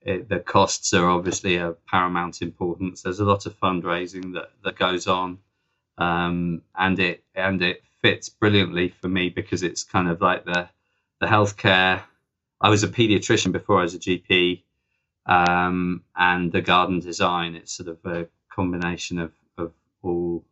it, 0.00 0.28
the 0.28 0.40
costs 0.40 0.92
are 0.94 1.08
obviously 1.08 1.56
of 1.56 1.84
paramount 1.86 2.42
importance. 2.42 3.02
There's 3.02 3.20
a 3.20 3.24
lot 3.24 3.46
of 3.46 3.58
fundraising 3.58 4.34
that, 4.34 4.50
that 4.64 4.76
goes 4.76 5.06
on, 5.06 5.38
um, 5.98 6.62
and 6.76 6.98
it 6.98 7.24
and 7.34 7.62
it 7.62 7.82
fits 8.00 8.28
brilliantly 8.28 8.88
for 9.00 9.08
me 9.08 9.28
because 9.28 9.62
it's 9.62 9.84
kind 9.84 10.08
of 10.08 10.20
like 10.20 10.44
the 10.44 10.68
the 11.20 11.26
healthcare. 11.26 12.02
I 12.60 12.68
was 12.68 12.84
a 12.84 12.88
pediatrician 12.88 13.52
before 13.52 13.80
I 13.80 13.82
was 13.82 13.94
a 13.94 13.98
GP, 13.98 14.62
um, 15.26 16.02
and 16.16 16.52
the 16.52 16.62
garden 16.62 17.00
design. 17.00 17.54
It's 17.54 17.72
sort 17.72 17.88
of 17.88 17.98
a 18.04 18.28
combination 18.54 19.18
of, 19.18 19.32
of 19.58 19.72
all 20.02 20.44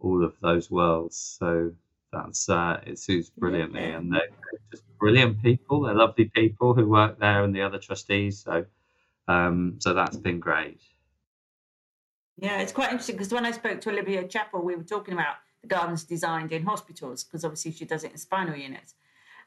all 0.00 0.24
of 0.24 0.34
those 0.40 0.70
worlds. 0.70 1.16
So 1.38 1.72
that's 2.12 2.48
uh, 2.48 2.80
it 2.86 2.98
suits 2.98 3.30
brilliantly, 3.30 3.84
and 3.84 4.12
they're 4.12 4.28
just 4.70 4.84
brilliant 4.98 5.42
people. 5.42 5.82
They're 5.82 5.94
lovely 5.94 6.26
people 6.26 6.74
who 6.74 6.86
work 6.86 7.18
there, 7.18 7.42
and 7.42 7.54
the 7.54 7.62
other 7.62 7.78
trustees. 7.78 8.40
So, 8.40 8.64
um, 9.28 9.76
so 9.78 9.94
that's 9.94 10.16
been 10.16 10.40
great. 10.40 10.80
Yeah, 12.36 12.60
it's 12.60 12.72
quite 12.72 12.90
interesting 12.90 13.16
because 13.16 13.32
when 13.32 13.46
I 13.46 13.52
spoke 13.52 13.80
to 13.82 13.90
Olivia 13.90 14.24
Chapple, 14.24 14.64
we 14.64 14.74
were 14.74 14.82
talking 14.82 15.14
about 15.14 15.36
the 15.62 15.68
gardens 15.68 16.04
designed 16.04 16.52
in 16.52 16.64
hospitals 16.64 17.24
because 17.24 17.44
obviously 17.44 17.72
she 17.72 17.84
does 17.84 18.04
it 18.04 18.12
in 18.12 18.18
spinal 18.18 18.56
units. 18.56 18.94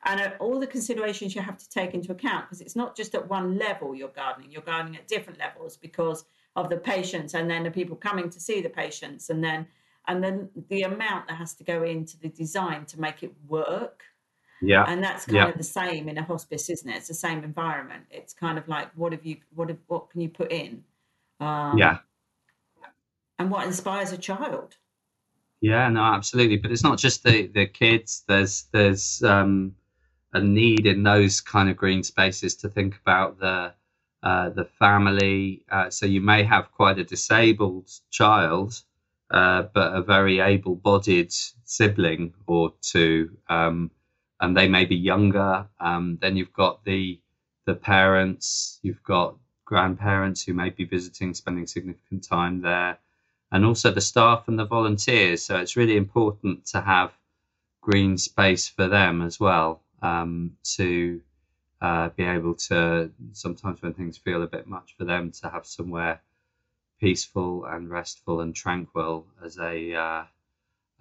And 0.05 0.21
uh, 0.21 0.31
all 0.39 0.59
the 0.59 0.67
considerations 0.67 1.35
you 1.35 1.41
have 1.41 1.57
to 1.57 1.69
take 1.69 1.93
into 1.93 2.11
account 2.11 2.45
because 2.45 2.61
it's 2.61 2.75
not 2.75 2.95
just 2.95 3.13
at 3.15 3.29
one 3.29 3.57
level 3.57 3.93
you're 3.93 4.09
gardening, 4.09 4.51
you're 4.51 4.61
gardening 4.61 4.95
at 4.97 5.07
different 5.07 5.39
levels 5.39 5.75
because 5.75 6.23
of 6.57 6.69
the 6.69 6.75
patients 6.75 7.35
and 7.35 7.49
then 7.49 7.63
the 7.63 7.71
people 7.71 7.95
coming 7.95 8.29
to 8.31 8.39
see 8.39 8.61
the 8.61 8.69
patients 8.69 9.29
and 9.29 9.41
then 9.43 9.65
and 10.07 10.23
then 10.23 10.49
the 10.69 10.81
amount 10.83 11.27
that 11.27 11.35
has 11.35 11.53
to 11.53 11.63
go 11.63 11.83
into 11.83 12.19
the 12.19 12.29
design 12.29 12.85
to 12.85 12.99
make 12.99 13.23
it 13.23 13.33
work. 13.47 14.03
Yeah. 14.61 14.85
And 14.87 15.03
that's 15.03 15.25
kind 15.25 15.35
yeah. 15.35 15.49
of 15.49 15.57
the 15.57 15.63
same 15.63 16.07
in 16.09 16.17
a 16.17 16.23
hospice, 16.23 16.69
isn't 16.69 16.89
it? 16.89 16.95
It's 16.95 17.09
the 17.09 17.13
same 17.13 17.43
environment. 17.43 18.05
It's 18.09 18.33
kind 18.33 18.57
of 18.57 18.67
like 18.67 18.89
what 18.95 19.11
have 19.11 19.25
you 19.25 19.37
what 19.53 19.69
have, 19.69 19.77
what 19.87 20.09
can 20.09 20.21
you 20.21 20.29
put 20.29 20.51
in? 20.51 20.83
Um, 21.39 21.77
yeah. 21.77 21.99
And 23.37 23.51
what 23.51 23.67
inspires 23.67 24.11
a 24.11 24.17
child? 24.17 24.77
Yeah, 25.61 25.89
no, 25.89 26.01
absolutely. 26.01 26.57
But 26.57 26.71
it's 26.71 26.83
not 26.83 26.97
just 26.97 27.23
the 27.23 27.47
the 27.47 27.67
kids. 27.67 28.23
There's 28.27 28.63
there's 28.71 29.21
um, 29.21 29.75
a 30.33 30.41
need 30.41 30.87
in 30.87 31.03
those 31.03 31.39
kind 31.39 31.69
of 31.69 31.77
green 31.77 32.01
spaces 32.01 32.55
to 32.55 32.69
think 32.69 32.97
about 33.01 33.39
the 33.39 33.73
uh, 34.23 34.49
the 34.49 34.65
family. 34.65 35.63
Uh, 35.71 35.89
so 35.89 36.05
you 36.05 36.21
may 36.21 36.43
have 36.43 36.71
quite 36.71 36.99
a 36.99 37.03
disabled 37.03 37.89
child 38.11 38.81
uh, 39.29 39.63
but 39.73 39.93
a 39.93 40.01
very 40.01 40.39
able-bodied 40.39 41.33
sibling 41.65 42.33
or 42.45 42.73
two, 42.81 43.37
um, 43.49 43.91
and 44.39 44.55
they 44.55 44.67
may 44.67 44.85
be 44.85 44.95
younger. 44.95 45.67
Um, 45.79 46.17
then 46.21 46.37
you've 46.37 46.53
got 46.53 46.83
the 46.85 47.19
the 47.65 47.75
parents, 47.75 48.79
you've 48.81 49.03
got 49.03 49.35
grandparents 49.65 50.41
who 50.41 50.53
may 50.53 50.69
be 50.69 50.85
visiting, 50.85 51.33
spending 51.33 51.67
significant 51.67 52.23
time 52.23 52.61
there, 52.61 52.97
and 53.51 53.65
also 53.65 53.91
the 53.91 53.99
staff 53.99 54.47
and 54.47 54.57
the 54.57 54.65
volunteers. 54.65 55.43
So 55.43 55.57
it's 55.57 55.75
really 55.75 55.97
important 55.97 56.65
to 56.67 56.79
have 56.79 57.11
green 57.81 58.17
space 58.17 58.69
for 58.69 58.87
them 58.87 59.21
as 59.21 59.37
well 59.37 59.81
um, 60.01 60.53
to 60.75 61.21
uh, 61.81 62.09
be 62.09 62.23
able 62.23 62.55
to. 62.55 63.11
Sometimes 63.33 63.81
when 63.81 63.93
things 63.93 64.17
feel 64.17 64.43
a 64.43 64.47
bit 64.47 64.67
much 64.67 64.95
for 64.97 65.05
them, 65.05 65.31
to 65.41 65.49
have 65.49 65.65
somewhere 65.65 66.21
peaceful 66.99 67.65
and 67.65 67.89
restful 67.89 68.41
and 68.41 68.55
tranquil 68.55 69.27
as 69.43 69.57
a 69.59 69.93
uh, 69.93 70.23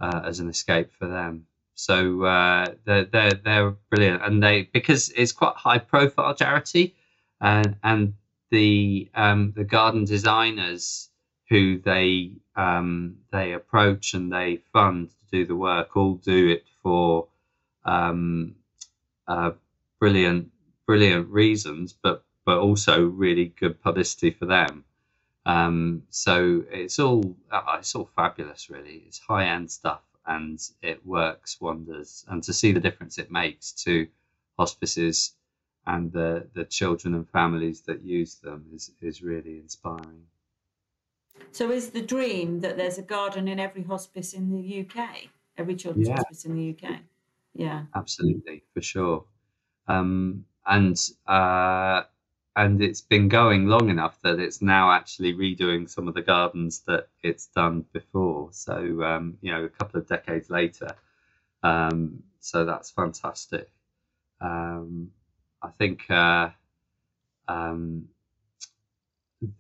uh, 0.01 0.23
as 0.25 0.41
an 0.41 0.49
escape 0.49 0.91
for 0.99 1.07
them. 1.09 1.47
So 1.75 2.25
uh, 2.25 2.67
they're, 2.85 3.05
they're 3.05 3.35
they're 3.35 3.71
brilliant, 3.91 4.23
and 4.23 4.43
they 4.43 4.63
because 4.63 5.11
it's 5.11 5.33
quite 5.33 5.57
high 5.57 5.79
profile 5.79 6.35
charity, 6.35 6.95
and 7.41 7.77
and 7.83 8.15
the 8.51 9.11
um, 9.15 9.53
the 9.57 9.65
garden 9.65 10.05
designers 10.05 11.11
who 11.49 11.79
they 11.79 12.33
um, 12.57 13.17
they 13.31 13.53
approach 13.53 14.15
and 14.15 14.33
they 14.33 14.63
fund 14.73 15.11
to 15.11 15.17
do 15.31 15.47
the 15.47 15.57
work 15.57 15.97
all 15.97 16.15
do 16.15 16.49
it 16.49 16.65
for 16.83 17.29
um, 17.85 18.55
uh, 19.29 19.53
brilliant 20.01 20.51
brilliant 20.87 21.29
reasons, 21.29 21.95
but 22.03 22.25
but 22.45 22.59
also 22.59 23.05
really 23.05 23.47
good 23.47 23.83
publicity 23.83 24.31
for 24.31 24.47
them. 24.47 24.85
Um, 25.45 26.05
so 26.11 26.65
it's 26.71 26.99
all 26.99 27.37
uh, 27.51 27.77
it's 27.79 27.95
all 27.95 28.09
fabulous, 28.17 28.71
really. 28.71 29.05
It's 29.07 29.19
high 29.19 29.47
end 29.47 29.71
stuff, 29.71 30.03
and 30.27 30.61
it 30.83 31.05
works 31.07 31.61
wonders. 31.61 32.25
And 32.29 32.43
to 32.45 32.53
see 32.53 32.73
the 32.73 32.81
difference 32.81 33.19
it 33.19 33.31
makes 33.31 33.73
to 33.85 34.07
hospices 34.59 35.35
and 35.87 36.13
the 36.13 36.47
the 36.55 36.65
children 36.65 37.15
and 37.15 37.29
families 37.29 37.83
that 37.83 38.03
use 38.03 38.37
them 38.37 38.67
is 38.75 38.91
is 39.01 39.23
really 39.23 39.59
inspiring. 39.59 40.25
So, 41.53 41.71
is 41.71 41.91
the 41.91 42.03
dream 42.03 42.61
that 42.61 42.77
there's 42.77 42.99
a 42.99 43.03
garden 43.03 43.47
in 43.49 43.61
every 43.61 43.83
hospice 43.83 44.33
in 44.33 44.51
the 44.51 44.81
UK, 44.81 45.29
every 45.57 45.77
children's 45.77 46.09
yeah. 46.09 46.17
hospice 46.17 46.45
in 46.45 46.57
the 46.57 46.71
UK? 46.71 46.97
Yeah, 47.55 47.85
absolutely, 47.95 48.65
for 48.75 48.83
sure. 48.83 49.25
Um, 49.89 50.45
and 50.67 50.99
uh, 51.27 52.03
and 52.57 52.83
it's 52.83 53.03
been 53.03 53.29
going 53.29 53.67
long 53.67 53.91
enough 53.91 54.21
that 54.23 54.41
it's 54.41 54.63
now 54.63 54.91
actually 54.91 55.35
redoing 55.35 55.89
some 55.89 56.09
of 56.09 56.15
the 56.15 56.23
gardens 56.23 56.81
that 56.81 57.09
it's 57.23 57.47
done 57.49 57.85
before. 57.93 58.49
So 58.53 59.03
um, 59.03 59.39
you 59.43 59.53
know, 59.53 59.65
a 59.65 59.69
couple 59.69 60.01
of 60.01 60.09
decades 60.09 60.51
later. 60.51 60.95
Um, 61.63 62.23
so 62.41 62.65
that's 62.65 62.91
fantastic. 62.91 63.71
Um, 64.41 65.11
I 65.63 65.71
think 65.71 66.11
uh, 66.11 66.51
um, 67.49 68.09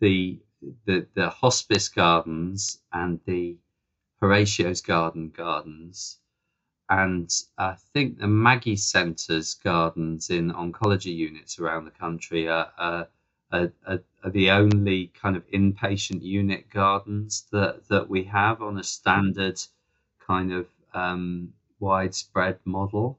the 0.00 0.40
the 0.86 1.06
the 1.14 1.28
hospice 1.30 1.88
gardens 1.88 2.80
and 2.92 3.20
the 3.26 3.56
Horatio's 4.22 4.80
Garden 4.80 5.30
gardens, 5.30 6.18
and 6.88 7.32
I 7.58 7.74
think 7.92 8.18
the 8.18 8.28
Maggie 8.28 8.76
Centres 8.76 9.54
gardens 9.54 10.30
in 10.30 10.52
oncology 10.52 11.14
units 11.14 11.58
around 11.58 11.84
the 11.84 11.90
country 11.90 12.48
are, 12.48 12.70
are, 12.78 13.08
are, 13.52 13.72
are 14.22 14.30
the 14.30 14.50
only 14.50 15.08
kind 15.20 15.36
of 15.36 15.48
inpatient 15.50 16.22
unit 16.22 16.70
gardens 16.70 17.46
that, 17.50 17.88
that 17.88 18.08
we 18.08 18.24
have 18.24 18.62
on 18.62 18.78
a 18.78 18.84
standard 18.84 19.60
kind 20.24 20.52
of 20.52 20.68
um, 20.94 21.52
widespread 21.80 22.58
model. 22.64 23.18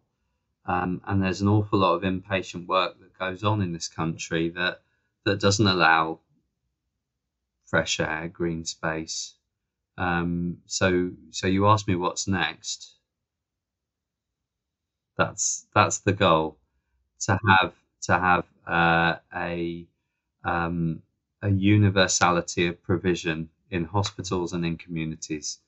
Um, 0.66 1.02
and 1.06 1.22
there's 1.22 1.42
an 1.42 1.48
awful 1.50 1.80
lot 1.80 1.96
of 1.96 2.04
inpatient 2.04 2.68
work 2.68 3.00
that 3.00 3.20
goes 3.20 3.44
on 3.44 3.62
in 3.62 3.74
this 3.74 3.88
country 3.88 4.50
that 4.50 4.82
that 5.26 5.42
doesn't 5.42 5.68
allow 5.68 6.20
fresh 7.66 8.00
air, 8.00 8.30
green 8.30 8.64
space. 8.64 9.34
Um, 9.98 10.60
so, 10.68 11.12
so 11.32 11.48
you 11.48 11.68
ask 11.68 11.86
me 11.88 11.96
what's 11.96 12.28
next. 12.28 12.97
That's 15.18 15.68
that's 15.74 16.00
the 16.00 16.14
goal 16.14 16.58
to 17.22 17.40
have 17.48 17.76
to 18.04 18.20
have 18.20 18.46
uh, 18.68 19.18
a 19.36 19.88
um, 20.44 21.04
a 21.42 21.50
universality 21.52 22.68
of 22.68 22.82
provision 22.84 23.50
in 23.72 23.86
hospitals 23.86 24.54
and 24.54 24.66
in 24.66 24.78
communities 24.78 25.60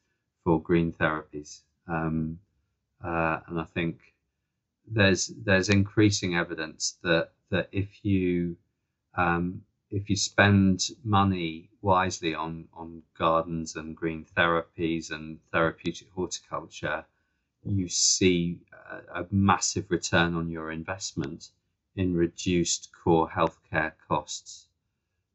for 0.44 0.62
green 0.62 0.94
therapies. 0.94 1.64
Um, 1.88 2.40
uh, 3.04 3.42
and 3.48 3.60
I 3.60 3.66
think 3.66 4.16
there's 4.88 5.28
there's 5.28 5.70
increasing 5.70 6.36
evidence 6.36 6.98
that 7.04 7.32
that 7.50 7.70
if 7.72 8.04
you 8.04 8.58
um, 9.16 9.64
if 9.92 10.10
you 10.10 10.16
spend 10.16 10.90
money 11.04 11.70
wisely 11.82 12.36
on 12.36 12.68
on 12.74 13.04
gardens 13.18 13.76
and 13.76 13.96
green 13.96 14.26
therapies 14.38 15.12
and 15.12 15.40
therapeutic 15.52 16.10
horticulture, 16.12 17.06
you 17.64 17.88
see 17.90 18.60
a, 19.14 19.26
massive 19.32 19.86
return 19.90 20.34
on 20.36 20.50
your 20.50 20.72
investment 20.72 21.50
in 21.96 22.16
reduced 22.16 22.90
core 22.94 23.30
healthcare 23.30 23.94
costs. 24.08 24.68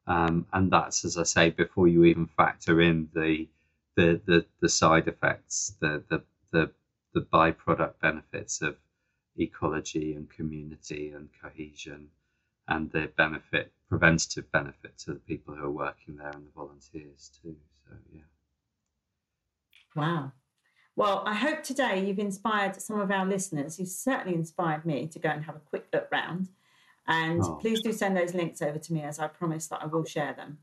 Um, 0.07 0.47
and 0.53 0.71
that's, 0.71 1.05
as 1.05 1.17
I 1.17 1.23
say, 1.25 1.51
before 1.51 1.89
you 1.89 2.05
even 2.05 2.27
factor 2.27 2.81
in 2.81 3.09
the 3.15 3.49
the 3.97 4.21
the, 4.27 4.45
the 4.61 4.69
side 4.69 5.09
effects, 5.09 5.75
the, 5.81 6.03
the 6.09 6.23
the 6.51 6.71
the 7.15 7.21
byproduct 7.23 8.01
benefits 8.01 8.61
of 8.63 8.77
ecology 9.37 10.15
and 10.15 10.29
community 10.31 11.11
and 11.11 11.29
cohesion, 11.41 12.09
and 12.69 12.91
the 12.93 13.11
benefit, 13.17 13.73
preventative 13.89 14.51
benefit 14.53 14.99
to 14.99 15.13
the 15.15 15.21
people 15.21 15.55
who 15.55 15.65
are 15.65 15.71
working 15.71 16.17
there 16.17 16.31
and 16.31 16.47
the 16.47 16.51
volunteers 16.55 17.31
too. 17.43 17.57
So 17.89 17.97
yeah. 18.13 18.23
Wow. 19.95 20.33
Well, 20.97 21.25
I 21.27 21.35
hope 21.35 21.63
today 21.63 22.05
you've 22.07 22.21
inspired 22.21 22.81
some 22.81 23.01
of 23.01 23.11
our 23.11 23.27
listeners. 23.27 23.79
You've 23.79 23.89
certainly 23.89 24.37
inspired 24.37 24.87
me 24.87 25.07
to 25.09 25.19
go 25.19 25.29
and 25.29 25.45
have 25.45 25.57
a 25.57 25.61
quick 25.61 25.87
look 25.93 26.09
round. 26.13 26.49
And 27.07 27.43
oh. 27.43 27.55
please 27.61 27.83
do 27.83 27.93
send 27.93 28.17
those 28.17 28.33
links 28.33 28.63
over 28.63 28.79
to 28.79 28.93
me 28.93 29.03
as 29.03 29.19
I 29.19 29.27
promise 29.27 29.67
that 29.69 29.83
I 29.83 29.87
will 29.87 30.05
share 30.05 30.35
them. 30.35 30.59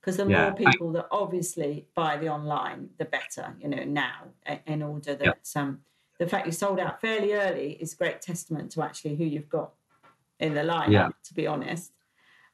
Because 0.00 0.16
the 0.16 0.26
yeah. 0.26 0.42
more 0.42 0.52
people 0.52 0.92
that 0.92 1.06
obviously 1.10 1.86
buy 1.94 2.16
the 2.16 2.28
online, 2.28 2.90
the 2.98 3.04
better, 3.04 3.56
you 3.60 3.68
know, 3.68 3.84
now, 3.84 4.28
in 4.66 4.82
order 4.82 5.14
that 5.14 5.52
yeah. 5.54 5.62
um, 5.62 5.80
the 6.18 6.26
fact 6.26 6.46
you 6.46 6.52
sold 6.52 6.80
out 6.80 7.00
fairly 7.00 7.32
early 7.32 7.72
is 7.80 7.94
great 7.94 8.20
testament 8.20 8.70
to 8.72 8.82
actually 8.82 9.16
who 9.16 9.24
you've 9.24 9.48
got 9.48 9.72
in 10.40 10.54
the 10.54 10.60
lineup, 10.60 10.90
yeah. 10.90 11.08
to 11.24 11.34
be 11.34 11.46
honest. 11.46 11.92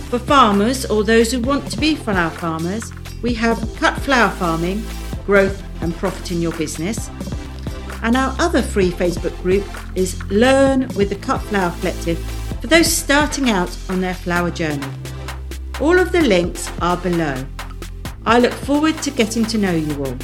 For 0.10 0.18
farmers 0.18 0.88
or 0.88 1.04
those 1.04 1.32
who 1.32 1.40
want 1.40 1.70
to 1.70 1.78
be 1.78 1.94
flower 1.94 2.32
farmers, 2.32 2.92
we 3.22 3.36
have 3.36 3.60
Cut 3.76 3.94
Flower 4.02 4.32
Farming, 4.32 4.84
Growth 5.28 5.62
and 5.84 5.96
Profit 5.96 6.32
in 6.32 6.42
Your 6.42 6.54
Business, 6.54 7.12
and 8.04 8.16
our 8.16 8.36
other 8.40 8.62
free 8.62 8.92
Facebook 8.92 9.40
group 9.42 9.66
is 9.96 10.22
Learn 10.26 10.88
with 10.96 11.10
the 11.10 11.16
Cut 11.16 11.42
Flower 11.44 11.74
Collective 11.80 12.20
for 12.62 12.68
those 12.68 12.92
starting 12.92 13.50
out 13.50 13.76
on 13.90 14.02
their 14.02 14.14
flower 14.14 14.52
journey. 14.52 14.88
All 15.80 15.98
of 15.98 16.12
the 16.12 16.22
links 16.22 16.72
are 16.82 16.98
below. 16.98 17.46
I 18.26 18.40
look 18.40 18.54
forward 18.54 18.98
to 19.04 19.12
getting 19.12 19.46
to 19.46 19.58
know 19.58 19.72
you 19.72 20.06
all. 20.06 20.18